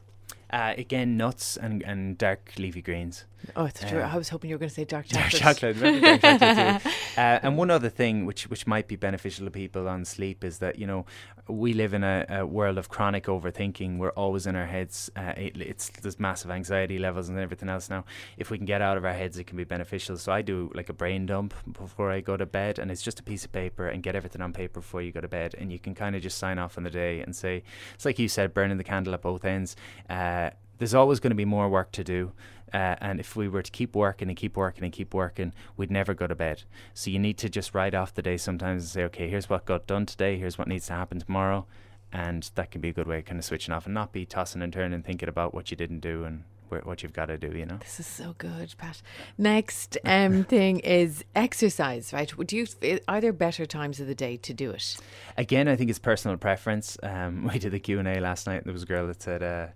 Uh, 0.52 0.74
again, 0.76 1.16
nuts 1.16 1.56
and, 1.56 1.82
and 1.82 2.18
dark 2.18 2.52
leafy 2.58 2.82
greens. 2.82 3.24
Oh, 3.56 3.64
it's 3.64 3.82
true. 3.84 4.02
Um, 4.02 4.10
I 4.10 4.16
was 4.18 4.28
hoping 4.28 4.50
you 4.50 4.56
were 4.56 4.58
going 4.58 4.68
to 4.68 4.74
say 4.74 4.84
dark 4.84 5.08
Dark 5.08 5.30
chocolate. 5.30 5.76
chocolate, 5.76 6.20
dark 6.20 6.40
chocolate. 6.40 6.94
Uh, 7.16 7.38
and 7.42 7.58
one 7.58 7.70
other 7.70 7.88
thing 7.88 8.24
which 8.24 8.48
which 8.48 8.66
might 8.66 8.86
be 8.86 8.96
beneficial 8.96 9.44
to 9.44 9.50
people 9.50 9.88
on 9.88 10.04
sleep 10.04 10.44
is 10.44 10.58
that 10.58 10.78
you 10.78 10.86
know 10.86 11.04
we 11.48 11.72
live 11.74 11.92
in 11.92 12.04
a, 12.04 12.24
a 12.28 12.46
world 12.46 12.78
of 12.78 12.88
chronic 12.88 13.24
overthinking. 13.24 13.98
We're 13.98 14.10
always 14.10 14.46
in 14.46 14.54
our 14.56 14.66
heads. 14.66 15.10
Uh, 15.16 15.32
it, 15.36 15.56
it's 15.60 15.90
there's 16.02 16.20
massive 16.20 16.50
anxiety 16.50 16.98
levels 16.98 17.28
and 17.28 17.38
everything 17.38 17.68
else 17.68 17.90
now. 17.90 18.04
If 18.38 18.50
we 18.50 18.56
can 18.58 18.64
get 18.64 18.80
out 18.80 18.96
of 18.96 19.04
our 19.04 19.12
heads, 19.12 19.38
it 19.38 19.44
can 19.44 19.56
be 19.56 19.64
beneficial. 19.64 20.16
So 20.18 20.32
I 20.32 20.40
do 20.42 20.70
like 20.74 20.88
a 20.88 20.92
brain 20.94 21.26
dump 21.26 21.52
before 21.72 22.10
I 22.10 22.20
go 22.20 22.36
to 22.36 22.46
bed, 22.46 22.78
and 22.78 22.90
it's 22.90 23.02
just 23.02 23.18
a 23.20 23.22
piece 23.22 23.44
of 23.44 23.52
paper 23.52 23.88
and 23.88 24.02
get 24.02 24.14
everything 24.14 24.40
on 24.40 24.52
paper 24.52 24.80
before 24.80 25.02
you 25.02 25.12
go 25.12 25.20
to 25.20 25.28
bed, 25.28 25.54
and 25.58 25.72
you 25.72 25.78
can 25.78 25.94
kind 25.94 26.14
of 26.14 26.22
just 26.22 26.38
sign 26.38 26.58
off 26.58 26.78
on 26.78 26.84
the 26.84 26.90
day 26.90 27.20
and 27.20 27.34
say 27.34 27.62
it's 27.94 28.04
like 28.04 28.18
you 28.18 28.28
said, 28.28 28.54
burning 28.54 28.78
the 28.78 28.84
candle 28.84 29.12
at 29.14 29.20
both 29.22 29.44
ends. 29.44 29.76
Uh, 30.08 30.39
there's 30.78 30.94
always 30.94 31.20
going 31.20 31.30
to 31.30 31.36
be 31.36 31.44
more 31.44 31.68
work 31.68 31.92
to 31.92 32.04
do. 32.04 32.32
Uh, 32.72 32.96
and 33.00 33.18
if 33.20 33.34
we 33.36 33.48
were 33.48 33.62
to 33.62 33.70
keep 33.70 33.94
working 33.94 34.28
and 34.28 34.36
keep 34.36 34.56
working 34.56 34.84
and 34.84 34.92
keep 34.92 35.12
working, 35.12 35.52
we'd 35.76 35.90
never 35.90 36.14
go 36.14 36.26
to 36.26 36.34
bed. 36.34 36.62
So 36.94 37.10
you 37.10 37.18
need 37.18 37.36
to 37.38 37.48
just 37.48 37.74
write 37.74 37.94
off 37.94 38.14
the 38.14 38.22
day 38.22 38.36
sometimes 38.36 38.82
and 38.82 38.90
say, 38.90 39.04
okay, 39.04 39.28
here's 39.28 39.50
what 39.50 39.64
got 39.64 39.86
done 39.86 40.06
today, 40.06 40.38
here's 40.38 40.56
what 40.56 40.68
needs 40.68 40.86
to 40.86 40.92
happen 40.92 41.18
tomorrow. 41.18 41.66
And 42.12 42.48
that 42.54 42.70
can 42.70 42.80
be 42.80 42.88
a 42.88 42.92
good 42.92 43.06
way 43.06 43.18
of 43.18 43.24
kind 43.24 43.38
of 43.38 43.44
switching 43.44 43.74
off 43.74 43.86
and 43.86 43.94
not 43.94 44.12
be 44.12 44.24
tossing 44.24 44.62
and 44.62 44.72
turning, 44.72 44.94
and 44.94 45.04
thinking 45.04 45.28
about 45.28 45.54
what 45.54 45.70
you 45.70 45.76
didn't 45.76 46.00
do 46.00 46.24
and 46.24 46.44
what 46.70 47.02
you've 47.02 47.12
got 47.12 47.26
to 47.26 47.36
do, 47.36 47.56
you 47.56 47.66
know? 47.66 47.78
This 47.78 47.98
is 48.00 48.06
so 48.06 48.34
good, 48.38 48.74
Pat. 48.78 49.02
Next 49.36 49.98
um, 50.04 50.44
thing 50.54 50.78
is 50.80 51.24
exercise, 51.34 52.12
right? 52.12 52.36
Would 52.36 52.52
you? 52.52 52.66
Are 53.08 53.20
there 53.20 53.32
better 53.32 53.66
times 53.66 53.98
of 54.00 54.06
the 54.06 54.14
day 54.14 54.36
to 54.38 54.54
do 54.54 54.70
it? 54.70 54.96
Again, 55.36 55.68
I 55.68 55.76
think 55.76 55.90
it's 55.90 55.98
personal 55.98 56.36
preference. 56.36 56.96
Um, 57.02 57.48
we 57.52 57.58
did 57.58 57.72
the 57.72 57.80
Q&A 57.80 58.20
last 58.20 58.46
night 58.46 58.58
and 58.58 58.66
there 58.66 58.72
was 58.72 58.84
a 58.84 58.86
girl 58.86 59.06
that 59.08 59.22
said, 59.22 59.42
uh, 59.42 59.66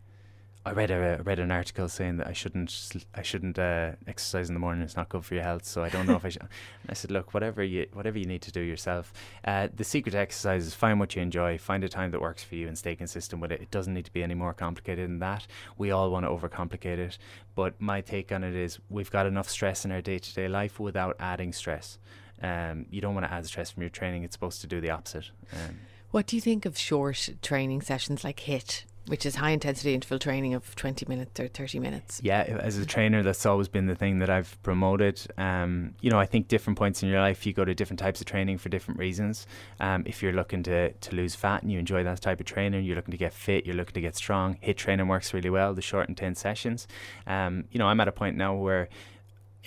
I 0.66 0.72
read 0.72 0.90
a 0.90 1.20
read 1.24 1.38
an 1.38 1.50
article 1.50 1.88
saying 1.88 2.16
that 2.16 2.26
I 2.26 2.32
shouldn't 2.32 3.04
I 3.14 3.20
shouldn't 3.20 3.58
uh, 3.58 3.92
exercise 4.06 4.48
in 4.48 4.54
the 4.54 4.60
morning. 4.60 4.82
It's 4.82 4.96
not 4.96 5.10
good 5.10 5.24
for 5.24 5.34
your 5.34 5.42
health. 5.42 5.66
So 5.66 5.82
I 5.84 5.90
don't 5.90 6.06
know 6.06 6.16
if 6.16 6.24
I 6.24 6.30
should. 6.30 6.42
And 6.82 6.90
I 6.90 6.94
said, 6.94 7.10
look, 7.10 7.34
whatever 7.34 7.62
you 7.62 7.86
whatever 7.92 8.18
you 8.18 8.24
need 8.24 8.42
to 8.42 8.52
do 8.52 8.60
yourself. 8.60 9.12
Uh, 9.44 9.68
the 9.74 9.84
secret 9.84 10.14
exercise 10.14 10.66
is 10.66 10.74
find 10.74 10.98
what 11.00 11.14
you 11.16 11.22
enjoy, 11.22 11.58
find 11.58 11.84
a 11.84 11.88
time 11.88 12.10
that 12.12 12.20
works 12.20 12.42
for 12.42 12.54
you, 12.54 12.66
and 12.66 12.78
stay 12.78 12.94
consistent 12.96 13.42
with 13.42 13.52
it. 13.52 13.60
It 13.60 13.70
doesn't 13.70 13.92
need 13.92 14.06
to 14.06 14.12
be 14.12 14.22
any 14.22 14.34
more 14.34 14.54
complicated 14.54 15.08
than 15.08 15.18
that. 15.18 15.46
We 15.76 15.90
all 15.90 16.10
want 16.10 16.24
to 16.24 16.30
overcomplicate 16.30 16.98
it, 16.98 17.18
but 17.54 17.78
my 17.80 18.00
take 18.00 18.32
on 18.32 18.42
it 18.42 18.54
is 18.54 18.78
we've 18.88 19.10
got 19.10 19.26
enough 19.26 19.48
stress 19.50 19.84
in 19.84 19.92
our 19.92 20.00
day 20.00 20.18
to 20.18 20.34
day 20.34 20.48
life 20.48 20.80
without 20.80 21.16
adding 21.20 21.52
stress. 21.52 21.98
Um, 22.42 22.86
you 22.90 23.00
don't 23.00 23.14
want 23.14 23.26
to 23.26 23.32
add 23.32 23.46
stress 23.46 23.70
from 23.70 23.82
your 23.82 23.90
training. 23.90 24.24
It's 24.24 24.34
supposed 24.34 24.60
to 24.62 24.66
do 24.66 24.80
the 24.80 24.90
opposite. 24.90 25.30
Um, 25.52 25.80
What 26.10 26.26
do 26.26 26.36
you 26.36 26.42
think 26.42 26.64
of 26.66 26.76
short 26.78 27.30
training 27.42 27.82
sessions 27.82 28.22
like 28.24 28.40
HIT, 28.40 28.84
which 29.06 29.26
is 29.26 29.36
high 29.36 29.50
intensity 29.50 29.94
interval 29.94 30.18
training 30.18 30.54
of 30.54 30.74
20 30.76 31.06
minutes 31.08 31.38
or 31.38 31.48
30 31.48 31.78
minutes? 31.78 32.20
Yeah, 32.22 32.40
as 32.42 32.78
a 32.78 32.86
trainer, 32.86 33.22
that's 33.22 33.44
always 33.44 33.68
been 33.68 33.86
the 33.86 33.94
thing 33.94 34.18
that 34.20 34.30
I've 34.30 34.60
promoted. 34.62 35.20
Um, 35.36 35.94
you 36.00 36.10
know, 36.10 36.18
I 36.18 36.26
think 36.26 36.48
different 36.48 36.78
points 36.78 37.02
in 37.02 37.08
your 37.08 37.20
life, 37.20 37.44
you 37.44 37.52
go 37.52 37.64
to 37.64 37.74
different 37.74 38.00
types 38.00 38.20
of 38.20 38.26
training 38.26 38.58
for 38.58 38.68
different 38.68 38.98
reasons. 38.98 39.46
Um, 39.80 40.04
if 40.06 40.22
you're 40.22 40.32
looking 40.32 40.62
to, 40.64 40.92
to 40.92 41.16
lose 41.16 41.34
fat 41.34 41.62
and 41.62 41.70
you 41.70 41.78
enjoy 41.78 42.02
that 42.04 42.20
type 42.20 42.40
of 42.40 42.46
training, 42.46 42.84
you're 42.84 42.96
looking 42.96 43.12
to 43.12 43.18
get 43.18 43.32
fit, 43.34 43.66
you're 43.66 43.76
looking 43.76 43.94
to 43.94 44.00
get 44.00 44.16
strong, 44.16 44.56
HIT 44.60 44.76
training 44.76 45.08
works 45.08 45.34
really 45.34 45.50
well, 45.50 45.74
the 45.74 45.82
short 45.82 46.08
and 46.08 46.16
10 46.16 46.34
sessions. 46.34 46.86
Um, 47.26 47.64
you 47.70 47.78
know, 47.78 47.86
I'm 47.86 48.00
at 48.00 48.08
a 48.08 48.12
point 48.12 48.36
now 48.36 48.54
where 48.54 48.88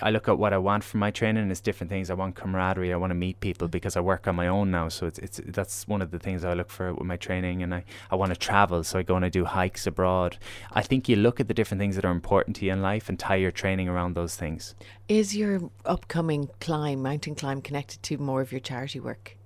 I 0.01 0.11
look 0.11 0.27
at 0.27 0.37
what 0.37 0.53
I 0.53 0.57
want 0.57 0.83
from 0.83 0.99
my 0.99 1.11
training 1.11 1.43
and 1.43 1.51
it's 1.51 1.61
different 1.61 1.89
things. 1.89 2.09
I 2.09 2.13
want 2.13 2.35
camaraderie. 2.35 2.93
I 2.93 2.97
want 2.97 3.11
to 3.11 3.15
meet 3.15 3.39
people 3.39 3.67
because 3.67 3.97
I 3.97 3.99
work 3.99 4.27
on 4.27 4.35
my 4.35 4.47
own 4.47 4.69
now. 4.69 4.89
So 4.89 5.07
it's, 5.07 5.19
it's 5.19 5.41
that's 5.45 5.87
one 5.87 6.01
of 6.01 6.11
the 6.11 6.19
things 6.19 6.45
I 6.45 6.53
look 6.53 6.69
for 6.69 6.93
with 6.93 7.07
my 7.07 7.17
training. 7.17 7.63
And 7.63 7.73
I, 7.73 7.83
I 8.11 8.15
want 8.15 8.31
to 8.31 8.39
travel. 8.39 8.83
So 8.83 8.99
I 8.99 9.03
go 9.03 9.15
and 9.15 9.25
I 9.25 9.29
do 9.29 9.45
hikes 9.45 9.87
abroad. 9.87 10.37
I 10.73 10.83
think 10.83 11.09
you 11.09 11.15
look 11.15 11.39
at 11.39 11.47
the 11.47 11.53
different 11.53 11.79
things 11.79 11.95
that 11.95 12.05
are 12.05 12.11
important 12.11 12.55
to 12.57 12.65
you 12.65 12.73
in 12.73 12.81
life 12.81 13.09
and 13.09 13.17
tie 13.17 13.35
your 13.35 13.51
training 13.51 13.89
around 13.89 14.13
those 14.13 14.35
things. 14.35 14.75
Is 15.07 15.35
your 15.35 15.69
upcoming 15.85 16.49
climb, 16.59 17.01
mountain 17.01 17.35
climb, 17.35 17.61
connected 17.61 18.03
to 18.03 18.17
more 18.17 18.41
of 18.41 18.51
your 18.51 18.61
charity 18.61 18.99
work? 18.99 19.37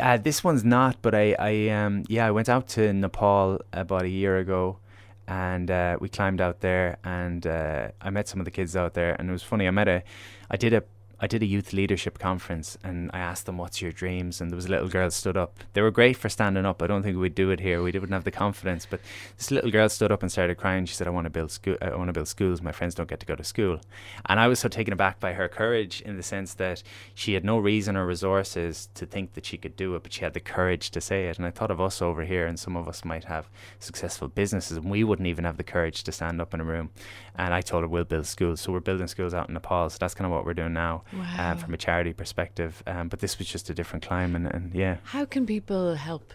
Uh, 0.00 0.16
this 0.16 0.42
one's 0.42 0.64
not, 0.64 0.96
but 1.02 1.14
I, 1.14 1.36
I 1.38 1.68
um, 1.68 2.04
yeah, 2.08 2.26
I 2.26 2.30
went 2.30 2.48
out 2.48 2.68
to 2.68 2.92
Nepal 2.92 3.60
about 3.72 4.02
a 4.04 4.08
year 4.08 4.38
ago, 4.38 4.78
and 5.32 5.70
uh, 5.70 5.96
we 5.98 6.10
climbed 6.10 6.42
out 6.42 6.60
there, 6.60 6.98
and 7.04 7.46
uh, 7.46 7.88
I 8.02 8.10
met 8.10 8.28
some 8.28 8.38
of 8.38 8.44
the 8.44 8.50
kids 8.50 8.76
out 8.76 8.92
there, 8.92 9.16
and 9.18 9.30
it 9.30 9.32
was 9.32 9.42
funny. 9.42 9.66
I 9.66 9.70
met 9.70 9.88
a, 9.88 10.02
I 10.50 10.58
did 10.58 10.74
a, 10.74 10.82
I 11.22 11.28
did 11.28 11.40
a 11.40 11.46
youth 11.46 11.72
leadership 11.72 12.18
conference, 12.18 12.76
and 12.82 13.08
I 13.14 13.20
asked 13.20 13.46
them, 13.46 13.56
"What's 13.56 13.80
your 13.80 13.92
dreams?" 13.92 14.40
And 14.40 14.50
there 14.50 14.56
was 14.56 14.66
a 14.66 14.70
little 14.70 14.88
girl 14.88 15.08
stood 15.08 15.36
up. 15.36 15.60
They 15.72 15.80
were 15.80 15.92
great 15.92 16.16
for 16.16 16.28
standing 16.28 16.66
up. 16.66 16.82
I 16.82 16.88
don't 16.88 17.04
think 17.04 17.16
we'd 17.16 17.36
do 17.36 17.50
it 17.50 17.60
here. 17.60 17.80
We 17.80 17.92
wouldn't 17.92 18.10
have 18.10 18.24
the 18.24 18.32
confidence. 18.32 18.86
But 18.86 19.00
this 19.38 19.52
little 19.52 19.70
girl 19.70 19.88
stood 19.88 20.10
up 20.10 20.22
and 20.22 20.32
started 20.32 20.56
crying. 20.56 20.84
She 20.84 20.96
said, 20.96 21.06
"I 21.06 21.10
want 21.10 21.26
to 21.26 21.30
build 21.30 21.52
school. 21.52 21.76
I 21.80 21.94
want 21.94 22.08
to 22.08 22.12
build 22.12 22.26
schools. 22.26 22.60
My 22.60 22.72
friends 22.72 22.96
don't 22.96 23.08
get 23.08 23.20
to 23.20 23.26
go 23.26 23.36
to 23.36 23.44
school." 23.44 23.80
And 24.26 24.40
I 24.40 24.48
was 24.48 24.58
so 24.58 24.68
taken 24.68 24.92
aback 24.92 25.20
by 25.20 25.34
her 25.34 25.48
courage 25.48 26.00
in 26.00 26.16
the 26.16 26.24
sense 26.24 26.54
that 26.54 26.82
she 27.14 27.34
had 27.34 27.44
no 27.44 27.56
reason 27.56 27.96
or 27.96 28.04
resources 28.04 28.88
to 28.94 29.06
think 29.06 29.34
that 29.34 29.46
she 29.46 29.56
could 29.56 29.76
do 29.76 29.94
it, 29.94 30.02
but 30.02 30.12
she 30.12 30.22
had 30.22 30.34
the 30.34 30.40
courage 30.40 30.90
to 30.90 31.00
say 31.00 31.28
it. 31.28 31.38
And 31.38 31.46
I 31.46 31.50
thought 31.50 31.70
of 31.70 31.80
us 31.80 32.02
over 32.02 32.24
here, 32.24 32.46
and 32.46 32.58
some 32.58 32.76
of 32.76 32.88
us 32.88 33.04
might 33.04 33.24
have 33.24 33.48
successful 33.78 34.26
businesses, 34.26 34.78
and 34.78 34.90
we 34.90 35.04
wouldn't 35.04 35.28
even 35.28 35.44
have 35.44 35.56
the 35.56 35.62
courage 35.62 36.02
to 36.02 36.10
stand 36.10 36.40
up 36.40 36.52
in 36.52 36.60
a 36.60 36.64
room. 36.64 36.90
And 37.36 37.54
I 37.54 37.60
told 37.60 37.84
her, 37.84 37.88
we'll 37.88 38.02
build 38.02 38.26
schools. 38.26 38.60
So 38.60 38.72
we're 38.72 38.80
building 38.80 39.06
schools 39.06 39.34
out 39.34 39.46
in 39.46 39.54
Nepal. 39.54 39.88
So 39.88 39.98
that's 40.00 40.14
kind 40.14 40.26
of 40.26 40.32
what 40.32 40.44
we're 40.44 40.52
doing 40.54 40.72
now 40.72 41.04
Wow. 41.12 41.52
um, 41.52 41.58
from 41.58 41.74
a 41.74 41.76
charity 41.76 42.12
perspective. 42.12 42.82
Um, 42.86 43.08
but 43.08 43.20
this 43.20 43.38
was 43.38 43.48
just 43.48 43.70
a 43.70 43.74
different 43.74 44.06
climb, 44.06 44.34
and, 44.34 44.46
and 44.46 44.74
yeah. 44.74 44.96
How 45.04 45.24
can 45.24 45.46
people 45.46 45.94
help? 45.94 46.32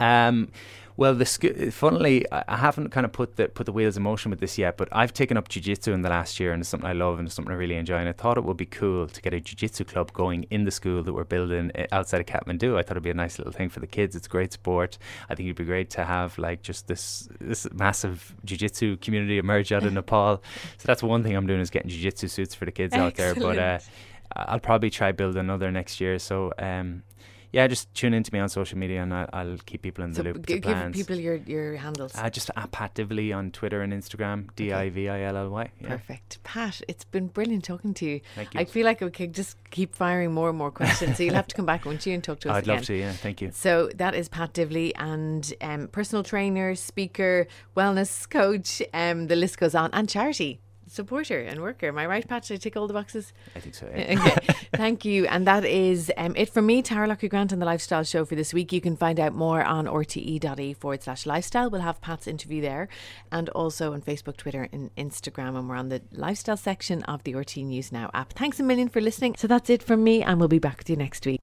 Um, 0.00 0.50
well, 0.96 1.14
the 1.14 1.26
sc- 1.26 1.70
funnily, 1.70 2.26
I 2.32 2.56
haven't 2.56 2.88
kind 2.90 3.04
of 3.04 3.12
put 3.12 3.36
the 3.36 3.46
put 3.48 3.66
the 3.66 3.72
wheels 3.72 3.96
in 3.96 4.02
motion 4.02 4.30
with 4.30 4.40
this 4.40 4.58
yet, 4.58 4.76
but 4.76 4.88
I've 4.90 5.12
taken 5.12 5.36
up 5.36 5.48
jiu-jitsu 5.48 5.92
in 5.92 6.02
the 6.02 6.08
last 6.08 6.40
year, 6.40 6.52
and 6.52 6.60
it's 6.60 6.68
something 6.68 6.90
I 6.90 6.92
love 6.92 7.20
and 7.20 7.28
it's 7.28 7.36
something 7.36 7.52
I 7.52 7.56
really 7.56 7.76
enjoy. 7.76 7.98
And 7.98 8.08
I 8.08 8.12
thought 8.12 8.36
it 8.36 8.42
would 8.42 8.56
be 8.56 8.66
cool 8.66 9.06
to 9.06 9.22
get 9.22 9.32
a 9.32 9.38
jiu-jitsu 9.38 9.84
club 9.84 10.12
going 10.12 10.46
in 10.50 10.64
the 10.64 10.72
school 10.72 11.04
that 11.04 11.12
we're 11.12 11.22
building 11.22 11.70
uh, 11.78 11.86
outside 11.92 12.20
of 12.20 12.26
Kathmandu. 12.26 12.76
I 12.76 12.82
thought 12.82 12.92
it'd 12.92 13.04
be 13.04 13.10
a 13.10 13.14
nice 13.14 13.38
little 13.38 13.52
thing 13.52 13.68
for 13.68 13.78
the 13.78 13.86
kids. 13.86 14.16
It's 14.16 14.26
a 14.26 14.30
great 14.30 14.52
sport. 14.52 14.98
I 15.30 15.36
think 15.36 15.46
it'd 15.46 15.56
be 15.56 15.64
great 15.64 15.88
to 15.90 16.04
have 16.04 16.36
like 16.36 16.62
just 16.62 16.88
this 16.88 17.28
this 17.40 17.64
massive 17.72 18.34
jiu-jitsu 18.44 18.96
community 18.96 19.38
emerge 19.38 19.70
out 19.70 19.84
of 19.84 19.92
Nepal. 19.98 20.42
So 20.78 20.84
that's 20.84 21.04
one 21.04 21.22
thing 21.22 21.36
I'm 21.36 21.46
doing 21.46 21.60
is 21.60 21.70
getting 21.70 21.90
jiu-jitsu 21.90 22.26
suits 22.26 22.56
for 22.56 22.64
the 22.64 22.72
kids 22.72 22.92
out 22.94 23.14
there. 23.14 23.36
But 23.36 23.56
uh, 23.56 23.60
Excellent. 23.60 23.92
I'll 24.34 24.60
probably 24.60 24.90
try 24.90 25.12
build 25.12 25.36
another 25.36 25.70
next 25.70 26.00
year. 26.00 26.18
So 26.18 26.52
um, 26.58 27.02
yeah, 27.50 27.66
just 27.66 27.92
tune 27.94 28.12
into 28.12 28.30
me 28.34 28.40
on 28.40 28.50
social 28.50 28.76
media, 28.76 29.02
and 29.02 29.14
I'll, 29.14 29.28
I'll 29.32 29.56
keep 29.64 29.80
people 29.80 30.04
in 30.04 30.12
the 30.12 30.22
loop. 30.22 30.46
g- 30.46 30.54
the 30.54 30.60
give 30.60 30.92
people 30.92 31.16
your, 31.16 31.36
your 31.36 31.76
handles. 31.76 32.12
Uh, 32.14 32.28
just 32.28 32.50
at 32.54 32.70
Pat 32.72 32.94
Divilly 32.94 33.32
on 33.34 33.50
Twitter 33.52 33.80
and 33.80 33.90
Instagram, 33.90 34.48
D 34.54 34.70
I 34.70 34.90
V 34.90 35.08
I 35.08 35.22
L 35.22 35.34
L 35.36 35.48
Y. 35.48 35.70
Yeah, 35.80 35.88
Perfect. 35.88 36.42
Pat, 36.44 36.82
it's 36.88 37.04
been 37.04 37.28
brilliant 37.28 37.64
talking 37.64 37.94
to 37.94 38.04
you. 38.04 38.20
thank 38.34 38.52
you. 38.52 38.60
I 38.60 38.66
feel 38.66 38.84
like 38.84 39.00
we 39.00 39.10
could 39.10 39.32
just 39.32 39.56
keep 39.70 39.94
firing 39.94 40.32
more 40.34 40.50
and 40.50 40.58
more 40.58 40.70
questions. 40.70 41.16
so 41.16 41.22
you'll 41.22 41.34
have 41.36 41.46
to 41.46 41.54
come 41.54 41.64
back, 41.64 41.86
won't 41.86 42.04
you, 42.04 42.12
and 42.12 42.22
talk 42.22 42.40
to 42.40 42.50
us 42.50 42.56
I'd 42.56 42.64
again. 42.64 42.76
love 42.76 42.84
to. 42.84 42.94
Yeah, 42.94 43.12
thank 43.12 43.40
you. 43.40 43.50
So 43.54 43.88
that 43.94 44.14
is 44.14 44.28
Pat 44.28 44.52
Divilly 44.52 44.94
and 44.96 45.50
um, 45.62 45.88
personal 45.88 46.22
trainer, 46.22 46.74
speaker, 46.74 47.46
wellness 47.74 48.28
coach. 48.28 48.82
Um, 48.92 49.28
the 49.28 49.36
list 49.36 49.56
goes 49.58 49.74
on, 49.74 49.88
and 49.94 50.06
charity 50.06 50.60
supporter 50.98 51.38
and 51.40 51.60
worker. 51.60 51.86
Am 51.86 51.98
I 51.98 52.06
right, 52.06 52.26
Pat? 52.26 52.42
Did 52.42 52.54
I 52.54 52.58
tick 52.58 52.76
all 52.76 52.88
the 52.88 52.98
boxes? 53.00 53.32
I 53.54 53.60
think 53.60 53.74
so. 53.74 53.86
Yeah. 53.98 54.22
okay. 54.26 54.54
Thank 54.74 55.04
you. 55.04 55.26
And 55.26 55.46
that 55.46 55.64
is 55.64 56.12
um, 56.16 56.34
it 56.36 56.48
from 56.50 56.66
me, 56.66 56.82
Taragh 56.82 57.08
Loughrey 57.10 57.30
Grant, 57.30 57.52
on 57.52 57.58
the 57.58 57.66
Lifestyle 57.66 58.04
Show 58.04 58.24
for 58.24 58.34
this 58.34 58.52
week. 58.52 58.72
You 58.72 58.80
can 58.80 58.96
find 58.96 59.18
out 59.20 59.32
more 59.34 59.62
on 59.62 59.86
rte.ie 59.86 60.72
forward 60.74 61.02
slash 61.02 61.26
lifestyle. 61.26 61.70
We'll 61.70 61.82
have 61.82 62.00
Pat's 62.00 62.26
interview 62.26 62.60
there 62.60 62.88
and 63.30 63.48
also 63.50 63.92
on 63.92 64.02
Facebook, 64.02 64.36
Twitter, 64.36 64.68
and 64.72 64.94
Instagram. 64.96 65.56
And 65.58 65.68
we're 65.68 65.76
on 65.76 65.88
the 65.88 66.02
lifestyle 66.12 66.56
section 66.56 67.02
of 67.04 67.22
the 67.24 67.32
RTE 67.34 67.64
News 67.64 67.92
Now 67.92 68.10
app. 68.14 68.32
Thanks 68.32 68.58
a 68.60 68.62
million 68.62 68.88
for 68.88 69.00
listening. 69.00 69.34
So 69.36 69.46
that's 69.46 69.70
it 69.70 69.82
from 69.82 70.02
me, 70.02 70.22
and 70.22 70.38
we'll 70.38 70.48
be 70.48 70.58
back 70.58 70.78
with 70.78 70.90
you 70.90 70.96
next 70.96 71.24
week. 71.26 71.40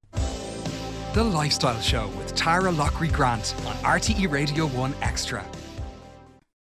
The 1.14 1.24
Lifestyle 1.24 1.80
Show 1.80 2.08
with 2.18 2.36
Taragh 2.36 2.74
Loughrey 2.74 3.12
Grant 3.12 3.56
on 3.66 3.76
RTE 3.98 4.30
Radio 4.30 4.68
1 4.68 4.96
Extra. 5.02 5.46